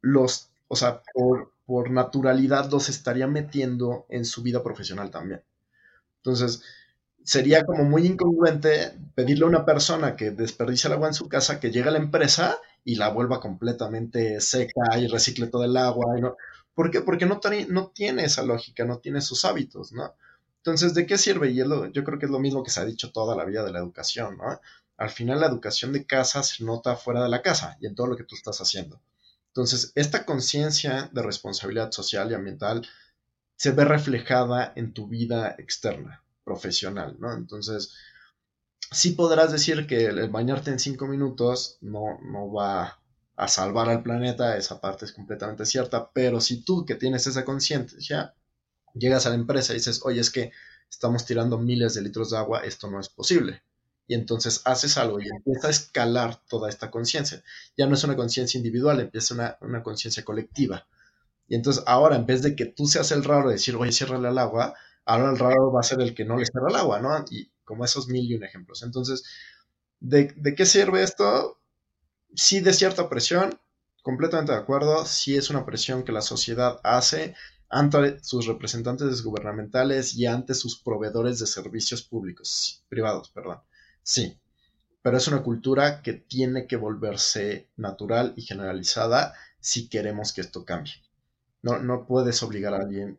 los, 0.01 0.49
o 0.67 0.75
sea, 0.75 1.01
por, 1.13 1.51
por 1.65 1.91
naturalidad 1.91 2.71
los 2.71 2.89
estaría 2.89 3.27
metiendo 3.27 4.05
en 4.09 4.25
su 4.25 4.41
vida 4.41 4.63
profesional 4.63 5.11
también. 5.11 5.41
Entonces, 6.17 6.61
sería 7.23 7.63
como 7.65 7.83
muy 7.83 8.05
incongruente 8.05 8.93
pedirle 9.15 9.45
a 9.45 9.49
una 9.49 9.65
persona 9.65 10.15
que 10.15 10.31
desperdicia 10.31 10.87
el 10.87 10.93
agua 10.93 11.09
en 11.09 11.13
su 11.13 11.29
casa 11.29 11.59
que 11.59 11.71
llegue 11.71 11.89
a 11.89 11.91
la 11.91 11.99
empresa 11.99 12.57
y 12.83 12.95
la 12.95 13.09
vuelva 13.09 13.39
completamente 13.39 14.41
seca 14.41 14.97
y 14.97 15.07
recicle 15.07 15.47
todo 15.47 15.63
el 15.63 15.77
agua. 15.77 16.17
Y 16.17 16.21
no, 16.21 16.35
¿Por 16.79 16.91
qué? 16.91 17.01
Porque 17.01 17.25
no, 17.25 17.39
tiene 17.93 18.23
esa 18.23 18.41
lógica, 18.41 18.85
no 18.85 18.99
tiene 18.99 19.19
esos 19.19 19.43
hábitos, 19.43 19.91
¿no? 19.91 20.15
Entonces, 20.59 20.93
¿de 20.93 21.05
qué 21.05 21.17
sirve? 21.17 21.49
Y 21.51 21.57
yo 21.57 22.03
creo 22.05 22.17
que 22.17 22.25
es 22.25 22.31
lo 22.31 22.39
mismo 22.39 22.63
que 22.63 22.71
se 22.71 22.79
ha 22.79 22.85
dicho 22.85 23.11
toda 23.11 23.35
la 23.35 23.43
vida 23.43 23.65
de 23.65 23.73
la 23.73 23.79
educación, 23.79 24.37
¿no? 24.37 24.61
Al 24.95 25.09
final 25.09 25.41
la 25.41 25.47
educación 25.47 25.91
de 25.91 26.05
casa 26.05 26.41
se 26.41 26.63
nota 26.63 26.95
fuera 26.95 27.21
de 27.21 27.27
la 27.27 27.41
casa 27.41 27.75
y 27.81 27.87
en 27.87 27.95
todo 27.95 28.07
lo 28.07 28.15
que 28.15 28.23
tú 28.23 28.35
estás 28.35 28.61
haciendo. 28.61 29.01
Entonces, 29.49 29.91
esta 29.95 30.25
conciencia 30.25 31.09
de 31.11 31.23
responsabilidad 31.23 31.91
social 31.91 32.31
y 32.31 32.35
ambiental 32.35 32.87
se 33.55 33.71
ve 33.71 33.85
reflejada 33.85 34.71
en 34.75 34.93
tu 34.93 35.07
vida 35.07 35.55
externa, 35.57 36.23
profesional, 36.43 37.17
¿no? 37.19 37.33
Entonces, 37.33 37.93
sí 38.91 39.11
podrás 39.11 39.51
decir 39.51 39.87
que 39.87 40.05
el 40.05 40.29
bañarte 40.29 40.71
en 40.71 40.79
cinco 40.79 41.07
minutos 41.07 41.77
no, 41.81 42.19
no 42.21 42.51
va 42.51 42.99
a 43.35 43.47
salvar 43.47 43.89
al 43.89 44.03
planeta, 44.03 44.57
esa 44.57 44.79
parte 44.81 45.05
es 45.05 45.13
completamente 45.13 45.65
cierta, 45.65 46.11
pero 46.11 46.41
si 46.41 46.61
tú 46.63 46.85
que 46.85 46.95
tienes 46.95 47.25
esa 47.27 47.45
conciencia, 47.45 48.35
llegas 48.93 49.25
a 49.25 49.29
la 49.29 49.35
empresa 49.35 49.73
y 49.73 49.77
dices, 49.77 50.01
oye, 50.03 50.21
es 50.21 50.29
que 50.29 50.51
estamos 50.89 51.25
tirando 51.25 51.57
miles 51.57 51.93
de 51.95 52.01
litros 52.01 52.31
de 52.31 52.37
agua, 52.37 52.61
esto 52.65 52.89
no 52.89 52.99
es 52.99 53.09
posible 53.09 53.63
y 54.10 54.16
entonces 54.16 54.64
haces 54.66 54.97
algo 54.97 55.20
y 55.20 55.30
empieza 55.30 55.68
a 55.68 55.70
escalar 55.70 56.41
toda 56.49 56.68
esta 56.68 56.89
conciencia. 56.89 57.43
Ya 57.78 57.86
no 57.86 57.93
es 57.93 58.03
una 58.03 58.16
conciencia 58.16 58.57
individual, 58.57 58.99
empieza 58.99 59.36
una, 59.36 59.57
una 59.62 59.84
conciencia 59.84 60.26
colectiva. 60.26 60.88
Y 61.47 61.53
entonces 61.53 61.84
ahora, 61.86 62.16
en 62.16 62.26
vez 62.26 62.41
de 62.41 62.55
que 62.55 62.66
tú 62.66 62.88
seas 62.88 63.12
el 63.12 63.24
raro 63.24 63.49
de 63.49 63.53
decir, 63.53 63.76
oye, 63.76 63.91
ciérrale 63.91 64.28
al 64.28 64.39
agua, 64.39 64.74
ahora 65.05 65.30
el 65.30 65.38
raro 65.38 65.72
va 65.72 65.82
a 65.82 65.84
ser 65.84 66.01
el 66.01 66.16
que 66.16 66.26
no 66.26 66.38
le 66.38 66.47
cierra 66.47 66.70
el 66.70 66.76
agua, 66.76 66.99
¿no? 66.99 67.24
Y 67.30 67.51
como 67.64 67.86
esos 67.86 68.07
mil 68.07 68.26
y 68.26 68.34
un 68.36 68.43
ejemplos. 68.43 68.82
Entonces, 68.82 69.24
¿de, 69.99 70.34
¿de 70.36 70.55
qué 70.55 70.66
sirve 70.66 71.03
esto? 71.03 71.60
Sí, 72.34 72.62
de 72.62 72.74
cierta 72.74 73.10
presión, 73.10 73.60
completamente 74.01 74.53
de 74.53 74.57
acuerdo, 74.57 75.05
sí 75.05 75.38
es 75.38 75.51
una 75.51 75.68
presión 75.68 76.01
que 76.03 76.12
la 76.12 76.22
sociedad 76.24 76.80
hace 76.84 77.36
ante 77.70 78.24
sus 78.24 78.47
representantes 78.47 79.22
gubernamentales 79.22 80.16
y 80.16 80.26
ante 80.26 80.55
sus 80.55 80.82
proveedores 80.82 81.38
de 81.38 81.45
servicios 81.45 82.01
públicos, 82.01 82.84
privados, 82.89 83.30
perdón. 83.30 83.60
Sí, 84.03 84.37
pero 85.01 85.17
es 85.17 85.27
una 85.27 85.43
cultura 85.43 86.01
que 86.01 86.13
tiene 86.13 86.67
que 86.67 86.75
volverse 86.75 87.69
natural 87.77 88.33
y 88.35 88.41
generalizada 88.41 89.33
si 89.59 89.89
queremos 89.89 90.33
que 90.33 90.41
esto 90.41 90.65
cambie. 90.65 90.93
No, 91.61 91.79
no 91.79 92.05
puedes 92.05 92.41
obligar 92.43 92.73
a 92.73 92.77
alguien 92.77 93.17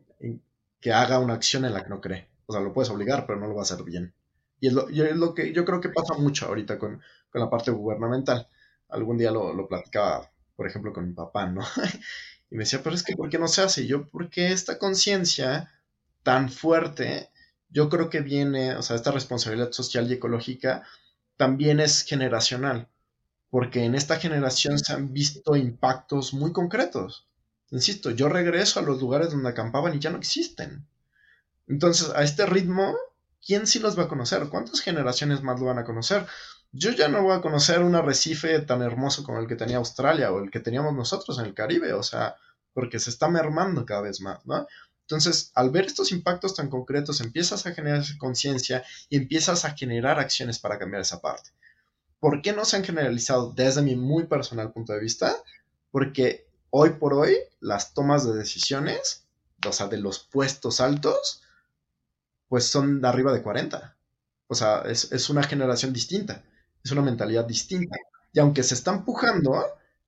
que 0.79 0.93
haga 0.93 1.19
una 1.19 1.35
acción 1.35 1.65
en 1.65 1.73
la 1.73 1.83
que 1.83 1.89
no 1.89 2.01
cree. 2.01 2.27
O 2.47 2.53
sea, 2.53 2.61
lo 2.61 2.73
puedes 2.73 2.89
obligar, 2.89 3.25
pero 3.25 3.39
no 3.39 3.47
lo 3.47 3.55
va 3.55 3.61
a 3.61 3.63
hacer 3.63 3.83
bien. 3.83 4.13
Y 4.59 4.67
es 4.67 4.73
lo, 4.73 5.33
que 5.33 5.53
yo 5.53 5.65
creo 5.65 5.81
que 5.81 5.89
pasa 5.89 6.15
mucho 6.15 6.47
ahorita 6.47 6.77
con, 6.77 7.01
la 7.33 7.49
parte 7.49 7.71
gubernamental. 7.71 8.47
Algún 8.89 9.17
día 9.17 9.31
lo, 9.31 9.53
lo, 9.53 9.67
platicaba, 9.67 10.29
por 10.55 10.67
ejemplo, 10.67 10.93
con 10.93 11.07
mi 11.07 11.13
papá, 11.13 11.47
¿no? 11.47 11.61
y 12.51 12.55
me 12.55 12.63
decía, 12.63 12.81
pero 12.83 12.95
es 12.95 13.03
que 13.03 13.15
¿por 13.15 13.29
qué 13.29 13.39
no 13.39 13.47
se 13.47 13.61
hace? 13.61 13.83
Y 13.83 13.87
yo, 13.87 14.07
porque 14.09 14.51
esta 14.51 14.77
conciencia 14.77 15.71
tan 16.23 16.49
fuerte 16.49 17.30
yo 17.71 17.89
creo 17.89 18.09
que 18.09 18.21
viene, 18.21 18.75
o 18.75 18.81
sea, 18.81 18.95
esta 18.95 19.11
responsabilidad 19.11 19.71
social 19.71 20.09
y 20.09 20.13
ecológica 20.13 20.83
también 21.37 21.79
es 21.79 22.03
generacional, 22.03 22.87
porque 23.49 23.83
en 23.83 23.95
esta 23.95 24.17
generación 24.17 24.77
se 24.77 24.93
han 24.93 25.13
visto 25.13 25.55
impactos 25.55 26.33
muy 26.33 26.51
concretos. 26.51 27.27
Insisto, 27.71 28.11
yo 28.11 28.29
regreso 28.29 28.79
a 28.79 28.83
los 28.83 29.01
lugares 29.01 29.31
donde 29.31 29.49
acampaban 29.49 29.95
y 29.95 29.99
ya 29.99 30.09
no 30.09 30.17
existen. 30.17 30.85
Entonces, 31.67 32.11
a 32.13 32.23
este 32.23 32.45
ritmo, 32.45 32.93
¿quién 33.45 33.65
sí 33.65 33.79
los 33.79 33.97
va 33.97 34.03
a 34.03 34.07
conocer? 34.09 34.49
¿Cuántas 34.49 34.81
generaciones 34.81 35.41
más 35.41 35.59
lo 35.59 35.67
van 35.67 35.79
a 35.79 35.85
conocer? 35.85 36.27
Yo 36.73 36.91
ya 36.91 37.07
no 37.07 37.23
voy 37.23 37.35
a 37.35 37.41
conocer 37.41 37.81
un 37.81 37.95
arrecife 37.95 38.59
tan 38.59 38.81
hermoso 38.81 39.23
como 39.23 39.39
el 39.39 39.47
que 39.47 39.55
tenía 39.55 39.77
Australia 39.77 40.31
o 40.31 40.43
el 40.43 40.51
que 40.51 40.59
teníamos 40.59 40.93
nosotros 40.93 41.39
en 41.39 41.45
el 41.45 41.53
Caribe, 41.53 41.93
o 41.93 42.03
sea, 42.03 42.35
porque 42.73 42.99
se 42.99 43.09
está 43.09 43.29
mermando 43.29 43.85
cada 43.85 44.01
vez 44.01 44.21
más, 44.21 44.45
¿no? 44.45 44.67
Entonces, 45.11 45.51
al 45.55 45.71
ver 45.71 45.87
estos 45.87 46.13
impactos 46.13 46.55
tan 46.55 46.69
concretos, 46.69 47.19
empiezas 47.19 47.65
a 47.65 47.73
generar 47.73 48.01
conciencia 48.17 48.85
y 49.09 49.17
empiezas 49.17 49.65
a 49.65 49.71
generar 49.71 50.21
acciones 50.21 50.57
para 50.57 50.79
cambiar 50.79 51.01
esa 51.01 51.19
parte. 51.19 51.49
¿Por 52.21 52.41
qué 52.41 52.53
no 52.53 52.63
se 52.63 52.77
han 52.77 52.85
generalizado 52.85 53.51
desde 53.51 53.81
mi 53.81 53.97
muy 53.97 54.23
personal 54.27 54.71
punto 54.71 54.93
de 54.93 55.01
vista? 55.01 55.35
Porque 55.91 56.47
hoy 56.69 56.91
por 56.91 57.13
hoy 57.13 57.35
las 57.59 57.93
tomas 57.93 58.25
de 58.25 58.33
decisiones, 58.37 59.25
o 59.67 59.73
sea, 59.73 59.87
de 59.87 59.97
los 59.97 60.19
puestos 60.19 60.79
altos, 60.79 61.43
pues 62.47 62.67
son 62.67 63.01
de 63.01 63.07
arriba 63.09 63.33
de 63.33 63.41
40. 63.41 63.97
O 64.47 64.55
sea, 64.55 64.83
es, 64.85 65.11
es 65.11 65.29
una 65.29 65.43
generación 65.43 65.91
distinta, 65.91 66.41
es 66.81 66.91
una 66.91 67.01
mentalidad 67.01 67.43
distinta. 67.43 67.97
Y 68.31 68.39
aunque 68.39 68.63
se 68.63 68.75
está 68.75 68.91
empujando, 68.93 69.61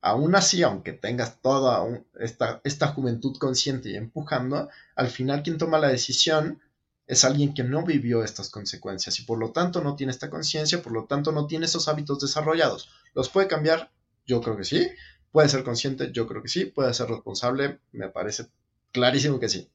aún 0.04 0.36
así, 0.36 0.62
aunque 0.64 0.92
tengas 0.92 1.42
toda 1.42 1.88
esta, 2.20 2.60
esta 2.66 2.88
juventud 2.90 3.38
consciente 3.38 3.90
y 3.90 3.96
empujando, 3.96 4.70
al 4.96 5.08
final 5.08 5.44
quien 5.44 5.58
toma 5.58 5.80
la 5.80 5.88
decisión 5.88 6.62
es 7.08 7.24
alguien 7.24 7.54
que 7.54 7.64
no 7.64 7.86
vivió 7.86 8.22
estas 8.22 8.50
consecuencias 8.50 9.18
y 9.20 9.24
por 9.24 9.40
lo 9.40 9.52
tanto 9.52 9.82
no 9.82 9.96
tiene 9.96 10.12
esta 10.12 10.30
conciencia, 10.30 10.82
por 10.82 10.92
lo 10.92 11.06
tanto 11.06 11.32
no 11.32 11.48
tiene 11.48 11.66
esos 11.66 11.88
hábitos 11.88 12.20
desarrollados. 12.20 12.90
¿Los 13.14 13.30
puede 13.30 13.48
cambiar? 13.48 13.92
Yo 14.26 14.42
creo 14.42 14.58
que 14.58 14.66
sí. 14.66 14.90
¿Puede 15.32 15.48
ser 15.48 15.64
consciente? 15.64 16.12
Yo 16.12 16.28
creo 16.28 16.42
que 16.42 16.50
sí. 16.50 16.66
¿Puede 16.66 16.94
ser 16.94 17.08
responsable? 17.08 17.80
Me 17.94 18.10
parece 18.10 18.48
clarísimo 18.92 19.40
que 19.40 19.48
sí. 19.48 19.70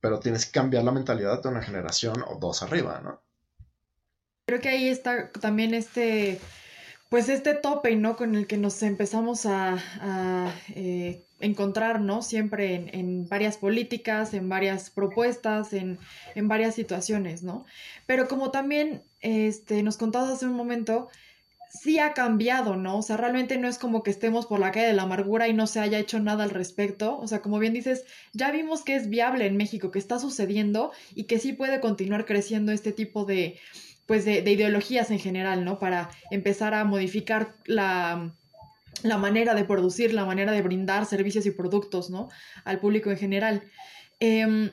Pero 0.00 0.20
tienes 0.20 0.46
que 0.46 0.52
cambiar 0.52 0.84
la 0.84 0.92
mentalidad 0.92 1.42
de 1.42 1.48
una 1.50 1.62
generación 1.62 2.24
o 2.26 2.38
dos 2.38 2.62
arriba, 2.62 3.00
¿no? 3.04 3.20
Creo 4.46 4.60
que 4.60 4.70
ahí 4.70 4.88
está 4.88 5.30
también 5.32 5.74
este 5.74 6.40
pues 7.14 7.28
este 7.28 7.54
tope, 7.54 7.94
¿no? 7.94 8.16
Con 8.16 8.34
el 8.34 8.48
que 8.48 8.56
nos 8.56 8.82
empezamos 8.82 9.46
a, 9.46 10.52
eh, 10.74 11.22
encontrar, 11.38 12.00
¿no? 12.00 12.22
Siempre 12.22 12.90
en, 12.92 13.28
varias 13.28 13.56
políticas, 13.56 14.34
en 14.34 14.48
varias 14.48 14.90
propuestas, 14.90 15.74
en, 15.74 16.00
varias 16.34 16.74
situaciones, 16.74 17.44
¿no? 17.44 17.66
Pero 18.06 18.26
como 18.26 18.50
también 18.50 19.00
este, 19.20 19.84
nos 19.84 19.96
contabas 19.96 20.32
hace 20.32 20.46
un 20.46 20.54
momento, 20.54 21.06
sí 21.68 22.00
ha 22.00 22.14
cambiado, 22.14 22.74
¿no? 22.74 22.98
O 22.98 23.02
sea, 23.02 23.16
realmente 23.16 23.58
no 23.58 23.68
es 23.68 23.78
como 23.78 24.02
que 24.02 24.10
estemos 24.10 24.46
por 24.46 24.58
la 24.58 24.72
calle 24.72 24.88
de 24.88 24.94
la 24.94 25.02
amargura 25.02 25.46
y 25.46 25.52
no 25.52 25.68
se 25.68 25.78
haya 25.78 26.00
hecho 26.00 26.18
nada 26.18 26.42
al 26.42 26.50
respecto. 26.50 27.16
O 27.20 27.28
sea, 27.28 27.42
como 27.42 27.60
bien 27.60 27.74
dices, 27.74 28.06
ya 28.32 28.50
vimos 28.50 28.82
que 28.82 28.96
es 28.96 29.08
viable 29.08 29.46
en 29.46 29.56
México, 29.56 29.92
que 29.92 30.00
está 30.00 30.18
sucediendo 30.18 30.90
y 31.14 31.24
que 31.24 31.38
sí 31.38 31.52
puede 31.52 31.78
continuar 31.78 32.24
creciendo 32.24 32.72
este 32.72 32.90
tipo 32.90 33.24
de, 33.24 33.60
pues, 34.06 34.24
de, 34.24 34.38
ideologías 34.40 35.10
en 35.10 35.18
general, 35.18 35.64
¿no? 35.64 35.78
Para 35.78 36.10
empezar 36.30 36.74
a 36.74 36.84
modificar 36.84 37.54
la, 37.66 38.32
la 39.02 39.18
manera 39.18 39.54
de 39.54 39.64
producir, 39.64 40.14
la 40.14 40.24
manera 40.24 40.52
de 40.52 40.62
brindar 40.62 41.06
servicios 41.06 41.46
y 41.46 41.50
productos, 41.50 42.10
¿no? 42.10 42.28
Al 42.64 42.80
público 42.80 43.10
en 43.10 43.18
general. 43.18 43.62
Em, 44.20 44.70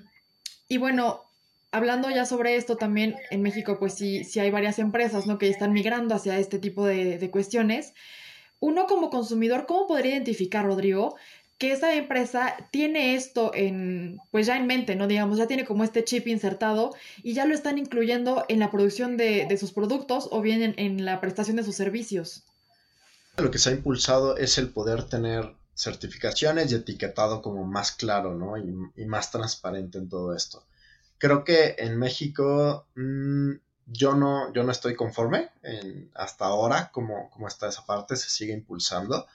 y 0.67 0.77
bueno, 0.77 1.23
hablando 1.71 2.09
ya 2.09 2.25
sobre 2.25 2.55
esto 2.55 2.77
también 2.77 3.15
en 3.29 3.41
México, 3.41 3.77
pues 3.79 3.93
sí, 3.93 4.23
sí 4.23 4.39
hay 4.39 4.51
varias 4.51 4.79
empresas, 4.79 5.25
¿no? 5.25 5.37
Que 5.37 5.49
están 5.49 5.73
migrando 5.73 6.15
hacia 6.15 6.37
este 6.37 6.59
tipo 6.59 6.85
de, 6.85 7.29
cuestiones. 7.31 7.93
Uno 8.59 8.85
como 8.85 9.09
consumidor, 9.09 9.65
¿cómo 9.65 9.87
podría 9.87 10.13
identificar, 10.13 10.65
Rodrigo, 10.65 11.15
que 11.61 11.71
esa 11.71 11.93
empresa 11.93 12.57
tiene 12.71 13.15
esto 13.15 13.51
en, 13.53 14.19
pues 14.31 14.47
ya 14.47 14.57
en 14.57 14.67
mente, 14.67 14.95
¿no? 14.95 15.07
Digamos, 15.07 15.37
ya 15.37 15.47
tiene 15.47 15.63
como 15.63 15.85
este 15.85 16.03
chip 16.03 16.27
insertado 16.27 16.93
y 17.23 17.33
ya 17.33 17.45
lo 17.45 17.53
están 17.53 17.77
incluyendo 17.77 18.43
en 18.49 18.59
la 18.59 18.71
producción 18.71 19.15
de, 19.15 19.55
sus 19.57 19.71
productos 19.71 20.27
o 20.31 20.41
bien 20.41 20.73
en, 20.77 21.05
la 21.05 21.21
prestación 21.21 21.55
de 21.57 21.63
sus 21.63 21.75
servicios. 21.75 22.43
Lo 23.37 23.51
que 23.51 23.59
se 23.59 23.69
ha 23.69 23.73
impulsado 23.73 24.35
es 24.37 24.57
el 24.57 24.69
poder 24.69 25.03
tener 25.03 25.55
certificaciones 25.73 26.71
y 26.71 26.75
etiquetado 26.75 27.41
como 27.41 27.63
más 27.63 27.91
claro, 27.91 28.33
¿no? 28.35 28.57
y 28.57 29.05
más 29.05 29.31
transparente 29.31 29.99
en 29.99 30.09
todo 30.09 30.35
esto 30.35 30.65
creo 31.21 31.43
que 31.43 31.75
en 31.77 31.97
México 31.97 32.87
mm, 32.95 33.51
yo, 33.85 34.15
no, 34.15 34.51
yo 34.53 34.63
no 34.63 34.71
estoy 34.71 34.95
conforme 34.95 35.51
hasta 36.15 36.45
ahora 36.45 36.89
como, 36.91 37.29
como 37.29 37.47
está 37.47 37.69
esa 37.69 37.85
parte, 37.85 38.15
se 38.15 38.29
sigue 38.29 38.53
impulsando, 38.53 39.27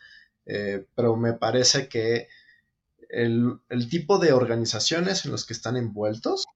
eh, 0.47 0.87
pero 0.95 1.17
me 1.17 1.35
parece 1.35 1.89
que 1.89 2.29
el, 3.09 3.61
tipo 3.91 4.19
de 4.19 4.33
organizaciones 4.33 5.25
en 5.25 5.33
los 5.33 5.45
que 5.45 5.53
están 5.53 5.77
envueltos, 5.77 6.47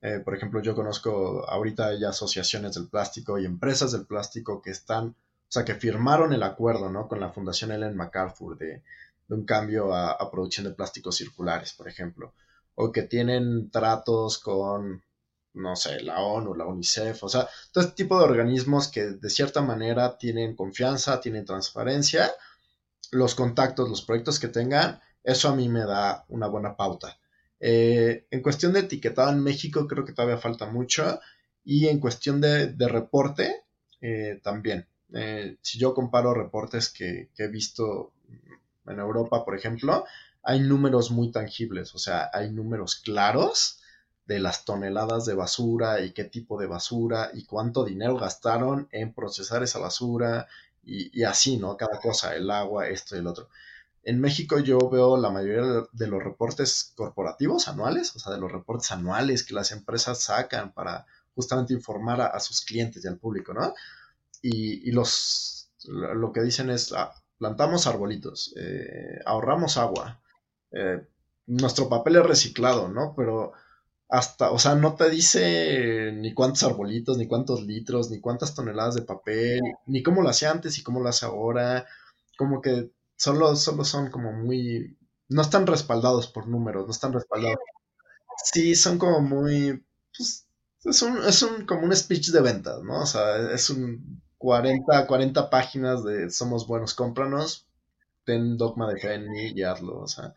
eh, 0.00 0.20
por 0.24 0.34
ejemplo, 0.36 0.62
yo 0.62 0.74
conozco 0.74 1.44
ahorita 1.48 1.98
ya 1.98 2.10
asociaciones 2.10 2.74
del 2.74 2.88
plástico 2.88 3.38
y 3.38 3.44
empresas 3.44 3.92
del 3.92 4.06
plástico 4.06 4.62
que 4.62 4.70
están, 4.70 5.08
o 5.08 5.50
sea, 5.50 5.64
que 5.64 5.74
firmaron 5.74 6.32
el 6.32 6.42
acuerdo, 6.42 6.90
¿no? 6.90 7.08
Con 7.08 7.20
la 7.20 7.30
Fundación 7.32 7.72
Ellen 7.72 7.96
MacArthur 7.96 8.56
de, 8.56 8.82
un 9.28 9.44
cambio 9.44 9.94
a 9.94 10.30
producción 10.30 10.64
de 10.66 10.72
plásticos 10.72 11.16
circulares, 11.16 11.74
por 11.74 11.88
ejemplo 11.88 12.32
o 12.80 12.92
que 12.92 13.02
tienen 13.02 13.70
tratos 13.72 14.38
con, 14.38 15.02
no 15.54 15.74
sé, 15.74 16.00
la 16.00 16.20
ONU, 16.20 16.54
la 16.54 16.64
UNICEF, 16.64 17.24
o 17.24 17.28
sea, 17.28 17.48
todo 17.72 17.82
este 17.82 17.96
tipo 17.96 18.16
de 18.16 18.24
organismos 18.24 18.86
que 18.86 19.02
de 19.02 19.30
cierta 19.30 19.60
manera 19.62 20.16
tienen 20.16 20.54
confianza, 20.54 21.20
tienen 21.20 21.44
transparencia, 21.44 22.30
los 23.10 23.34
contactos, 23.34 23.88
los 23.88 24.02
proyectos 24.02 24.38
que 24.38 24.48
tengan, 24.48 25.00
eso 25.24 25.48
a 25.48 25.54
mí 25.54 25.68
me 25.68 25.80
da 25.80 26.24
una 26.28 26.46
buena 26.46 26.76
pauta. 26.76 27.18
Eh, 27.60 28.26
en 28.30 28.42
cuestión 28.42 28.72
de 28.72 28.80
etiquetado 28.80 29.30
en 29.30 29.42
México 29.42 29.86
creo 29.88 30.04
que 30.04 30.12
todavía 30.12 30.38
falta 30.38 30.66
mucho 30.66 31.20
y 31.64 31.88
en 31.88 31.98
cuestión 31.98 32.40
de, 32.40 32.74
reporte 32.78 33.64
eh, 34.00 34.40
también. 34.42 34.86
Eh, 35.12 35.56
si 35.62 35.78
yo 35.78 35.94
comparo 35.94 36.34
reportes 36.34 36.90
que, 36.90 37.30
que, 37.34 37.44
he 37.44 37.48
visto 37.48 38.12
en 38.86 38.98
Europa, 38.98 39.44
por 39.44 39.56
ejemplo, 39.56 40.04
hay 40.42 40.60
números 40.60 41.10
muy 41.10 41.30
tangibles, 41.30 41.94
o 41.94 41.98
sea, 41.98 42.30
hay 42.32 42.50
números 42.50 42.96
claros 42.96 43.80
de 44.26 44.38
las 44.38 44.66
toneladas 44.66 45.24
de 45.24 45.34
basura 45.34 46.00
y 46.00 46.12
qué 46.12 46.24
tipo 46.24 46.60
de 46.60 46.66
basura 46.66 47.30
y 47.32 47.44
cuánto 47.44 47.84
dinero 47.84 48.16
gastaron 48.16 48.86
en 48.92 49.14
procesar 49.14 49.62
esa 49.62 49.78
basura 49.78 50.46
y, 50.82 51.22
así, 51.24 51.58
¿no? 51.58 51.76
Cada 51.76 52.00
cosa, 52.00 52.34
el 52.34 52.50
agua, 52.50 52.88
esto 52.88 53.14
y 53.14 53.18
el 53.18 53.26
otro. 53.26 53.48
En 54.02 54.20
México 54.20 54.58
yo 54.58 54.78
veo 54.90 55.16
la 55.18 55.30
mayoría 55.30 55.86
de 55.92 56.06
los 56.06 56.22
reportes 56.22 56.92
corporativos 56.96 57.68
anuales, 57.68 58.16
o 58.16 58.18
sea, 58.18 58.32
de 58.32 58.40
los 58.40 58.50
reportes 58.50 58.90
anuales 58.90 59.44
que 59.44 59.54
las 59.54 59.70
empresas 59.72 60.22
sacan 60.22 60.72
para 60.72 61.04
justamente 61.34 61.74
informar 61.74 62.20
a, 62.20 62.40
sus 62.40 62.62
clientes 62.62 63.04
y 63.04 63.08
al 63.08 63.18
público, 63.18 63.52
¿no? 63.52 63.74
Y, 64.40 64.90
los, 64.92 65.70
lo 65.84 66.32
que 66.32 66.40
dicen 66.42 66.70
es, 66.70 66.92
ah, 66.92 67.12
plantamos 67.38 67.86
arbolitos, 67.86 68.54
eh, 68.56 69.20
ahorramos 69.26 69.76
agua, 69.76 70.20
eh, 70.72 71.06
nuestro 71.46 71.88
papel 71.88 72.16
es 72.16 72.26
reciclado, 72.26 72.88
¿no? 72.88 73.14
Pero 73.16 73.52
hasta, 74.08 74.50
o 74.50 74.58
sea, 74.58 74.74
no 74.74 74.94
te 74.94 75.10
dice 75.10 76.12
ni 76.14 76.32
cuántos 76.32 76.62
arbolitos, 76.62 77.18
ni 77.18 77.26
cuántos 77.26 77.62
litros, 77.62 78.10
ni 78.10 78.20
cuántas 78.20 78.54
toneladas 78.54 78.94
de 78.94 79.02
papel, 79.02 79.60
ni 79.86 80.02
cómo 80.02 80.22
lo 80.22 80.30
hace 80.30 80.46
antes 80.46 80.78
y 80.78 80.82
cómo 80.82 81.00
lo 81.00 81.08
hace 81.08 81.26
ahora. 81.26 81.86
Como 82.38 82.62
que 82.62 82.90
solo, 83.16 83.54
solo 83.56 83.84
son 83.84 84.10
como 84.10 84.32
muy... 84.32 84.96
No 85.28 85.42
están 85.42 85.66
respaldados 85.66 86.26
por 86.28 86.48
números, 86.48 86.86
no 86.86 86.92
están 86.92 87.12
respaldados. 87.12 87.58
Sí, 88.52 88.74
son 88.74 88.98
como 88.98 89.20
muy... 89.20 89.84
Pues, 90.16 90.46
es 90.84 91.02
un, 91.02 91.22
es 91.24 91.42
un, 91.42 91.66
como 91.66 91.82
un 91.82 91.94
speech 91.94 92.28
de 92.30 92.40
ventas, 92.40 92.82
¿no? 92.82 93.02
O 93.02 93.06
sea, 93.06 93.52
es 93.52 93.68
un 93.68 94.22
40, 94.38 95.06
40 95.06 95.50
páginas 95.50 96.04
de 96.04 96.30
somos 96.30 96.66
buenos, 96.66 96.94
cómpranos, 96.94 97.66
ten 98.24 98.56
dogma 98.56 98.90
de 98.92 99.18
mí 99.18 99.52
y 99.54 99.62
hazlo. 99.64 100.00
O 100.00 100.08
sea. 100.08 100.34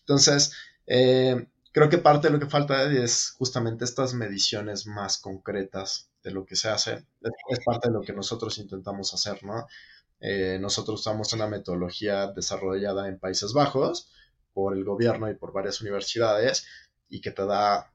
Entonces, 0.00 0.52
eh, 0.86 1.46
creo 1.72 1.88
que 1.88 1.98
parte 1.98 2.28
de 2.28 2.34
lo 2.34 2.38
que 2.38 2.50
falta 2.50 2.84
es 2.92 3.34
justamente 3.38 3.84
estas 3.84 4.14
mediciones 4.14 4.86
más 4.86 5.18
concretas 5.18 6.10
de 6.22 6.30
lo 6.30 6.44
que 6.44 6.54
se 6.54 6.68
hace. 6.68 7.04
Es, 7.48 7.64
parte 7.64 7.88
de 7.88 7.94
lo 7.94 8.02
que 8.02 8.12
nosotros 8.12 8.58
intentamos 8.58 9.12
hacer, 9.14 9.42
¿no? 9.42 9.66
Eh, 10.20 10.58
nosotros 10.60 11.00
usamos 11.00 11.32
una 11.32 11.48
metodología 11.48 12.28
desarrollada 12.28 13.08
en 13.08 13.18
Países 13.18 13.52
Bajos 13.52 14.12
por 14.52 14.76
el 14.76 14.84
gobierno 14.84 15.28
y 15.30 15.34
por 15.34 15.52
varias 15.52 15.80
universidades 15.80 16.66
y 17.08 17.20
que 17.20 17.32
te 17.32 17.44
da 17.44 17.92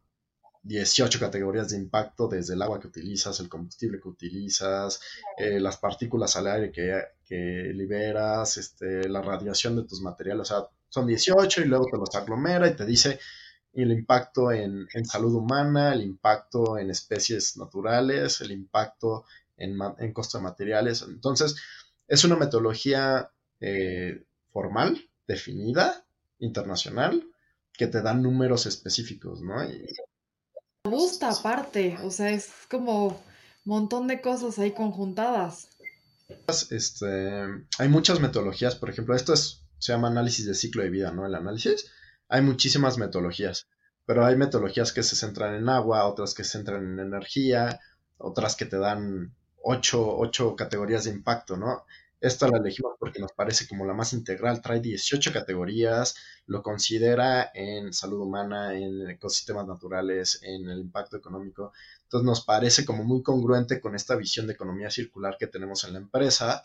18 0.63 1.19
categorías 1.19 1.69
de 1.69 1.77
impacto, 1.77 2.27
desde 2.27 2.55
el 2.55 2.61
agua 2.61 2.79
que 2.79 2.87
utilizas, 2.87 3.39
el 3.39 3.47
combustible 3.47 4.01
que 4.01 4.09
utilizas, 4.09 4.99
eh, 5.37 5.59
las 5.59 5.77
partículas 5.77 6.35
al 6.35 6.47
aire 6.47 6.71
que, 6.71 7.71
liberas, 7.73 8.57
este, 8.57 9.07
la 9.07 9.21
radiación 9.21 9.75
de 9.77 9.83
tus 9.83 10.01
materiales, 10.01 10.51
o 10.51 10.55
sea, 10.55 10.67
son 10.89 11.07
18 11.07 11.61
y 11.61 11.65
luego 11.65 11.85
te 11.85 11.97
los 11.97 12.13
aglomera 12.15 12.67
y 12.67 12.75
te 12.75 12.85
dice 12.85 13.19
el 13.83 13.91
impacto 13.91 14.51
en, 14.51 14.87
salud 15.05 15.35
humana, 15.35 15.93
el 15.93 16.01
impacto 16.01 16.77
en 16.77 16.89
especies 16.89 17.57
naturales, 17.57 18.41
el 18.41 18.51
impacto 18.51 19.25
en, 19.55 19.77
en 19.99 20.13
costo 20.13 20.37
de 20.37 20.43
materiales. 20.43 21.03
Entonces, 21.07 21.55
es 22.07 22.23
una 22.23 22.35
metodología 22.35 23.31
eh, 23.59 24.25
formal, 24.51 25.09
definida, 25.27 26.05
internacional, 26.39 27.23
que 27.73 27.87
te 27.87 28.01
da 28.01 28.13
números 28.13 28.65
específicos, 28.65 29.41
¿no? 29.41 29.55
gusta 30.83 31.29
aparte, 31.29 31.97
o 32.03 32.11
sea, 32.11 32.31
es 32.31 32.49
como 32.69 33.07
un 33.07 33.15
montón 33.65 34.07
de 34.07 34.21
cosas 34.21 34.57
ahí 34.59 34.71
conjuntadas. 34.71 35.69
Este, 36.71 37.05
hay 37.77 37.89
muchas 37.89 38.19
metodologías, 38.19 38.75
por 38.75 38.89
ejemplo, 38.89 39.15
esto 39.15 39.33
es, 39.33 39.63
se 39.79 39.91
llama 39.91 40.07
análisis 40.07 40.45
de 40.45 40.55
ciclo 40.55 40.83
de 40.83 40.89
vida, 40.89 41.11
¿no? 41.11 41.25
El 41.25 41.35
análisis. 41.35 41.91
Hay 42.29 42.41
muchísimas 42.41 42.97
metodologías, 42.97 43.67
pero 44.05 44.25
hay 44.25 44.35
metodologías 44.35 44.93
que 44.93 45.03
se 45.03 45.15
centran 45.15 45.55
en 45.55 45.69
agua, 45.69 46.05
otras 46.05 46.33
que 46.33 46.43
se 46.43 46.51
centran 46.51 46.83
en 46.83 46.99
energía, 46.99 47.79
otras 48.17 48.55
que 48.55 48.65
te 48.65 48.77
dan 48.77 49.33
ocho, 49.61 50.17
ocho 50.17 50.55
categorías 50.55 51.05
de 51.05 51.11
impacto, 51.11 51.57
¿no? 51.57 51.85
Esta 52.19 52.47
la 52.47 52.57
elegimos 52.57 52.95
porque 52.99 53.19
nos 53.19 53.31
parece 53.33 53.67
como 53.67 53.85
la 53.85 53.93
más 53.93 54.11
integral, 54.13 54.61
trae 54.61 54.79
18 54.79 55.31
categorías, 55.31 56.15
lo 56.47 56.63
considera 56.63 57.51
en 57.53 57.93
salud 57.93 58.21
humana, 58.21 58.73
en 58.73 59.07
ecosistemas 59.09 59.67
naturales, 59.67 60.39
en 60.41 60.67
el 60.67 60.79
impacto 60.79 61.17
económico. 61.17 61.73
Entonces 62.03 62.25
nos 62.25 62.43
parece 62.43 62.85
como 62.85 63.03
muy 63.03 63.21
congruente 63.21 63.79
con 63.79 63.93
esta 63.93 64.15
visión 64.15 64.47
de 64.47 64.53
economía 64.53 64.89
circular 64.89 65.37
que 65.37 65.45
tenemos 65.45 65.83
en 65.83 65.93
la 65.93 65.99
empresa 65.99 66.63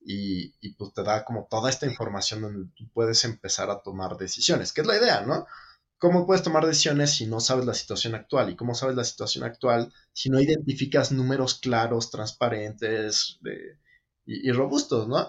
y, 0.00 0.74
pues 0.74 0.92
te 0.94 1.02
da 1.02 1.24
como 1.24 1.46
toda 1.50 1.70
esta 1.70 1.86
información 1.86 2.42
donde 2.42 2.70
tú 2.74 2.88
puedes 2.92 3.24
empezar 3.24 3.70
a 3.70 3.82
tomar 3.82 4.16
decisiones, 4.16 4.72
que 4.72 4.80
es 4.80 4.86
la 4.86 4.96
idea, 4.96 5.20
¿no? 5.22 5.46
¿Cómo 5.98 6.26
puedes 6.26 6.42
tomar 6.42 6.66
decisiones 6.66 7.10
si 7.10 7.26
no 7.26 7.40
sabes 7.40 7.66
la 7.66 7.74
situación 7.74 8.14
actual? 8.14 8.50
¿Y 8.50 8.56
cómo 8.56 8.74
sabes 8.74 8.96
la 8.96 9.04
situación 9.04 9.44
actual 9.44 9.92
si 10.12 10.30
no 10.30 10.40
identificas 10.40 11.12
números 11.12 11.60
claros, 11.60 12.10
transparentes, 12.10 13.38
de 13.42 13.78
y, 14.24 14.52
robustos, 14.52 15.08
¿no? 15.08 15.28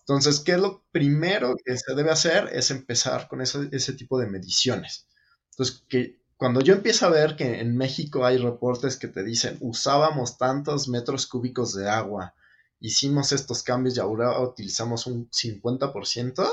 Entonces, 0.00 0.40
¿qué 0.40 0.52
es 0.52 0.58
lo 0.58 0.84
primero 0.90 1.54
que 1.64 1.76
se 1.76 1.94
debe 1.94 2.10
hacer? 2.10 2.50
Es 2.52 2.70
empezar 2.70 3.28
con 3.28 3.40
ese 3.40 3.92
tipo 3.94 4.18
de 4.18 4.26
mediciones. 4.26 5.06
Entonces, 5.52 5.84
que 5.88 6.20
cuando 6.36 6.60
yo 6.62 6.74
empiezo 6.74 7.06
a 7.06 7.10
ver 7.10 7.36
que 7.36 7.60
en 7.60 7.76
México 7.76 8.24
hay 8.24 8.38
reportes 8.38 8.96
que 8.96 9.08
te 9.08 9.22
dicen, 9.22 9.58
usábamos 9.60 10.38
tantos 10.38 10.88
metros 10.88 11.26
cúbicos 11.26 11.74
de 11.74 11.88
agua, 11.88 12.34
hicimos 12.80 13.32
estos 13.32 13.62
cambios 13.62 13.96
y 13.96 14.00
ahora 14.00 14.40
utilizamos 14.40 15.06
un 15.06 15.30
50%, 15.30 16.50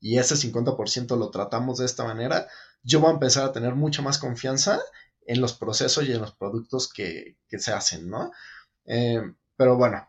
y 0.00 0.18
ese 0.18 0.36
50% 0.36 1.16
lo 1.16 1.30
tratamos 1.30 1.78
de 1.78 1.86
esta 1.86 2.04
manera, 2.04 2.46
yo 2.82 3.00
voy 3.00 3.10
a 3.10 3.14
empezar 3.14 3.44
a 3.44 3.52
tener 3.52 3.74
mucha 3.74 4.02
más 4.02 4.18
confianza 4.18 4.80
en 5.26 5.40
los 5.40 5.54
procesos 5.54 6.04
y 6.04 6.12
en 6.12 6.20
los 6.20 6.32
productos 6.34 6.92
que, 6.92 7.36
se 7.50 7.72
hacen, 7.72 8.08
¿no? 8.08 8.32
Eh, 8.86 9.20
pero 9.56 9.76
bueno, 9.76 10.08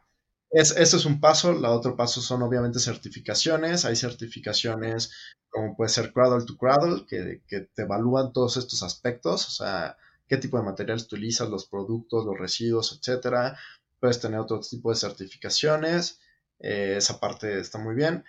es, 0.52 0.72
eso 0.78 0.98
es 0.98 1.06
un 1.06 1.20
paso. 1.20 1.54
La 1.54 1.72
otro 1.72 1.96
paso 1.96 2.22
son 2.22 2.42
obviamente 2.44 2.80
certificaciones. 2.80 3.86
Hay 3.86 3.96
certificaciones 3.96 5.12
como 5.50 5.76
puede 5.76 5.90
ser 5.90 6.14
Cradle 6.14 6.46
to 6.46 6.58
Cradle, 6.58 7.06
que, 7.08 7.42
que 7.48 7.62
te 7.62 7.84
evalúan 7.84 8.34
todos 8.34 8.58
estos 8.58 8.84
aspectos, 8.84 9.48
o 9.48 9.52
sea, 9.52 9.98
qué 10.28 10.38
tipo 10.38 10.58
de 10.58 10.64
materiales 10.64 11.06
utilizas, 11.06 11.50
los 11.50 11.66
productos, 11.66 12.26
los 12.26 12.38
residuos, 12.38 12.98
etcétera. 12.98 13.58
Puedes 14.00 14.20
tener 14.20 14.40
otro 14.40 14.60
tipo 14.60 14.90
de 14.90 14.96
certificaciones. 14.96 16.20
Eh, 16.60 16.96
esa 16.98 17.20
parte 17.20 17.60
está 17.60 17.78
muy 17.78 17.96
bien. 17.96 18.24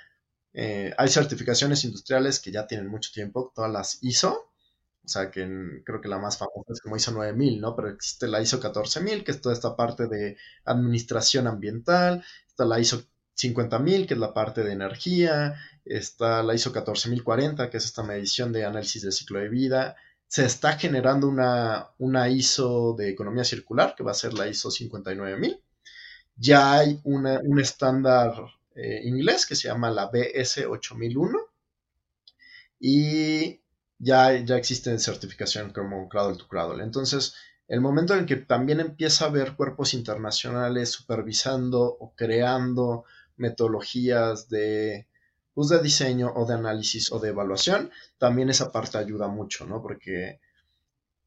Eh, 0.53 0.93
hay 0.99 1.09
certificaciones 1.09 1.85
industriales 1.85 2.41
que 2.41 2.51
ya 2.51 2.67
tienen 2.67 2.89
mucho 2.89 3.11
tiempo, 3.13 3.53
todas 3.55 3.71
las 3.71 3.99
ISO. 4.03 4.51
O 5.03 5.09
sea, 5.09 5.31
que 5.31 5.83
creo 5.85 6.01
que 6.01 6.09
la 6.09 6.19
más 6.19 6.39
famosa 6.39 6.73
es 6.73 6.81
como 6.81 6.97
ISO 6.97 7.13
9000, 7.13 7.61
¿no? 7.61 7.75
Pero 7.75 7.89
existe 7.91 8.29
la 8.29 8.41
ISO 8.41 8.61
14000, 8.61 9.25
que 9.25 9.31
es 9.33 9.41
toda 9.41 9.55
esta 9.55 9.77
parte 9.77 10.07
de 10.07 10.37
administración 10.65 11.47
ambiental. 11.47 12.25
Está 12.47 12.65
la 12.65 12.79
ISO 12.81 13.03
50000, 13.35 14.07
que 14.07 14.15
es 14.15 14.21
la 14.21 14.35
parte 14.35 14.63
de 14.63 14.73
energía. 14.73 15.55
Está 15.85 16.43
la 16.43 16.55
ISO 16.55 16.73
14040, 16.73 17.71
que 17.71 17.79
es 17.79 17.85
esta 17.87 18.03
medición 18.03 18.53
de 18.53 18.65
análisis 18.65 19.03
de 19.03 19.13
ciclo 19.13 19.41
de 19.41 19.49
vida. 19.49 19.97
Se 20.31 20.45
está 20.45 20.79
generando 20.79 21.27
una, 21.27 21.89
una 21.99 22.29
ISO 22.29 22.95
de 22.97 23.11
economía 23.11 23.43
circular, 23.43 23.97
que 23.97 24.05
va 24.05 24.13
a 24.13 24.15
ser 24.15 24.33
la 24.33 24.47
ISO 24.47 24.71
59000. 24.71 25.61
Ya 26.37 26.73
hay 26.75 27.01
un 27.03 27.59
estándar 27.59 28.33
eh, 28.77 29.01
inglés 29.03 29.45
que 29.45 29.57
se 29.57 29.67
llama 29.67 29.91
la 29.91 30.07
BS 30.07 30.67
8001 30.67 31.37
y 32.79 33.61
ya, 33.99 34.33
ya 34.39 34.57
existe 34.57 34.97
certificación 35.01 35.73
como 35.73 36.09
Cradle 36.09 36.37
to 36.37 36.47
Cradle. 36.47 36.85
Entonces, 36.85 37.35
el 37.67 37.81
momento 37.81 38.15
en 38.15 38.25
que 38.25 38.37
también 38.37 38.79
empieza 38.79 39.25
a 39.25 39.29
haber 39.29 39.57
cuerpos 39.57 39.95
internacionales 39.95 40.91
supervisando 40.91 41.83
o 41.83 42.15
creando 42.15 43.05
metodologías 43.37 44.49
de, 44.49 45.09
pues, 45.61 45.69
de 45.69 45.83
diseño 45.83 46.33
o 46.35 46.47
de 46.47 46.55
análisis 46.55 47.13
o 47.13 47.19
de 47.19 47.29
evaluación, 47.29 47.91
también 48.17 48.49
esa 48.49 48.73
parte 48.73 48.97
ayuda 48.97 49.29
mucho, 49.29 49.67
¿no? 49.67 49.83
Porque 49.83 50.41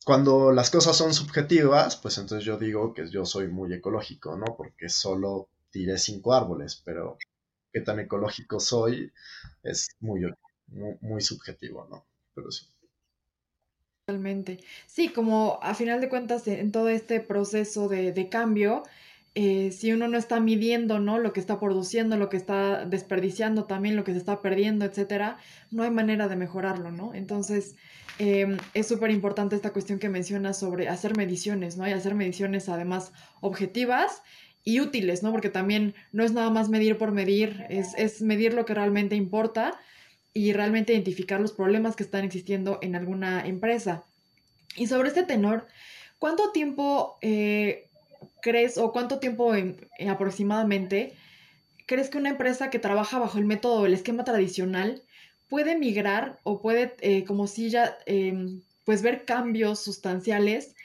cuando 0.03 0.51
las 0.51 0.71
cosas 0.71 0.97
son 0.97 1.13
subjetivas, 1.13 1.97
pues 1.97 2.17
entonces 2.17 2.43
yo 2.43 2.57
digo 2.57 2.95
que 2.95 3.07
yo 3.11 3.25
soy 3.25 3.47
muy 3.47 3.71
ecológico, 3.71 4.35
¿no? 4.35 4.55
Porque 4.57 4.89
solo 4.89 5.49
tiré 5.69 5.99
cinco 5.99 6.33
árboles, 6.33 6.81
pero 6.83 7.15
qué 7.71 7.81
tan 7.81 7.99
ecológico 7.99 8.59
soy 8.59 9.13
es 9.61 9.89
muy, 9.99 10.21
muy, 11.01 11.21
subjetivo, 11.21 11.87
¿no? 11.87 12.03
Pero 12.33 12.49
sí. 12.49 12.65
Totalmente. 14.07 14.63
Sí, 14.87 15.09
como 15.09 15.59
a 15.61 15.75
final 15.75 16.01
de 16.01 16.09
cuentas 16.09 16.47
en 16.47 16.71
todo 16.71 16.89
este 16.89 17.19
proceso 17.19 17.87
de, 17.87 18.29
cambio, 18.29 18.81
eh, 19.35 19.71
si 19.71 19.91
uno 19.91 20.07
no 20.07 20.17
está 20.17 20.39
midiendo, 20.39 20.99
¿no? 20.99 21.17
Lo 21.17 21.33
que 21.33 21.39
está 21.39 21.59
produciendo, 21.59 22.17
lo 22.17 22.29
que 22.29 22.37
está 22.37 22.85
desperdiciando 22.85 23.65
también, 23.65 23.95
lo 23.95 24.03
que 24.03 24.11
se 24.11 24.19
está 24.19 24.41
perdiendo, 24.41 24.85
etcétera, 24.85 25.37
no 25.71 25.81
hay 25.81 25.89
manera 25.89 26.27
de 26.27 26.35
mejorarlo, 26.35 26.91
¿no? 26.91 27.15
Entonces, 27.15 27.75
em, 28.19 28.57
es 28.75 28.87
súper 28.87 29.09
importante 29.09 29.55
esta 29.55 29.73
cuestión 29.73 29.97
que 29.97 30.07
mencionas 30.07 30.59
sobre 30.59 30.87
hacer 30.87 31.17
mediciones, 31.17 31.77
¿no? 31.77 31.87
Y 31.87 31.91
hacer 31.93 32.13
mediciones 32.13 32.69
además 32.69 33.11
objetivas 33.41 34.21
y 34.63 34.79
útiles, 34.81 35.23
¿no? 35.23 35.31
Porque 35.31 35.49
también 35.49 35.95
no 36.11 36.23
es 36.23 36.31
nada 36.31 36.51
más 36.51 36.69
medir 36.69 36.99
por 36.99 37.11
medir, 37.11 37.65
es, 37.69 38.21
medir 38.21 38.53
lo 38.53 38.65
que 38.65 38.75
realmente 38.75 39.15
importa 39.15 39.79
y 40.31 40.53
realmente 40.53 40.93
identificar 40.93 41.41
los 41.41 41.53
problemas 41.53 41.95
que 41.95 42.03
están 42.03 42.23
existiendo 42.23 42.77
en 42.83 42.95
alguna 42.95 43.45
empresa. 43.47 44.03
Y 44.75 44.85
sobre 44.87 45.09
este 45.09 45.23
tenor, 45.23 45.67
¿cuánto 46.19 46.51
tiempo 46.51 47.17
eh, 47.21 47.89
crees 48.41 48.77
o 48.77 48.91
cuánto 48.91 49.19
tiempo 49.19 49.53
aproximadamente 50.09 51.13
crees 51.85 52.09
que 52.09 52.17
una 52.17 52.29
empresa 52.29 52.69
que 52.69 52.79
trabaja 52.79 53.19
bajo 53.19 53.37
el 53.37 53.45
método 53.45 53.81
o 53.81 53.85
el 53.85 53.93
esquema 53.93 54.23
tradicional 54.23 55.03
puede 55.49 55.77
migrar 55.77 56.39
o 56.43 56.61
puede, 56.61 56.95
eh, 57.01 57.25
como 57.25 57.47
si 57.47 57.69
ya, 57.69 57.97
em, 58.05 58.61
pues 58.85 59.01
ver 59.01 59.25
cambios 59.25 59.79
sustanciales 59.79 60.75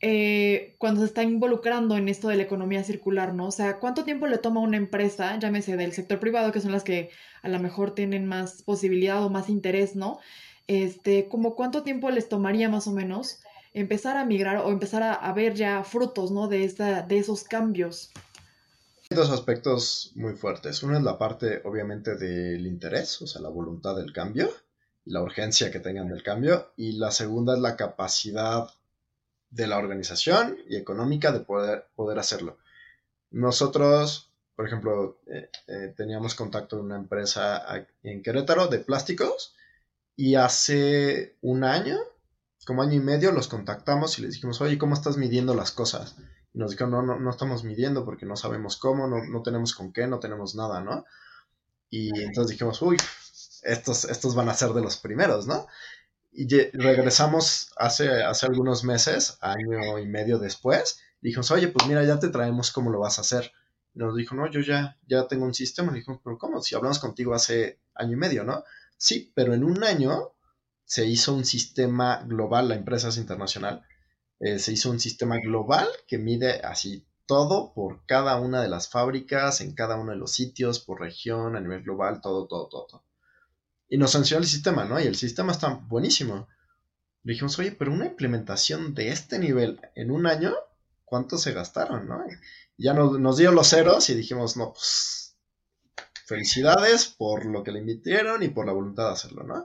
eh, 0.00 0.74
cuando 0.78 1.00
se 1.00 1.06
está 1.06 1.22
involucrando 1.22 1.96
en 1.96 2.08
esto 2.08 2.28
de 2.28 2.36
la 2.36 2.42
economía 2.42 2.84
circular, 2.84 3.34
¿no? 3.34 3.46
O 3.46 3.50
sea, 3.50 3.78
¿cuánto 3.78 4.04
tiempo 4.04 4.26
le 4.26 4.38
toma 4.38 4.60
a 4.60 4.64
una 4.64 4.76
empresa, 4.76 5.38
llámese 5.38 5.76
del 5.76 5.92
sector 5.92 6.20
privado, 6.20 6.52
que 6.52 6.60
son 6.60 6.72
las 6.72 6.84
que 6.84 7.10
a 7.42 7.48
lo 7.48 7.58
mejor 7.58 7.94
tienen 7.94 8.26
más 8.26 8.62
posibilidad 8.62 9.24
o 9.24 9.30
más 9.30 9.48
interés, 9.48 9.96
¿no? 9.96 10.18
Este, 10.66 11.28
como 11.28 11.54
cuánto 11.54 11.82
tiempo 11.82 12.10
les 12.10 12.28
tomaría 12.28 12.68
más 12.68 12.86
o 12.88 12.92
menos 12.92 13.40
empezar 13.76 14.16
a 14.16 14.24
migrar 14.24 14.56
o 14.56 14.70
empezar 14.70 15.02
a, 15.02 15.32
ver 15.34 15.54
ya 15.54 15.84
frutos, 15.84 16.30
¿no? 16.30 16.48
De, 16.48 16.64
esta, 16.64 17.02
de 17.02 17.18
esos 17.18 17.44
cambios. 17.44 18.10
Hay 19.10 19.16
dos 19.16 19.30
aspectos 19.30 20.12
muy 20.14 20.34
fuertes. 20.34 20.82
Uno 20.82 20.96
es 20.96 21.02
la 21.02 21.18
parte, 21.18 21.60
obviamente, 21.64 22.16
del 22.16 22.66
interés, 22.66 23.20
o 23.20 23.26
sea, 23.26 23.42
la 23.42 23.50
voluntad 23.50 23.94
del 23.94 24.12
cambio, 24.14 24.50
la 25.04 25.22
urgencia 25.22 25.70
que 25.70 25.80
tengan 25.80 26.08
del 26.08 26.22
cambio. 26.22 26.72
Y 26.76 26.92
la 26.92 27.10
segunda 27.10 27.54
es 27.54 27.60
la 27.60 27.76
capacidad 27.76 28.66
de 29.50 29.66
la 29.66 29.76
organización 29.76 30.58
y 30.68 30.76
económica 30.76 31.30
de 31.30 31.40
poder, 31.40 31.86
poder 31.94 32.18
hacerlo. 32.18 32.56
Nosotros, 33.30 34.30
por 34.56 34.66
ejemplo, 34.66 35.20
eh, 35.26 35.50
eh, 35.66 35.92
teníamos 35.94 36.34
contacto 36.34 36.78
con 36.78 36.86
una 36.86 36.96
empresa 36.96 37.86
en 38.02 38.22
Querétaro 38.22 38.68
de 38.68 38.78
plásticos 38.78 39.54
y 40.16 40.36
hace 40.36 41.36
un 41.42 41.62
año, 41.62 41.98
como 42.66 42.82
año 42.82 42.94
y 42.94 43.00
medio, 43.00 43.32
los 43.32 43.48
contactamos 43.48 44.18
y 44.18 44.22
les 44.22 44.34
dijimos, 44.34 44.60
oye, 44.60 44.76
¿cómo 44.76 44.94
estás 44.94 45.16
midiendo 45.16 45.54
las 45.54 45.70
cosas? 45.70 46.16
Y 46.52 46.58
nos 46.58 46.72
dijeron, 46.72 46.90
no, 46.90 47.02
no, 47.02 47.18
no 47.18 47.30
estamos 47.30 47.64
midiendo 47.64 48.04
porque 48.04 48.26
no 48.26 48.36
sabemos 48.36 48.76
cómo, 48.76 49.06
no, 49.06 49.24
no 49.24 49.42
tenemos 49.42 49.74
con 49.74 49.92
qué, 49.92 50.06
no 50.08 50.18
tenemos 50.18 50.56
nada, 50.56 50.80
¿no? 50.80 51.04
Y 51.88 52.08
entonces 52.20 52.50
dijimos, 52.50 52.82
uy, 52.82 52.96
estos, 53.62 54.04
estos 54.04 54.34
van 54.34 54.48
a 54.48 54.54
ser 54.54 54.70
de 54.70 54.82
los 54.82 54.96
primeros, 54.96 55.46
¿no? 55.46 55.66
Y 56.32 56.46
regresamos 56.72 57.70
hace, 57.76 58.22
hace 58.24 58.46
algunos 58.46 58.84
meses, 58.84 59.38
año 59.40 59.98
y 59.98 60.06
medio 60.06 60.38
después, 60.38 61.00
dijimos, 61.20 61.50
oye, 61.52 61.68
pues 61.68 61.86
mira, 61.86 62.04
ya 62.04 62.18
te 62.18 62.28
traemos 62.28 62.72
cómo 62.72 62.90
lo 62.90 62.98
vas 62.98 63.18
a 63.18 63.22
hacer. 63.22 63.52
Y 63.94 64.00
nos 64.00 64.16
dijo, 64.16 64.34
no, 64.34 64.50
yo 64.50 64.60
ya, 64.60 64.98
ya 65.06 65.28
tengo 65.28 65.46
un 65.46 65.54
sistema. 65.54 65.92
Le 65.92 66.00
dijimos, 66.00 66.20
pero 66.22 66.36
¿cómo? 66.36 66.60
Si 66.60 66.74
hablamos 66.74 66.98
contigo 66.98 67.32
hace 67.32 67.78
año 67.94 68.12
y 68.12 68.16
medio, 68.16 68.44
¿no? 68.44 68.64
Sí, 68.98 69.32
pero 69.34 69.54
en 69.54 69.64
un 69.64 69.82
año 69.84 70.35
se 70.86 71.04
hizo 71.04 71.34
un 71.34 71.44
sistema 71.44 72.22
global, 72.24 72.68
la 72.68 72.76
empresa 72.76 73.08
es 73.08 73.18
internacional, 73.18 73.82
eh, 74.40 74.58
se 74.58 74.72
hizo 74.72 74.90
un 74.90 75.00
sistema 75.00 75.36
global 75.38 75.86
que 76.08 76.16
mide 76.16 76.62
así 76.62 77.06
todo 77.26 77.74
por 77.74 78.06
cada 78.06 78.40
una 78.40 78.62
de 78.62 78.68
las 78.68 78.88
fábricas, 78.88 79.60
en 79.60 79.74
cada 79.74 79.96
uno 79.96 80.12
de 80.12 80.18
los 80.18 80.32
sitios, 80.32 80.80
por 80.80 81.00
región, 81.00 81.56
a 81.56 81.60
nivel 81.60 81.82
global, 81.82 82.22
todo, 82.22 82.46
todo, 82.46 82.68
todo. 82.68 82.86
todo 82.86 83.06
y 83.88 83.98
nos 83.98 84.12
sancionó 84.12 84.42
el 84.42 84.48
sistema, 84.48 84.84
¿no? 84.84 85.00
Y 85.00 85.04
el 85.04 85.16
sistema 85.16 85.52
está 85.52 85.68
buenísimo. 85.68 86.48
Le 87.22 87.32
dijimos, 87.32 87.58
oye, 87.58 87.72
pero 87.72 87.92
una 87.92 88.06
implementación 88.06 88.94
de 88.94 89.10
este 89.10 89.38
nivel 89.38 89.80
en 89.94 90.10
un 90.10 90.26
año, 90.26 90.54
¿cuánto 91.04 91.38
se 91.38 91.52
gastaron, 91.52 92.08
no? 92.08 92.24
Ya 92.78 92.94
nos, 92.94 93.36
dio 93.36 93.52
los 93.52 93.68
ceros 93.68 94.10
y 94.10 94.14
dijimos, 94.14 94.56
no, 94.56 94.72
pues, 94.72 95.36
felicidades 96.26 97.06
por 97.06 97.46
lo 97.46 97.62
que 97.62 97.72
le 97.72 97.80
invitieron 97.80 98.42
y 98.42 98.48
por 98.48 98.66
la 98.66 98.72
voluntad 98.72 99.06
de 99.06 99.12
hacerlo, 99.12 99.44
¿no? 99.44 99.64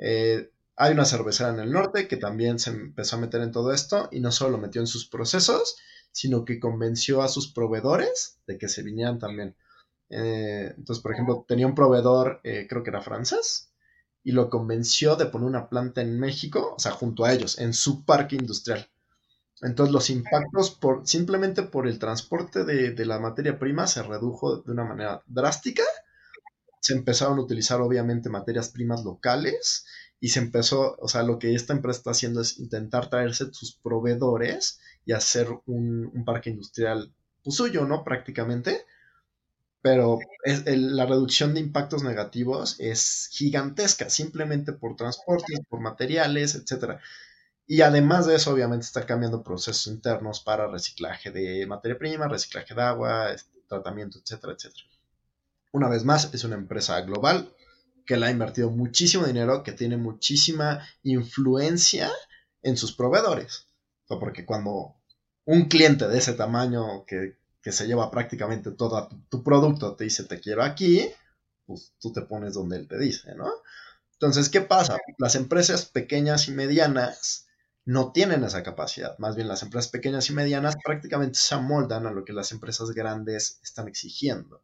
Eh, 0.00 0.50
hay 0.76 0.92
una 0.92 1.04
cervecera 1.04 1.50
en 1.50 1.60
el 1.60 1.70
norte 1.70 2.08
que 2.08 2.16
también 2.16 2.58
se 2.58 2.70
empezó 2.70 3.16
a 3.16 3.20
meter 3.20 3.42
en 3.42 3.52
todo 3.52 3.72
esto 3.72 4.08
y 4.10 4.20
no 4.20 4.32
solo 4.32 4.52
lo 4.52 4.58
metió 4.58 4.80
en 4.80 4.86
sus 4.86 5.06
procesos, 5.06 5.76
sino 6.10 6.44
que 6.44 6.58
convenció 6.58 7.22
a 7.22 7.28
sus 7.28 7.52
proveedores 7.52 8.40
de 8.46 8.58
que 8.58 8.68
se 8.68 8.82
vinieran 8.82 9.18
también. 9.18 9.54
Eh, 10.08 10.74
entonces, 10.76 11.02
por 11.02 11.12
ejemplo, 11.12 11.44
tenía 11.46 11.66
un 11.66 11.74
proveedor, 11.74 12.40
eh, 12.44 12.66
creo 12.68 12.82
que 12.82 12.90
era 12.90 13.02
francés, 13.02 13.72
y 14.24 14.32
lo 14.32 14.48
convenció 14.50 15.16
de 15.16 15.26
poner 15.26 15.48
una 15.48 15.68
planta 15.68 16.00
en 16.00 16.18
México, 16.18 16.74
o 16.76 16.80
sea, 16.80 16.92
junto 16.92 17.24
a 17.24 17.32
ellos, 17.32 17.58
en 17.58 17.74
su 17.74 18.04
parque 18.04 18.36
industrial. 18.36 18.88
Entonces, 19.62 19.92
los 19.92 20.10
impactos 20.10 20.70
por, 20.70 21.06
simplemente 21.06 21.62
por 21.62 21.86
el 21.86 21.98
transporte 21.98 22.64
de, 22.64 22.92
de 22.92 23.06
la 23.06 23.18
materia 23.18 23.58
prima 23.58 23.86
se 23.86 24.02
redujo 24.02 24.58
de 24.62 24.72
una 24.72 24.84
manera 24.84 25.22
drástica. 25.26 25.84
Se 26.80 26.94
empezaron 26.94 27.38
a 27.38 27.42
utilizar, 27.42 27.80
obviamente, 27.80 28.28
materias 28.28 28.70
primas 28.70 29.04
locales 29.04 29.86
y 30.20 30.28
se 30.28 30.40
empezó, 30.40 30.96
o 30.98 31.08
sea, 31.08 31.22
lo 31.22 31.38
que 31.38 31.54
esta 31.54 31.72
empresa 31.72 31.98
está 31.98 32.10
haciendo 32.10 32.40
es 32.40 32.58
intentar 32.58 33.08
traerse 33.08 33.52
sus 33.52 33.76
proveedores 33.76 34.80
y 35.06 35.12
hacer 35.12 35.48
un, 35.66 36.24
parque 36.24 36.50
industrial 36.50 37.12
pues, 37.42 37.56
suyo, 37.56 37.86
¿no? 37.86 38.04
Prácticamente 38.04 38.84
pero 39.82 40.18
la 40.44 41.06
reducción 41.06 41.54
de 41.54 41.60
impactos 41.60 42.02
negativos 42.02 42.76
es 42.78 43.28
gigantesca, 43.32 44.10
simplemente 44.10 44.72
por 44.72 44.96
transportes, 44.96 45.60
por 45.68 45.80
materiales, 45.80 46.54
etc. 46.54 46.98
Y 47.66 47.82
además 47.82 48.26
de 48.26 48.36
eso, 48.36 48.52
obviamente, 48.52 48.84
está 48.84 49.06
cambiando 49.06 49.42
procesos 49.42 49.86
internos 49.86 50.40
para 50.40 50.66
reciclaje 50.68 51.30
de 51.30 51.66
materia 51.66 51.98
prima, 51.98 52.28
reciclaje 52.28 52.74
de 52.74 52.82
agua, 52.82 53.32
este, 53.32 53.58
tratamiento, 53.68 54.18
etcétera, 54.18 54.52
etcétera. 54.52 54.89
Una 55.72 55.88
vez 55.88 56.04
más, 56.04 56.32
es 56.34 56.44
una 56.44 56.56
empresa 56.56 57.00
global 57.02 57.54
que 58.06 58.16
le 58.16 58.26
ha 58.26 58.30
invertido 58.30 58.70
muchísimo 58.70 59.26
dinero, 59.26 59.62
que 59.62 59.72
tiene 59.72 59.96
muchísima 59.96 60.86
influencia 61.02 62.10
en 62.62 62.76
sus 62.76 62.92
proveedores. 62.92 63.66
porque 64.08 64.44
cuando 64.44 64.96
un 65.44 65.68
cliente 65.68 66.08
de 66.08 66.18
ese 66.18 66.32
tamaño 66.32 67.04
que 67.06 67.40
que 67.62 67.72
se 67.72 67.86
lleva 67.86 68.10
prácticamente 68.10 68.70
todo 68.70 69.08
tu, 69.28 69.42
producto, 69.42 69.94
te 69.94 70.04
dice 70.04 70.24
te 70.24 70.40
quiero 70.40 70.62
aquí, 70.62 71.10
pues 71.66 71.92
tú 72.00 72.12
te 72.12 72.22
pones 72.22 72.54
donde 72.54 72.78
él 72.78 72.88
te 72.88 72.98
dice, 72.98 73.34
¿no? 73.34 73.50
Entonces, 74.12 74.48
¿qué 74.48 74.60
pasa? 74.60 74.98
Las 75.18 75.34
empresas 75.34 75.86
pequeñas 75.86 76.48
y 76.48 76.52
medianas 76.52 77.46
no 77.86 78.12
tienen 78.12 78.44
esa 78.44 78.62
capacidad. 78.62 79.18
Más 79.18 79.34
bien 79.34 79.48
las 79.48 79.62
empresas 79.62 79.90
pequeñas 79.90 80.28
y 80.28 80.34
medianas 80.34 80.76
prácticamente 80.84 81.38
se 81.38 81.54
amoldan 81.54 82.06
a 82.06 82.10
lo 82.10 82.24
que 82.24 82.34
las 82.34 82.52
empresas 82.52 82.90
grandes 82.90 83.60
están 83.62 83.88
exigiendo. 83.88 84.62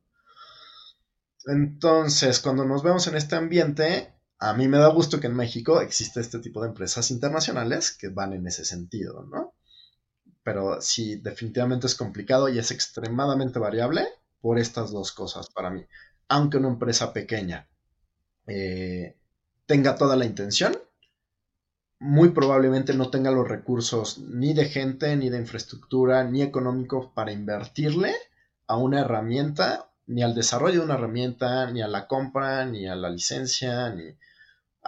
Entonces, 1.47 2.41
cuando 2.41 2.65
nos 2.65 2.83
vemos 2.83 3.07
en 3.07 3.17
este 3.17 3.37
ambiente, 3.37 4.13
a 4.39 4.53
mí 4.55 4.69
me 4.69 4.79
da 4.79 4.89
gusto 4.89 5.21
que 5.21 5.29
en 5.29 5.37
México 5.37 5.81
existe 5.81 6.21
este 6.21 6.41
tipo 6.41 6.61
de 6.61 6.69
empresas 6.69 7.11
internacionales 7.11 7.97
que 7.97 8.09
van 8.09 8.33
en 8.33 8.47
ese 8.47 8.65
sentido, 8.65 9.25
¿no? 9.25 9.55
Pero 10.43 10.81
sí, 10.81 11.17
definitivamente 11.17 11.87
es 11.87 11.95
complicado 11.95 12.49
y 12.49 12.59
es 12.59 12.71
extremadamente 12.71 13.59
variable 13.59 14.07
por 14.41 14.59
estas 14.59 14.91
dos 14.91 15.13
cosas 15.13 15.49
para 15.51 15.71
mí. 15.71 15.87
Aunque 16.29 16.59
una 16.59 16.69
empresa 16.69 17.13
pequeña 17.13 17.69
eh, 18.47 19.17
tenga 19.67 19.97
toda 19.97 20.17
la 20.17 20.27
intención, 20.27 20.77
muy 21.99 22.31
probablemente 22.31 22.93
no 22.95 23.11
tenga 23.11 23.31
los 23.31 23.49
recursos 23.49 24.19
ni 24.19 24.53
de 24.53 24.67
gente, 24.67 25.17
ni 25.17 25.31
de 25.31 25.39
infraestructura, 25.39 26.25
ni 26.25 26.43
económicos 26.43 27.07
para 27.15 27.33
invertirle 27.33 28.15
a 28.67 28.77
una 28.77 29.01
herramienta, 29.01 29.86
ni 30.07 30.23
al 30.23 30.35
desarrollo 30.35 30.81
de 30.81 30.85
una 30.85 30.95
herramienta, 30.95 31.71
ni 31.71 31.83
a 31.83 31.89
la 31.89 32.07
compra, 32.07 32.65
ni 32.65 32.87
a 32.87 32.97
la 32.97 33.11
licencia, 33.11 33.91
ni... 33.91 34.05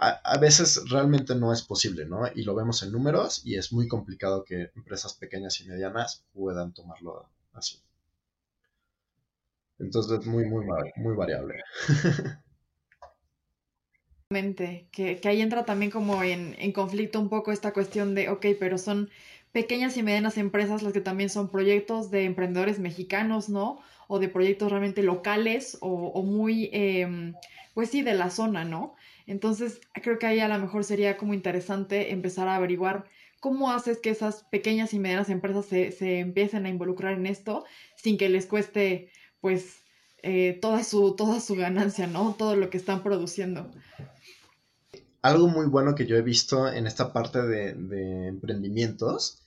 A, 0.01 0.37
veces 0.39 0.89
realmente 0.89 1.35
no 1.35 1.51
es 1.51 1.61
posible, 1.61 2.05
¿no? 2.05 2.21
Y 2.33 2.43
lo 2.43 2.55
vemos 2.55 2.83
en 2.83 2.93
números 2.93 3.41
y 3.43 3.57
es 3.57 3.73
muy 3.73 3.89
complicado 3.89 4.45
que 4.45 4.71
empresas 4.73 5.13
pequeñas 5.13 5.59
y 5.59 5.67
medianas 5.67 6.23
puedan 6.31 6.73
tomarlo 6.73 7.29
así. 7.51 7.81
Entonces 9.77 10.21
es 10.21 10.25
muy, 10.25 10.45
muy, 10.45 10.65
muy 10.95 11.15
variable. 11.17 11.55
Que, 14.29 15.19
que 15.19 15.27
ahí 15.27 15.41
entra 15.41 15.65
también 15.65 15.91
como 15.91 16.23
en, 16.23 16.55
en, 16.59 16.71
conflicto 16.71 17.19
un 17.19 17.27
poco 17.27 17.51
esta 17.51 17.73
cuestión 17.73 18.15
de, 18.15 18.29
ok, 18.29 18.45
pero 18.57 18.77
son 18.77 19.09
pequeñas 19.51 19.97
y 19.97 20.03
medianas 20.03 20.37
empresas 20.37 20.81
las 20.81 20.93
que 20.93 21.01
también 21.01 21.29
son 21.29 21.49
proyectos 21.49 22.09
de 22.09 22.23
emprendedores 22.23 22.79
mexicanos, 22.79 23.49
¿no? 23.49 23.81
O 24.11 24.19
de 24.19 24.27
proyectos 24.27 24.69
realmente 24.69 25.03
locales 25.03 25.77
o, 25.79 26.07
o 26.07 26.23
muy, 26.23 26.69
eh, 26.73 27.33
pues 27.73 27.89
sí, 27.89 28.01
de 28.01 28.15
la 28.15 28.29
zona, 28.29 28.65
¿no? 28.65 28.95
Entonces, 29.27 29.79
creo 29.93 30.19
que 30.19 30.25
ahí 30.25 30.39
a 30.39 30.47
lo 30.49 30.59
mejor 30.59 30.83
sería 30.83 31.15
como 31.15 31.33
interesante 31.33 32.11
empezar 32.11 32.47
a 32.47 32.55
averiguar 32.55 33.05
cómo 33.39 33.71
haces 33.71 33.99
que 33.99 34.09
esas 34.09 34.43
pequeñas 34.51 34.93
y 34.93 34.99
medianas 34.99 35.29
empresas 35.29 35.65
se, 35.65 35.91
se 35.91 36.19
empiecen 36.19 36.65
a 36.65 36.69
involucrar 36.69 37.13
en 37.13 37.27
esto 37.27 37.63
sin 37.95 38.17
que 38.17 38.27
les 38.27 38.47
cueste, 38.47 39.11
pues, 39.39 39.83
eh, 40.23 40.57
toda, 40.61 40.83
su, 40.83 41.15
toda 41.15 41.39
su 41.39 41.55
ganancia, 41.55 42.07
¿no? 42.07 42.35
Todo 42.37 42.55
lo 42.55 42.69
que 42.69 42.77
están 42.77 43.03
produciendo 43.03 43.71
algo 45.21 45.47
muy 45.47 45.67
bueno 45.67 45.95
que 45.95 46.05
yo 46.05 46.15
he 46.15 46.21
visto 46.21 46.67
en 46.71 46.87
esta 46.87 47.11
parte 47.11 47.41
de, 47.41 48.27
emprendimientos 48.27 49.41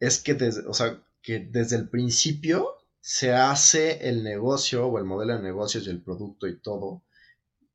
es 0.00 0.18
que 0.18 0.34
desde, 0.34 0.66
o 0.66 0.74
sea, 0.74 1.02
que 1.22 1.40
desde 1.40 1.76
el 1.76 1.88
principio 1.88 2.77
se 3.00 3.32
hace 3.32 4.08
el 4.08 4.22
negocio 4.22 4.86
o 4.86 4.98
el 4.98 5.04
modelo 5.04 5.36
de 5.36 5.42
negocios 5.42 5.86
y 5.86 5.90
el 5.90 6.02
producto 6.02 6.46
y 6.46 6.60
todo 6.60 7.02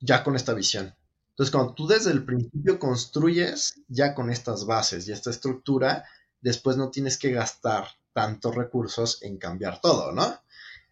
ya 0.00 0.22
con 0.22 0.36
esta 0.36 0.54
visión. 0.54 0.94
Entonces, 1.30 1.50
cuando 1.52 1.74
tú 1.74 1.86
desde 1.86 2.12
el 2.12 2.24
principio 2.24 2.78
construyes 2.78 3.82
ya 3.88 4.14
con 4.14 4.30
estas 4.30 4.66
bases 4.66 5.08
y 5.08 5.12
esta 5.12 5.30
estructura, 5.30 6.04
después 6.40 6.76
no 6.76 6.90
tienes 6.90 7.18
que 7.18 7.32
gastar 7.32 7.88
tantos 8.12 8.54
recursos 8.54 9.22
en 9.22 9.38
cambiar 9.38 9.80
todo, 9.80 10.12
¿no? 10.12 10.40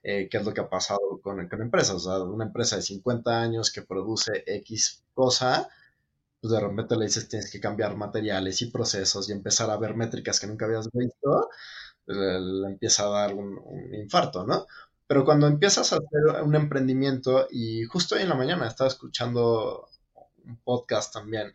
Eh, 0.03 0.29
que 0.29 0.39
es 0.39 0.45
lo 0.45 0.53
que 0.53 0.61
ha 0.63 0.69
pasado 0.69 1.21
con, 1.23 1.49
con 1.49 1.63
empresas. 1.63 1.95
O 1.95 2.01
sea, 2.01 2.23
una 2.25 2.47
empresa 2.47 2.77
de 2.77 2.83
50 2.83 3.41
años 3.41 3.71
que 3.71 3.83
produce 3.83 4.43
X 4.47 5.05
cosa, 5.15 5.69
pues 6.41 6.53
de 6.53 6.61
repente 6.61 6.97
le 6.97 7.07
dices 7.07 7.29
tienes 7.29 7.51
que 7.51 7.61
cambiar 7.61 7.97
materiales 7.97 8.61
y 8.63 8.67
procesos 8.71 9.29
y 9.29 9.33
empezar 9.33 9.71
a 9.71 9.77
ver 9.77 9.95
métricas 9.95 10.41
que 10.41 10.49
nunca 10.49 10.65
habías 10.67 10.91
visto, 10.93 11.51
le, 12.15 12.69
empieza 12.69 13.05
a 13.07 13.11
dar 13.11 13.35
un, 13.35 13.61
infarto, 13.95 14.47
¿no? 14.47 14.67
Pero 15.07 15.25
cuando 15.25 15.47
empiezas 15.47 15.93
a 15.93 15.97
hacer 15.97 16.43
un 16.43 16.55
emprendimiento, 16.55 17.49
y 17.51 17.85
justo 17.85 18.15
hoy 18.15 18.23
en 18.23 18.29
la 18.31 18.35
mañana 18.35 18.67
estaba 18.67 18.89
escuchando 18.89 19.89
un 20.45 20.57
podcast 20.59 21.13
también 21.13 21.55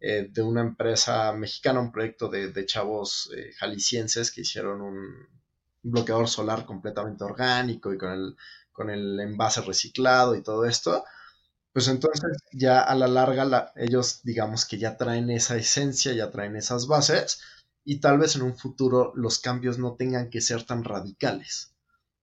eh, 0.00 0.28
de 0.30 0.42
una 0.42 0.60
empresa 0.62 1.32
mexicana, 1.32 1.80
un 1.80 1.92
proyecto 1.92 2.28
de, 2.28 2.66
chavos 2.66 3.30
eh, 3.36 3.52
jaliscienses 3.58 4.30
que 4.30 4.42
hicieron 4.42 4.80
un, 4.82 5.28
bloqueador 5.82 6.28
solar 6.28 6.66
completamente 6.66 7.22
orgánico 7.22 7.92
y 7.94 7.98
con 7.98 8.10
el, 8.10 8.36
con 8.72 8.90
el 8.90 9.20
envase 9.20 9.60
reciclado 9.62 10.34
y 10.34 10.42
todo 10.42 10.64
esto 10.64 11.04
pues 11.76 11.88
entonces 11.88 12.38
ya 12.52 12.80
a 12.80 12.94
la 12.94 13.06
larga 13.06 13.70
ellos 13.76 14.20
digamos 14.22 14.64
que 14.64 14.78
ya 14.78 14.96
traen 14.96 15.28
esa 15.28 15.56
esencia, 15.56 16.14
ya 16.14 16.30
traen 16.30 16.56
esas 16.56 16.86
bases 16.86 17.42
y 17.86 18.00
tal 18.00 18.18
vez 18.18 18.34
en 18.34 18.42
un 18.42 18.56
futuro 18.56 19.12
los 19.14 19.38
cambios 19.38 19.78
no 19.78 19.94
tengan 19.94 20.28
que 20.28 20.40
ser 20.40 20.64
tan 20.64 20.82
radicales. 20.82 21.72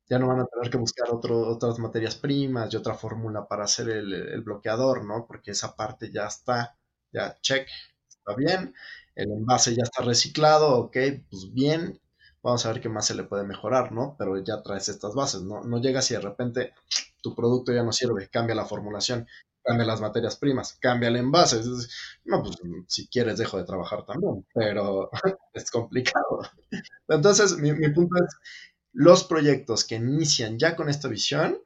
Ya 0.10 0.20
no 0.20 0.28
van 0.28 0.42
a 0.42 0.46
tener 0.46 0.70
que 0.70 0.78
buscar 0.78 1.08
otras 1.10 1.80
materias 1.80 2.16
primas 2.18 2.72
y 2.74 2.78
otra 2.78 2.96
fórmula 2.96 3.48
para 3.48 3.64
hacer 3.64 3.90
el, 3.90 4.42
bloqueador, 4.42 5.06
¿no? 5.06 5.26
Porque 5.26 5.52
esa 5.52 5.74
parte 5.76 6.12
ya 6.12 6.28
está, 6.28 6.78
ya 7.14 7.38
check, 7.42 7.68
está 8.10 8.36
bien, 8.36 8.76
el 9.16 9.32
envase 9.32 9.74
ya 9.74 9.84
está 9.84 10.04
reciclado, 10.04 10.78
ok, 10.78 10.98
pues 11.30 11.54
bien, 11.54 12.02
vamos 12.44 12.66
a 12.66 12.74
ver 12.74 12.82
qué 12.82 12.90
más 12.90 13.06
se 13.06 13.16
le 13.16 13.24
puede 13.24 13.46
mejorar, 13.46 13.94
¿no? 13.94 14.16
Pero 14.20 14.38
ya 14.44 14.62
traes 14.62 14.90
estas 14.90 15.16
bases, 15.16 15.44
¿no? 15.44 15.64
No 15.64 15.80
llegas 15.80 16.12
y 16.12 16.16
de 16.16 16.20
repente 16.20 16.74
tu 17.22 17.34
producto 17.34 17.72
ya 17.72 17.84
no 17.84 17.94
sirve, 17.94 18.28
cambia 18.30 18.54
la 18.54 18.66
formulación, 18.66 19.28
cambia 19.64 19.86
las 19.86 20.02
materias 20.02 20.36
primas, 20.36 20.78
cambia 20.80 21.10
el 21.10 21.18
envase. 21.18 21.62
No, 22.26 22.44
pues 22.44 22.58
si 22.88 23.08
quieres 23.08 23.38
dejo 23.38 23.58
de 23.58 23.66
trabajar 23.66 24.06
también, 24.06 24.46
pero 24.54 25.10
es 25.54 25.72
complicado. 25.72 26.42
Entonces, 27.08 27.58
mi, 27.58 27.74
punto 27.90 28.16
es, 28.24 28.36
los 28.94 29.24
proyectos 29.24 29.84
que 29.86 29.96
inician 29.96 30.60
ya 30.60 30.76
con 30.76 30.90
esta 30.90 31.08
visión 31.08 31.58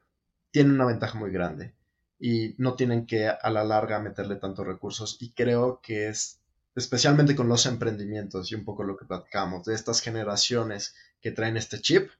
tienen 0.50 0.74
una 0.74 0.86
ventaja 0.86 1.18
muy 1.18 1.30
grande 1.30 1.74
y 2.18 2.54
no 2.58 2.74
tienen 2.74 3.06
que 3.06 3.28
a 3.28 3.50
la 3.50 3.64
larga 3.64 3.98
meterle 4.00 4.36
tantos 4.36 4.66
recursos 4.66 5.18
y 5.20 5.32
creo 5.32 5.80
que 5.82 6.08
es 6.08 6.40
especialmente 6.74 7.36
con 7.36 7.48
los 7.48 7.66
emprendimientos 7.66 8.50
y 8.50 8.54
un 8.54 8.64
poco 8.64 8.84
lo 8.84 8.96
que 8.96 9.04
platicamos 9.04 9.64
de 9.64 9.74
estas 9.74 10.00
generaciones 10.00 10.94
que 11.20 11.32
traen 11.32 11.56
este 11.56 11.80
chip, 11.80 12.10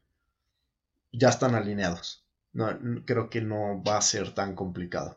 ya 1.13 1.29
están 1.29 1.55
alineados 1.55 2.29
no, 2.53 3.05
creo 3.05 3.31
que 3.31 3.41
no 3.41 3.83
va 3.83 3.99
a 3.99 4.03
ser 4.03 4.35
tan 4.35 4.55
complicado. 4.55 5.17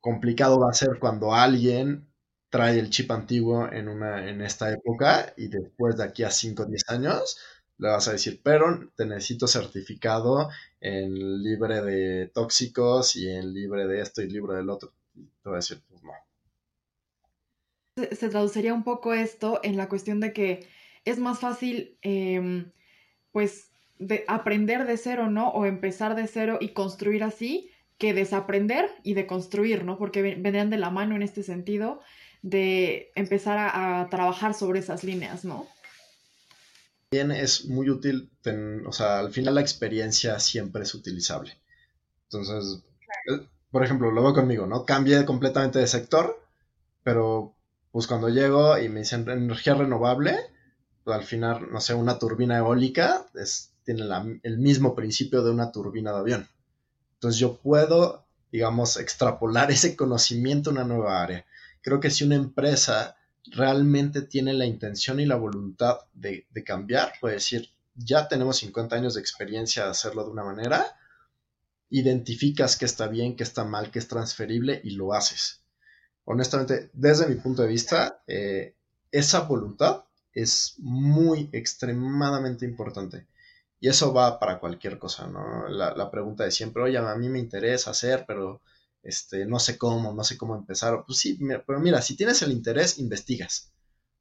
Complicado 0.00 0.58
va 0.60 0.70
a 0.70 0.74
ser 0.74 0.98
cuando 0.98 1.34
alguien 1.34 2.10
trae 2.50 2.78
el 2.78 2.90
chip 2.90 3.10
antiguo 3.12 3.70
en, 3.72 3.88
una, 3.88 4.28
en 4.28 4.40
esta 4.40 4.72
época 4.72 5.32
y 5.36 5.48
después 5.48 5.96
de 5.96 6.04
aquí 6.04 6.24
a 6.24 6.30
5 6.30 6.62
o 6.64 6.66
10 6.66 6.88
años 6.88 7.38
le 7.80 7.88
vas 7.88 8.08
a 8.08 8.12
decir, 8.12 8.40
pero 8.42 8.90
te 8.94 9.06
necesito 9.06 9.46
certificado 9.46 10.50
en 10.80 11.42
libre 11.42 11.80
de 11.80 12.26
tóxicos 12.26 13.16
y 13.16 13.28
en 13.28 13.54
libre 13.54 13.86
de 13.86 14.02
esto 14.02 14.20
y 14.20 14.28
libre 14.28 14.56
del 14.56 14.68
otro. 14.68 14.92
te 15.14 15.48
va 15.48 15.56
a 15.56 15.60
decir, 15.60 15.80
pues 15.88 16.02
no. 16.02 16.12
Se, 17.96 18.28
traduciría 18.28 18.74
un 18.74 18.84
poco 18.84 19.14
esto 19.14 19.60
en 19.62 19.76
la 19.78 19.88
cuestión 19.88 20.20
de 20.20 20.32
que 20.34 20.66
es 21.06 21.18
más 21.18 21.38
fácil, 21.38 21.98
em, 22.02 22.70
pues, 23.32 23.70
de 23.98 24.24
aprender 24.28 24.86
de 24.86 24.98
cero, 24.98 25.30
¿no? 25.30 25.48
O 25.48 25.64
empezar 25.64 26.14
de 26.14 26.26
cero 26.26 26.58
y 26.60 26.70
construir 26.70 27.22
así, 27.22 27.70
que 28.00 28.14
desaprender 28.14 28.90
y 29.04 29.12
de 29.12 29.26
construir, 29.26 29.84
¿no? 29.84 29.98
Porque 29.98 30.22
vendrían 30.22 30.70
de 30.70 30.78
la 30.78 30.90
mano 30.90 31.14
en 31.14 31.22
este 31.22 31.42
sentido 31.42 32.00
de 32.40 33.12
empezar 33.14 33.58
a, 33.58 34.08
trabajar 34.08 34.54
sobre 34.54 34.80
esas 34.80 35.04
líneas, 35.04 35.44
¿no? 35.44 35.68
También 37.10 37.30
es 37.30 37.66
muy 37.66 37.90
útil, 37.90 38.30
o 38.86 38.92
sea, 38.92 39.18
al 39.18 39.32
final 39.32 39.56
la 39.56 39.60
experiencia 39.60 40.40
siempre 40.40 40.82
es 40.82 40.94
utilizable. 40.94 41.60
Entonces, 42.24 42.82
eh, 43.30 43.46
por 43.70 43.84
ejemplo, 43.84 44.10
lo 44.10 44.22
veo 44.22 44.32
conmigo, 44.32 44.66
¿no? 44.66 44.86
Cambié 44.86 45.26
completamente 45.26 45.78
de 45.78 45.86
sector, 45.86 46.42
pero 47.02 47.54
pues 47.92 48.06
cuando 48.06 48.30
llego 48.30 48.78
y 48.78 48.88
me 48.88 49.00
dicen 49.00 49.28
energía 49.28 49.74
renovable, 49.74 50.38
pues 51.04 51.18
al 51.18 51.24
final, 51.24 51.70
no 51.70 51.80
sé, 51.82 51.92
una 51.92 52.18
turbina 52.18 52.56
eólica 52.56 53.26
es 53.34 53.74
tiene 53.84 54.04
el 54.42 54.58
mismo 54.58 54.94
principio 54.94 55.42
de 55.42 55.50
una 55.50 55.70
turbina 55.70 56.12
de 56.12 56.18
avión. 56.18 56.48
Entonces 57.20 57.38
yo 57.38 57.58
puedo, 57.58 58.24
digamos, 58.50 58.96
extrapolar 58.96 59.70
ese 59.70 59.94
conocimiento 59.94 60.70
a 60.70 60.72
una 60.72 60.84
nueva 60.84 61.22
área. 61.22 61.44
Creo 61.82 62.00
que 62.00 62.08
si 62.08 62.24
una 62.24 62.36
empresa 62.36 63.14
realmente 63.44 64.22
tiene 64.22 64.54
la 64.54 64.64
intención 64.64 65.20
y 65.20 65.26
la 65.26 65.36
voluntad 65.36 65.98
de, 66.14 66.46
cambiar, 66.64 67.12
puede 67.20 67.34
decir, 67.34 67.68
ya 67.94 68.26
tenemos 68.26 68.56
50 68.56 68.96
años 68.96 69.14
de 69.14 69.20
experiencia 69.20 69.84
de 69.84 69.90
hacerlo 69.90 70.24
de 70.24 70.30
una 70.30 70.44
manera, 70.44 70.96
identificas 71.90 72.78
qué 72.78 72.86
está 72.86 73.06
bien, 73.06 73.36
qué 73.36 73.42
está 73.42 73.64
mal, 73.64 73.90
qué 73.90 73.98
es 73.98 74.08
transferible 74.08 74.80
y 74.82 74.92
lo 74.92 75.12
haces. 75.12 75.60
Honestamente, 76.24 76.88
desde 76.94 77.26
mi 77.26 77.34
punto 77.34 77.60
de 77.60 77.68
vista, 77.68 78.22
eh, 78.26 78.76
esa 79.12 79.40
voluntad 79.40 80.04
es 80.32 80.76
muy 80.78 81.50
extremadamente 81.52 82.64
importante 82.64 83.26
Y 83.80 83.88
eso 83.88 84.12
va 84.12 84.38
para 84.38 84.60
cualquier 84.60 84.98
cosa, 84.98 85.26
¿no? 85.26 85.68
La, 85.68 86.10
pregunta 86.10 86.44
de 86.44 86.50
siempre, 86.50 86.82
oye, 86.82 86.98
a 86.98 87.14
mí 87.16 87.28
me 87.30 87.38
interesa 87.38 87.90
hacer, 87.92 88.24
pero 88.26 88.60
este, 89.02 89.46
no 89.46 89.58
sé 89.58 89.78
cómo, 89.78 90.12
no 90.12 90.22
sé 90.22 90.36
cómo 90.36 90.54
empezar. 90.54 91.04
Pues 91.06 91.18
sí, 91.18 91.38
pero 91.66 91.80
mira, 91.80 92.02
si 92.02 92.16
tienes 92.16 92.42
el 92.42 92.52
interés, 92.52 92.98
investigas. 92.98 93.72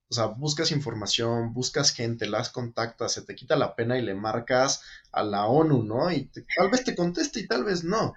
O 0.10 0.16
sea, 0.16 0.26
buscas 0.26 0.72
información, 0.72 1.53
buscas 1.53 1.91
gente, 1.91 2.28
las 2.28 2.49
contactas, 2.49 3.12
se 3.12 3.22
te 3.22 3.36
quita 3.36 3.55
la 3.57 3.76
pena 3.76 3.97
y 3.97 4.01
le 4.01 4.16
marcas 4.16 4.82
a 5.12 5.24
la 5.24 5.45
ONU, 5.45 5.84
¿no? 5.84 6.12
Y 6.12 6.32
tal 6.57 6.72
vez 6.72 6.84
te 6.84 6.95
conteste 6.95 7.41
y 7.41 7.47
tal 7.47 7.64
vez 7.64 7.84
no, 7.84 8.14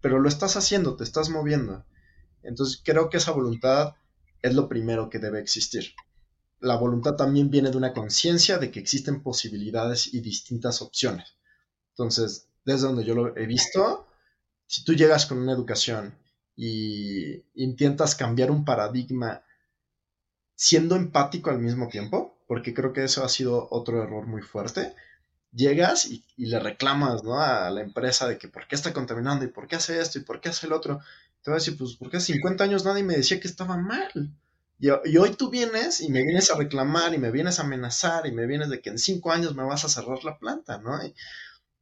pero 0.00 0.20
lo 0.20 0.28
estás 0.28 0.56
haciendo, 0.56 0.96
te 0.96 1.02
estás 1.02 1.30
moviendo. 1.30 1.84
Entonces 2.42 2.80
creo 2.84 3.10
que 3.10 3.16
esa 3.16 3.32
voluntad 3.32 3.94
es 4.42 4.54
lo 4.54 4.68
primero 4.68 5.10
que 5.10 5.18
debe 5.18 5.40
existir. 5.40 5.94
La 6.64 6.76
voluntad 6.76 7.14
también 7.14 7.50
viene 7.50 7.70
de 7.70 7.76
una 7.76 7.92
conciencia 7.92 8.56
de 8.56 8.70
que 8.70 8.80
existen 8.80 9.22
posibilidades 9.22 10.14
y 10.14 10.20
distintas 10.20 10.80
opciones. 10.80 11.36
Entonces, 11.90 12.48
desde 12.64 12.86
donde 12.86 13.04
yo 13.04 13.14
lo 13.14 13.36
he 13.36 13.44
visto, 13.44 14.08
si 14.66 14.82
tú 14.82 14.94
llegas 14.94 15.26
con 15.26 15.38
una 15.38 15.52
educación 15.52 16.16
y 16.56 17.44
intentas 17.54 18.14
cambiar 18.14 18.50
un 18.50 18.64
paradigma 18.64 19.44
siendo 20.54 20.96
empático 20.96 21.50
al 21.50 21.58
mismo 21.58 21.88
tiempo, 21.88 22.38
porque 22.46 22.72
creo 22.72 22.94
que 22.94 23.04
eso 23.04 23.22
ha 23.22 23.28
sido 23.28 23.68
otro 23.70 24.02
error 24.02 24.26
muy 24.26 24.40
fuerte. 24.40 24.94
Llegas 25.52 26.06
y, 26.06 26.24
le 26.38 26.58
reclamas 26.60 27.22
¿no? 27.22 27.40
a 27.40 27.68
la 27.70 27.82
empresa 27.82 28.26
de 28.26 28.38
que 28.38 28.48
por 28.48 28.66
qué 28.66 28.74
está 28.74 28.94
contaminando 28.94 29.44
y 29.44 29.48
por 29.48 29.68
qué 29.68 29.76
hace 29.76 30.00
esto 30.00 30.18
y 30.18 30.22
por 30.22 30.40
qué 30.40 30.48
hace 30.48 30.66
el 30.66 30.72
otro. 30.72 31.00
Te 31.42 31.50
voy 31.50 31.56
a 31.56 31.60
decir, 31.60 31.76
pues 31.76 31.94
porque 31.98 32.16
hace 32.16 32.32
50 32.32 32.64
años 32.64 32.86
nadie 32.86 33.02
me 33.02 33.16
decía 33.16 33.38
que 33.38 33.48
estaba 33.48 33.76
mal. 33.76 34.34
Y, 34.78 34.88
hoy 34.90 35.30
tú 35.36 35.50
vienes 35.50 36.00
y 36.00 36.10
me 36.10 36.22
vienes 36.22 36.50
a 36.50 36.56
reclamar 36.56 37.14
y 37.14 37.18
me 37.18 37.30
vienes 37.30 37.58
a 37.58 37.62
amenazar 37.62 38.26
y 38.26 38.32
me 38.32 38.46
vienes 38.46 38.68
de 38.68 38.80
que 38.80 38.90
en 38.90 38.98
5 38.98 39.32
años 39.32 39.54
me 39.54 39.64
vas 39.64 39.84
a 39.84 39.88
cerrar 39.88 40.24
la 40.24 40.38
planta, 40.38 40.78
¿no? 40.78 40.98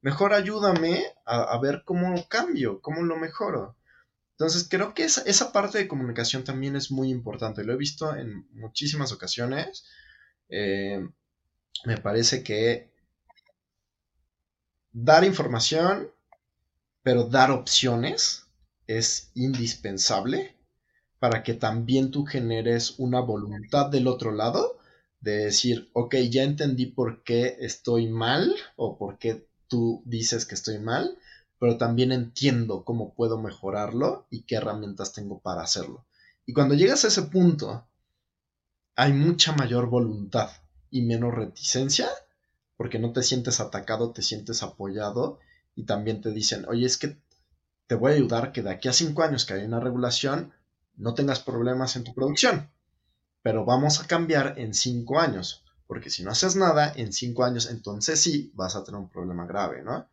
mejor 0.03 0.35
ayúdame 0.35 1.05
a, 1.25 1.59
ver 1.61 1.83
cómo 1.85 2.27
cambio, 2.29 2.81
cómo 2.81 3.03
lo 3.03 3.17
mejoro. 3.17 3.77
Entonces 4.33 4.67
creo 4.69 4.95
que 4.95 5.05
esa, 5.05 5.23
esa, 5.23 5.53
parte 5.53 5.79
de 5.79 5.89
comunicación 5.89 6.43
también 6.45 6.75
es 6.77 6.91
muy 6.91 7.11
importante. 7.11 7.65
Lo 7.65 7.73
he 7.73 7.77
visto 7.77 8.15
en 8.17 8.49
muchísimas 8.53 9.13
ocasiones. 9.13 9.85
Eh, 10.49 11.09
me 11.85 11.99
parece 11.99 12.43
que 12.43 12.91
dar 14.93 15.25
información, 15.25 16.11
pero 17.03 17.25
dar 17.25 17.53
opciones 17.53 18.47
es 18.87 19.31
indispensable 19.35 20.57
para 21.23 21.45
que 21.45 21.55
también 21.55 22.11
tú 22.11 22.25
generes 22.27 22.97
una 22.99 23.21
voluntad 23.21 23.87
del 23.87 24.09
otro 24.09 24.33
lado 24.33 24.81
de 25.21 25.45
decir, 25.45 25.89
ok, 25.93 26.17
ya 26.29 26.43
entendí 26.43 26.87
por 26.87 27.23
qué 27.23 27.59
estoy 27.61 28.09
mal 28.09 28.53
o 28.75 28.99
por 28.99 29.19
qué 29.19 29.47
tú 29.69 30.03
dices 30.05 30.47
que 30.47 30.57
estoy 30.57 30.81
mal 30.81 31.17
pero 31.63 31.79
también 31.79 32.11
entiendo 32.11 32.83
cómo 32.85 33.15
puedo 33.15 33.41
mejorarlo 33.41 34.27
y 34.31 34.43
qué 34.43 34.57
herramientas 34.57 35.13
tengo 35.13 35.39
para 35.39 35.63
hacerlo. 35.63 36.05
Y 36.45 36.55
cuando 36.55 36.75
llegas 36.75 37.05
a 37.05 37.07
ese 37.07 37.23
punto, 37.23 37.87
hay 38.97 39.13
mucha 39.13 39.53
mayor 39.53 39.89
voluntad 39.89 40.51
y 40.91 41.03
menos 41.03 41.33
reticencia, 41.33 42.09
porque 42.77 42.99
no 42.99 43.13
te 43.13 43.23
sientes 43.23 43.61
atacado, 43.61 44.11
te 44.11 44.23
sientes 44.23 44.65
apoyado 44.65 45.39
y 45.77 45.85
también 45.85 46.21
te 46.21 46.33
dicen, 46.33 46.65
oye, 46.67 46.85
es 46.85 46.99
que 46.99 47.17
te 47.87 47.95
voy 47.95 48.11
a 48.11 48.15
ayudar 48.17 48.51
que 48.51 48.63
de 48.63 48.71
aquí 48.73 48.89
a 48.89 48.93
cinco 48.93 49.23
años 49.23 49.45
que 49.45 49.55
hay 49.55 49.63
una 49.63 49.79
regulación, 49.79 50.53
no 50.97 51.15
tengas 51.15 51.41
problemas 51.41 51.97
en 51.97 52.05
tu 52.05 52.15
producción. 52.15 52.71
Pero 53.43 53.65
vamos 53.65 54.01
a 54.01 54.07
cambiar 54.07 54.59
en 54.59 54.75
cinco 54.75 55.19
años, 55.19 55.65
porque 55.87 56.11
si 56.11 56.23
no 56.23 56.31
haces 56.31 56.57
nada, 56.57 56.93
en 56.95 57.13
cinco 57.13 57.45
años, 57.45 57.71
entonces 57.71 58.21
sí 58.21 58.53
vas 58.55 58.77
a 58.77 58.85
tener 58.85 59.01
un 59.01 59.09
problema 59.09 59.47
grave, 59.47 59.83
¿no? 59.83 60.07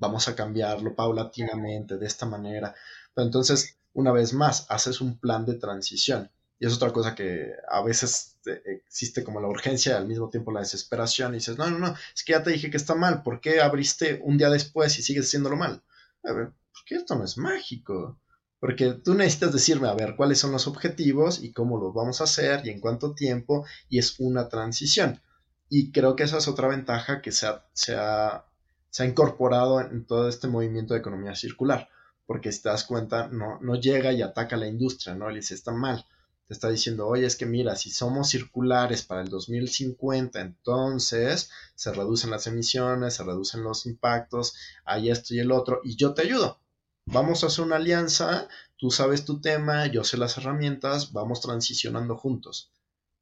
vamos 0.00 0.26
a 0.26 0.34
cambiarlo 0.34 0.96
paulatinamente 0.96 1.96
de 1.98 2.06
esta 2.06 2.26
manera. 2.26 2.74
Pero 3.14 3.26
entonces, 3.26 3.78
una 3.92 4.10
vez 4.10 4.32
más, 4.32 4.66
haces 4.68 5.00
un 5.00 5.18
plan 5.18 5.44
de 5.46 5.54
transición. 5.54 6.30
Y 6.58 6.66
es 6.66 6.74
otra 6.74 6.92
cosa 6.92 7.14
que 7.14 7.52
a 7.68 7.82
veces 7.82 8.38
eh, 8.46 8.82
existe 8.86 9.22
como 9.22 9.40
la 9.40 9.48
urgencia 9.48 9.92
y 9.92 9.96
al 9.96 10.08
mismo 10.08 10.28
tiempo 10.28 10.52
la 10.52 10.60
desesperación. 10.60 11.32
Y 11.32 11.36
dices, 11.38 11.56
no, 11.58 11.70
no, 11.70 11.78
no, 11.78 11.94
es 12.14 12.24
que 12.24 12.32
ya 12.32 12.42
te 12.42 12.50
dije 12.50 12.70
que 12.70 12.76
está 12.76 12.94
mal. 12.94 13.22
¿Por 13.22 13.40
qué 13.40 13.60
abriste 13.60 14.20
un 14.24 14.36
día 14.36 14.50
después 14.50 14.98
y 14.98 15.02
sigues 15.02 15.26
haciéndolo 15.26 15.56
mal? 15.56 15.82
A 16.24 16.32
ver, 16.32 16.52
porque 16.72 16.96
esto 16.96 17.14
no 17.14 17.24
es 17.24 17.38
mágico. 17.38 18.18
Porque 18.60 18.92
tú 18.92 19.14
necesitas 19.14 19.52
decirme, 19.52 19.88
a 19.88 19.94
ver, 19.94 20.14
cuáles 20.16 20.38
son 20.38 20.52
los 20.52 20.66
objetivos 20.68 21.42
y 21.42 21.52
cómo 21.52 21.80
los 21.80 21.94
vamos 21.94 22.20
a 22.20 22.24
hacer 22.24 22.66
y 22.66 22.70
en 22.70 22.80
cuánto 22.80 23.14
tiempo. 23.14 23.64
Y 23.88 23.98
es 23.98 24.20
una 24.20 24.48
transición. 24.48 25.20
Y 25.68 25.90
creo 25.92 26.14
que 26.14 26.24
esa 26.24 26.38
es 26.38 26.46
otra 26.48 26.68
ventaja 26.68 27.22
que 27.22 27.32
se 27.32 27.46
ha 27.46 28.44
se 28.90 29.04
ha 29.04 29.06
incorporado 29.06 29.80
en 29.80 30.04
todo 30.04 30.28
este 30.28 30.48
movimiento 30.48 30.94
de 30.94 31.00
economía 31.00 31.34
circular, 31.34 31.88
porque 32.26 32.52
si 32.52 32.62
te 32.62 32.68
das 32.68 32.84
cuenta, 32.84 33.28
no, 33.28 33.58
no 33.60 33.76
llega 33.76 34.12
y 34.12 34.22
ataca 34.22 34.56
a 34.56 34.58
la 34.58 34.66
industria, 34.66 35.14
¿no? 35.14 35.30
Le 35.30 35.36
dice, 35.36 35.54
está 35.54 35.72
mal. 35.72 36.04
Te 36.46 36.54
está 36.54 36.68
diciendo, 36.68 37.06
oye, 37.06 37.26
es 37.26 37.36
que 37.36 37.46
mira, 37.46 37.76
si 37.76 37.90
somos 37.90 38.28
circulares 38.28 39.04
para 39.04 39.22
el 39.22 39.28
2050, 39.28 40.40
entonces 40.40 41.50
se 41.76 41.92
reducen 41.92 42.30
las 42.30 42.48
emisiones, 42.48 43.14
se 43.14 43.22
reducen 43.22 43.62
los 43.62 43.86
impactos, 43.86 44.54
hay 44.84 45.10
esto 45.10 45.34
y 45.34 45.38
el 45.38 45.52
otro, 45.52 45.80
y 45.84 45.94
yo 45.94 46.12
te 46.12 46.22
ayudo. 46.22 46.59
Vamos 47.12 47.42
a 47.42 47.48
hacer 47.48 47.64
una 47.64 47.74
alianza, 47.74 48.46
tú 48.76 48.92
sabes 48.92 49.24
tu 49.24 49.40
tema, 49.40 49.88
yo 49.88 50.04
sé 50.04 50.16
las 50.16 50.38
herramientas, 50.38 51.12
vamos 51.12 51.40
transicionando 51.40 52.16
juntos. 52.16 52.72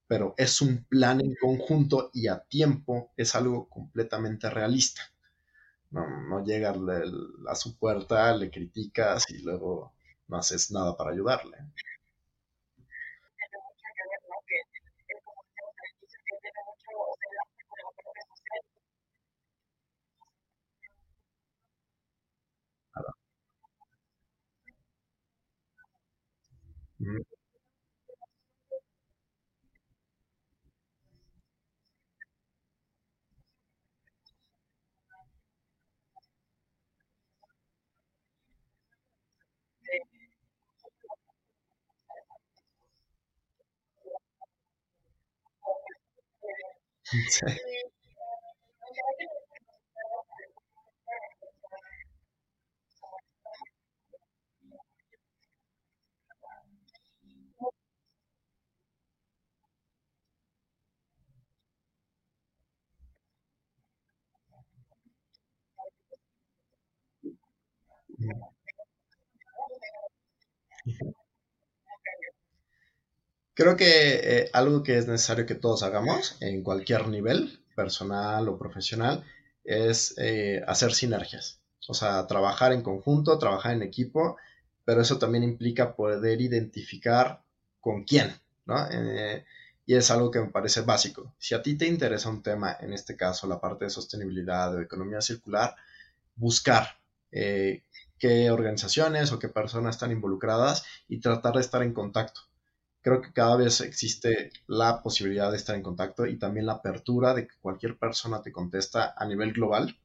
Pero 0.06 0.34
es 0.36 0.60
un 0.60 0.84
plan 0.84 1.22
en 1.22 1.34
conjunto 1.40 2.10
y 2.12 2.28
a 2.28 2.40
tiempo 2.40 3.12
es 3.16 3.34
algo 3.34 3.66
completamente 3.70 4.50
realista. 4.50 5.00
No, 5.90 6.06
no 6.28 6.44
llega 6.44 6.74
a 7.48 7.54
su 7.54 7.78
puerta, 7.78 8.36
le 8.36 8.50
criticas 8.50 9.24
y 9.30 9.38
luego 9.38 9.94
no 10.26 10.36
haces 10.36 10.70
nada 10.70 10.94
para 10.94 11.12
ayudarle. 11.12 11.56
Mm. 47.12 47.77
Creo 73.58 73.76
que 73.76 74.20
eh, 74.22 74.50
algo 74.52 74.84
que 74.84 74.98
es 74.98 75.08
necesario 75.08 75.44
que 75.44 75.56
todos 75.56 75.82
hagamos 75.82 76.36
en 76.40 76.62
cualquier 76.62 77.08
nivel, 77.08 77.58
personal 77.74 78.48
o 78.48 78.56
profesional, 78.56 79.24
es 79.64 80.14
eh, 80.16 80.62
hacer 80.68 80.92
sinergias. 80.92 81.60
O 81.88 81.92
sea, 81.92 82.24
trabajar 82.28 82.72
en 82.72 82.82
conjunto, 82.82 83.36
trabajar 83.36 83.72
en 83.72 83.82
equipo, 83.82 84.36
pero 84.84 85.00
eso 85.00 85.18
también 85.18 85.42
implica 85.42 85.96
poder 85.96 86.40
identificar 86.40 87.42
con 87.80 88.04
quién, 88.04 88.32
¿no? 88.64 88.76
Eh, 88.92 89.44
y 89.86 89.96
es 89.96 90.08
algo 90.12 90.30
que 90.30 90.38
me 90.38 90.50
parece 90.50 90.82
básico. 90.82 91.34
Si 91.40 91.56
a 91.56 91.60
ti 91.60 91.76
te 91.76 91.88
interesa 91.88 92.28
un 92.28 92.44
tema, 92.44 92.76
en 92.78 92.92
este 92.92 93.16
caso 93.16 93.48
la 93.48 93.60
parte 93.60 93.86
de 93.86 93.90
sostenibilidad 93.90 94.72
o 94.72 94.80
economía 94.80 95.20
circular, 95.20 95.74
buscar 96.36 97.00
qué 97.32 98.50
organizaciones 98.52 99.32
o 99.32 99.40
qué 99.40 99.48
personas 99.48 99.96
están 99.96 100.12
involucradas 100.12 100.84
y 101.08 101.18
tratar 101.18 101.54
de 101.54 101.60
estar 101.60 101.82
en 101.82 101.92
contacto 101.92 102.47
creo 103.02 103.20
que 103.22 103.32
cada 103.32 103.56
vez 103.56 103.80
existe 103.80 104.50
la 104.66 105.02
posibilidad 105.02 105.50
de 105.50 105.56
estar 105.56 105.76
en 105.76 105.82
contacto 105.82 106.26
y 106.26 106.38
también 106.38 106.66
la 106.66 106.74
apertura 106.74 107.34
de 107.34 107.46
que 107.46 107.54
cualquier 107.60 107.98
persona 107.98 108.42
te 108.42 108.52
contesta 108.52 109.14
a 109.16 109.26
nivel 109.26 109.52
global. 109.52 109.98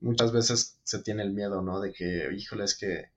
Muchas 0.00 0.32
veces 0.32 0.78
se 0.84 1.00
tiene 1.02 1.22
el 1.22 1.32
miedo, 1.32 1.62
¿no? 1.62 1.80
De 1.80 1.92
que, 1.92 2.28
híjole, 2.34 2.64
es 2.64 2.76
que 2.76 3.10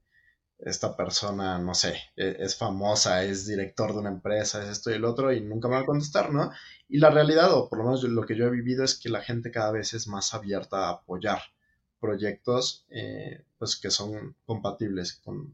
esta 0.59 0.95
persona, 0.95 1.57
no 1.59 1.74
sé, 1.74 1.95
e, 2.15 2.38
es, 2.39 2.55
famosa, 2.55 3.24
es 3.24 3.45
director 3.47 3.93
de 3.93 3.99
una 3.99 4.09
empresa, 4.09 4.63
es 4.63 4.70
esto 4.70 4.91
y 4.91 4.95
el 4.95 5.05
otro, 5.05 5.32
y 5.34 5.41
nunca 5.41 5.67
me 5.67 5.76
va 5.76 5.82
a 5.82 5.86
contestar, 5.86 6.32
¿no? 6.34 6.51
Y 6.89 6.99
la 6.99 7.09
realidad, 7.09 7.53
o 7.53 7.70
por 7.70 7.80
lo 7.80 7.86
menos 7.86 8.03
lo 8.03 8.26
que 8.26 8.36
yo 8.36 8.47
he 8.47 8.49
vivido, 8.49 8.84
es 8.84 8.95
que 8.95 9.09
la 9.09 9.22
gente 9.22 9.51
cada 9.51 9.72
vez 9.72 9.93
es 9.93 10.07
más 10.07 10.34
abierta 10.34 10.88
a 10.88 10.91
apoyar 10.91 11.41
proyectos 11.99 12.86
eh, 12.89 13.43
pues 13.57 13.76
que 13.76 13.91
son 13.91 14.36
compatibles 14.45 15.13
con, 15.24 15.53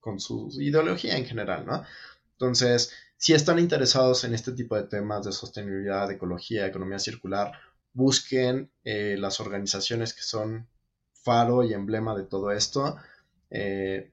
con 0.00 0.20
su 0.20 0.50
ideología 0.60 1.16
en 1.16 1.26
general, 1.26 1.66
¿no? 1.66 1.84
Entonces, 2.32 2.92
si 3.16 3.32
están 3.32 3.58
interesados 3.58 4.24
en 4.24 4.34
este 4.34 4.52
tipo 4.52 4.76
de 4.76 4.84
temas 4.84 5.24
de 5.24 5.32
sostenibilidad, 5.32 6.10
ecología, 6.10 6.66
economía 6.66 6.98
circular, 6.98 7.52
busquen 7.92 8.70
eh, 8.84 9.16
las 9.18 9.40
organizaciones 9.40 10.12
que 10.12 10.22
son 10.22 10.68
faro 11.12 11.64
y 11.64 11.72
emblema 11.72 12.14
de 12.14 12.24
todo 12.24 12.50
esto. 12.50 12.96
Eh, 13.50 14.12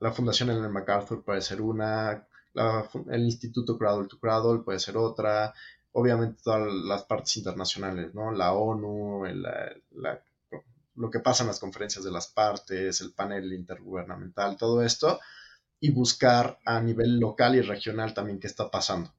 la 0.00 0.12
Fundación 0.12 0.50
Ellen 0.50 0.72
MacArthur 0.72 1.22
puede 1.24 1.42
ser 1.42 1.60
una, 1.60 2.26
el 3.10 3.22
Instituto 3.22 3.78
Cradle 3.78 4.08
to 4.08 4.18
Cradle 4.18 4.62
puede 4.64 4.80
ser 4.80 4.96
otra, 4.96 5.54
obviamente 5.92 6.42
todas 6.42 6.72
las 6.72 7.04
partes 7.04 7.36
internacionales, 7.36 8.14
¿no? 8.14 8.32
La 8.32 8.52
ONU, 8.52 9.24
lo 10.96 11.10
que 11.10 11.20
pasa 11.20 11.44
en 11.44 11.48
las 11.48 11.60
conferencias 11.60 12.04
de 12.04 12.10
las 12.10 12.26
partes, 12.28 13.00
el 13.00 13.12
panel 13.12 13.52
intergubernamental, 13.52 14.56
todo 14.56 14.82
esto, 14.82 15.20
y 15.80 15.90
buscar 15.90 16.58
a 16.64 16.80
nivel 16.80 17.18
local 17.18 17.56
y 17.56 17.62
regional 17.62 18.14
también 18.14 18.38
qué 18.38 18.46
está 18.46 18.70
pasando 18.70 19.12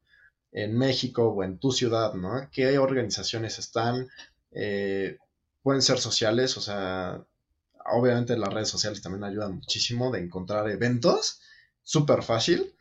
en 0.51 0.77
México 0.77 1.29
o 1.29 1.43
en 1.43 1.57
tu 1.59 1.71
ciudad, 1.71 2.13
¿no? 2.13 2.49
¿Qué 2.51 2.77
organizaciones 2.77 3.57
están? 3.59 4.09
Eh, 4.51 5.17
pueden 5.63 5.81
ser 5.81 5.99
sociales, 5.99 6.57
o 6.57 6.61
sea, 6.61 7.23
obviamente 7.85 8.37
las 8.37 8.53
redes 8.53 8.69
sociales 8.69 9.01
también 9.01 9.23
ayudan 9.23 9.55
muchísimo 9.55 10.11
de 10.11 10.19
encontrar 10.19 10.69
eventos, 10.69 11.41
súper 11.83 12.23
fácil. 12.23 12.75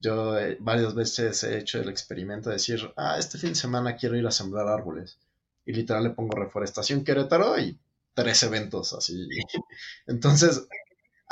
Yo 0.00 0.38
eh, 0.38 0.58
varias 0.60 0.94
veces 0.94 1.42
he 1.44 1.58
hecho 1.58 1.80
el 1.80 1.88
experimento 1.88 2.50
de 2.50 2.56
decir, 2.56 2.92
ah, 2.96 3.16
este 3.18 3.38
fin 3.38 3.50
de 3.50 3.54
semana 3.56 3.96
quiero 3.96 4.16
ir 4.16 4.26
a 4.26 4.30
sembrar 4.30 4.68
árboles. 4.68 5.18
Y 5.64 5.72
literal 5.72 6.04
le 6.04 6.10
pongo 6.10 6.36
reforestación 6.36 7.04
Querétaro 7.04 7.58
y 7.58 7.78
tres 8.12 8.42
eventos 8.42 8.92
así. 8.92 9.28
Entonces, 10.06 10.66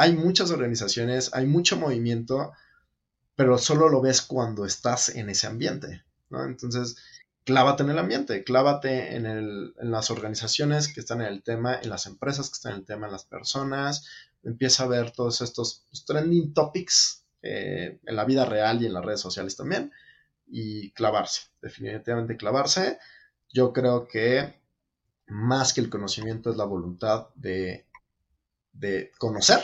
hay 0.03 0.17
muchas 0.17 0.51
organizaciones, 0.51 1.33
hay 1.33 1.47
mucho 1.47 1.77
movimiento, 1.77 2.53
pero 3.37 3.57
solo 3.57 3.89
lo 3.89 4.01
ves 4.01 4.21
cuando 4.21 4.67
estás 4.67 5.11
en 5.11 5.31
ese 5.31 5.47
ambiente. 5.47 6.03
Entonces, 6.29 6.97
clávate 7.45 7.85
en 7.85 7.91
el 7.91 8.01
ambiente, 8.01 8.43
clávate 8.43 9.15
en, 9.15 9.73
las 9.77 10.11
organizaciones 10.11 10.93
que 10.93 10.99
están 10.99 11.21
en 11.21 11.29
el 11.29 11.45
tema, 11.45 11.79
en 11.81 11.89
las 11.89 12.07
empresas 12.07 12.49
que 12.49 12.55
están 12.55 12.73
en 12.73 12.79
el 12.81 12.85
tema, 12.85 13.07
en 13.07 13.13
las 13.13 13.27
personas, 13.27 14.05
empieza 14.43 14.83
a 14.83 14.89
ver 14.89 15.13
todos 15.13 15.41
estos 15.41 15.85
pues, 15.89 16.05
trending 16.05 16.53
topics 16.53 17.25
eh, 17.41 18.01
en 18.05 18.17
la 18.17 18.25
vida 18.25 18.45
real 18.45 18.83
y 18.83 18.87
en 18.87 18.95
las 18.95 19.05
redes 19.05 19.21
sociales 19.21 19.55
también, 19.55 19.93
y 20.49 20.91
clavarse, 20.95 21.43
definitivamente 21.61 22.37
clavarse. 22.37 22.99
Yo 23.53 23.73
creo 23.73 24.09
que 24.09 24.61
más 25.29 25.73
que 25.73 25.81
el 25.81 25.91
conocimiento 25.91 26.51
es 26.51 26.57
la 26.57 26.65
voluntad 26.65 27.29
de 27.37 27.87
conocer. 29.17 29.63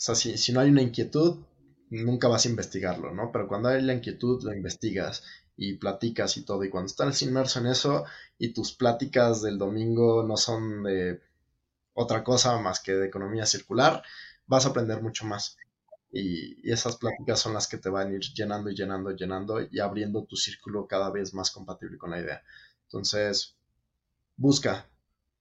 O 0.00 0.02
sea, 0.02 0.14
si, 0.14 0.52
no 0.52 0.60
hay 0.60 0.70
una 0.70 0.80
inquietud, 0.80 1.44
nunca 1.90 2.26
vas 2.26 2.46
a 2.46 2.48
investigarlo, 2.48 3.12
¿no? 3.12 3.30
Pero 3.30 3.46
cuando 3.46 3.68
hay 3.68 3.82
la 3.82 3.92
inquietud, 3.92 4.42
lo 4.42 4.54
investigas 4.54 5.22
y 5.58 5.74
platicas 5.74 6.38
y 6.38 6.44
todo. 6.46 6.64
Y 6.64 6.70
cuando 6.70 6.86
estás 6.86 7.20
inmerso 7.20 7.60
en 7.60 7.66
eso 7.66 8.06
y 8.38 8.54
tus 8.54 8.72
pláticas 8.72 9.42
del 9.42 9.58
domingo 9.58 10.22
no 10.22 10.38
son 10.38 10.84
de 10.84 11.20
otra 11.92 12.24
cosa 12.24 12.58
más 12.60 12.80
que 12.80 12.94
de 12.94 13.08
economía 13.08 13.44
circular, 13.44 14.02
vas 14.46 14.64
a 14.64 14.70
aprender 14.70 15.02
mucho 15.02 15.26
más. 15.26 15.58
Y, 16.10 16.70
esas 16.72 16.96
pláticas 16.96 17.38
son 17.38 17.52
las 17.52 17.68
que 17.68 17.76
te 17.76 17.90
van 17.90 18.10
a 18.10 18.14
ir 18.14 18.22
llenando 18.34 18.70
y 18.70 18.74
llenando, 18.74 19.10
y 19.10 19.16
llenando 19.16 19.60
y 19.70 19.80
abriendo 19.80 20.24
tu 20.24 20.36
círculo 20.36 20.86
cada 20.86 21.10
vez 21.10 21.34
más 21.34 21.50
compatible 21.50 21.98
con 21.98 22.10
la 22.10 22.20
idea. 22.20 22.42
Entonces, 22.84 23.54
busca, 24.38 24.88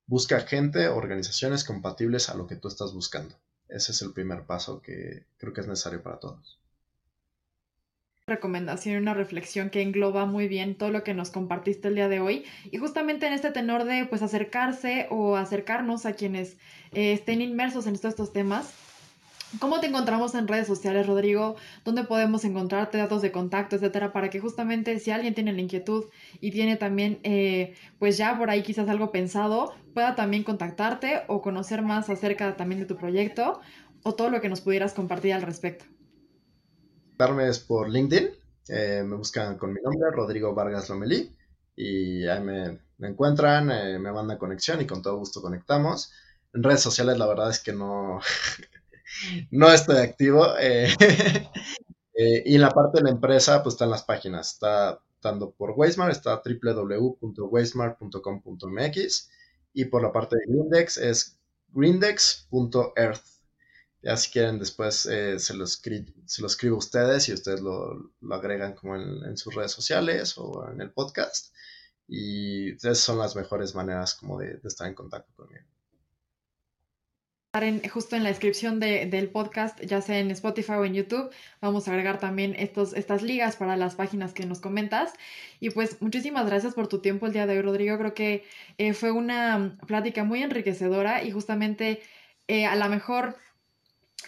busca 0.05 0.41
gente, 0.41 0.89
organizaciones 0.89 1.64
compatibles 1.64 2.28
a 2.28 2.36
lo 2.36 2.45
que 2.45 2.57
tú 2.57 2.68
estás 2.68 2.93
buscando. 2.93 3.38
Ese 3.70 3.91
es 3.91 4.01
el 4.01 4.13
primer 4.13 4.43
paso 4.43 4.82
que 4.82 5.26
creo 5.38 5.53
que 5.53 5.61
es 5.61 5.67
necesario 5.67 6.03
para 6.03 6.20
todos 6.20 6.59
recomendación 8.30 8.95
y 8.95 8.97
una 8.99 9.13
reflexión 9.13 9.70
que 9.70 9.82
engloba 9.82 10.26
muy 10.26 10.47
bien 10.47 10.76
todo 10.76 10.91
lo 10.91 11.03
que 11.03 11.13
nos 11.13 11.32
compartiste 11.32 11.89
el 11.89 11.95
día 11.95 12.07
de 12.07 12.22
hoy 12.22 12.45
y 12.72 12.78
justamente 12.78 13.28
en 13.28 13.34
este 13.34 13.51
tenor 13.51 13.84
de 13.84 14.05
pues 14.05 14.22
acercarse 14.22 15.07
o 15.09 15.36
acercarnos 15.36 16.05
a 16.05 16.13
quienes 16.13 16.57
eh, 16.93 17.11
estén 17.11 17.41
inmersos 17.41 17.88
en 17.88 17.97
todos 17.97 18.13
estos 18.13 18.32
temas. 18.32 18.74
¿Cómo 19.59 19.79
te 19.79 19.87
encontramos 19.87 20.35
en 20.35 20.47
redes 20.47 20.67
sociales, 20.67 21.07
Rodrigo? 21.07 21.55
¿Dónde 21.83 22.03
podemos 22.03 22.45
encontrarte 22.45 22.99
datos 22.99 23.21
de 23.23 23.31
contacto, 23.31 23.75
etcétera? 23.75 24.13
Para 24.13 24.29
que 24.29 24.39
justamente 24.39 24.99
si 24.99 25.09
alguien 25.09 25.33
tiene 25.33 25.53
la 25.53 25.61
inquietud 25.61 26.05
y 26.39 26.51
tiene 26.51 26.75
también, 26.75 27.19
eh, 27.23 27.73
pues 27.97 28.17
ya 28.17 28.37
por 28.37 28.49
ahí 28.49 28.61
quizás 28.61 28.87
algo 28.89 29.11
pensado, 29.11 29.73
pueda 29.93 30.15
también 30.15 30.43
contactarte 30.43 31.23
o 31.27 31.41
conocer 31.41 31.81
más 31.81 32.09
acerca 32.09 32.55
también 32.55 32.79
de 32.79 32.85
tu 32.85 32.95
proyecto 32.95 33.59
o 34.03 34.13
todo 34.13 34.29
lo 34.29 34.39
que 34.39 34.49
nos 34.49 34.61
pudieras 34.61 34.93
compartir 34.93 35.33
al 35.33 35.41
respecto 35.41 35.85
es 37.41 37.59
por 37.59 37.89
LinkedIn. 37.89 38.29
Eh, 38.69 39.03
me 39.05 39.15
buscan 39.15 39.57
con 39.57 39.73
mi 39.73 39.81
nombre, 39.81 40.09
Rodrigo 40.11 40.53
Vargas 40.53 40.89
Lomelí, 40.89 41.35
y 41.75 42.27
ahí 42.27 42.41
me, 42.41 42.79
encuentran, 42.99 43.71
eh, 43.71 43.99
me 43.99 44.11
mandan 44.11 44.37
conexión 44.37 44.81
y 44.81 44.87
con 44.87 45.01
todo 45.01 45.17
gusto 45.17 45.41
conectamos. 45.41 46.11
En 46.53 46.63
redes 46.63 46.81
sociales 46.81 47.17
la 47.17 47.27
verdad 47.27 47.49
es 47.49 47.59
que 47.59 47.73
no, 47.73 48.19
no 49.51 49.72
estoy 49.72 49.97
activo. 49.97 50.47
Eh, 50.60 50.89
y 52.45 52.55
en 52.55 52.62
la 52.62 52.72
parte 52.72 52.97
de 52.99 53.05
la 53.05 53.12
empresa, 53.12 53.64
pues 53.64 53.76
están 53.76 53.89
las 53.89 54.03
páginas. 54.03 54.51
Está 54.53 54.99
dando 55.22 55.51
por 55.51 55.72
Weismar, 55.72 56.12
está 56.12 56.41
www.weismar.com.mx 56.43 59.30
y 59.74 59.86
por 59.86 60.01
la 60.01 60.12
parte 60.12 60.36
de 60.38 60.45
Grindex 60.47 60.97
es 60.97 61.38
grindex.earth. 61.70 63.24
Ya 64.01 64.16
si 64.16 64.32
quieren 64.32 64.60
después 64.60 65.05
eh, 65.05 65.39
se, 65.39 65.53
lo 65.53 65.66
escribo 65.66 66.76
a 66.76 66.78
ustedes 66.78 67.28
y 67.28 67.34
ustedes 67.34 67.60
lo, 67.60 68.14
agregan 68.32 68.74
como 68.74 68.95
en, 68.95 69.36
sus 69.36 69.53
redes 69.53 69.72
sociales 69.72 70.38
o 70.38 70.70
en 70.72 70.80
el 70.82 70.91
podcast. 70.91 71.53
Y 72.07 72.76
esas 72.76 72.99
son 72.99 73.20
las 73.20 73.36
mejores 73.36 73.76
maneras 73.76 74.16
como 74.16 74.39
de, 74.39 74.60
estar 74.64 74.88
en 74.88 74.95
contacto 74.95 75.34
conmigo. 75.36 75.66
Justo 77.91 78.16
en 78.16 78.24
la 78.24 78.30
descripción 78.30 78.80
del 78.80 79.30
podcast, 79.30 79.80
ya 79.82 80.01
sea 80.01 80.20
en 80.20 80.32
Spotify 80.32 80.74
o 80.74 80.86
en 80.86 80.93
YouTube, 80.93 81.30
vamos 81.62 81.88
a 81.88 81.91
agregar 81.91 82.20
también 82.20 82.55
estos, 82.57 82.93
estas 82.93 83.22
ligas 83.22 83.55
para 83.57 83.76
las 83.76 83.95
páginas 83.95 84.34
que 84.34 84.45
nos 84.45 84.60
comentas. 84.60 85.14
Y 85.60 85.70
pues 85.72 86.01
muchísimas 86.01 86.45
gracias 86.45 86.74
por 86.74 86.88
tu 86.88 86.99
tiempo 86.99 87.28
el 87.28 87.34
día 87.34 87.47
de 87.47 87.57
hoy, 87.57 87.62
Rodrigo. 87.62 87.97
Creo 87.97 88.14
que 88.14 88.45
eh, 88.78 88.93
fue 88.93 89.12
una 89.12 89.78
plática 89.88 90.24
muy 90.24 90.41
enriquecedora 90.41 91.24
y 91.24 91.32
justamente 91.32 92.01
eh, 92.47 92.66
a 92.66 92.76
lo 92.76 92.88
mejor 92.89 93.36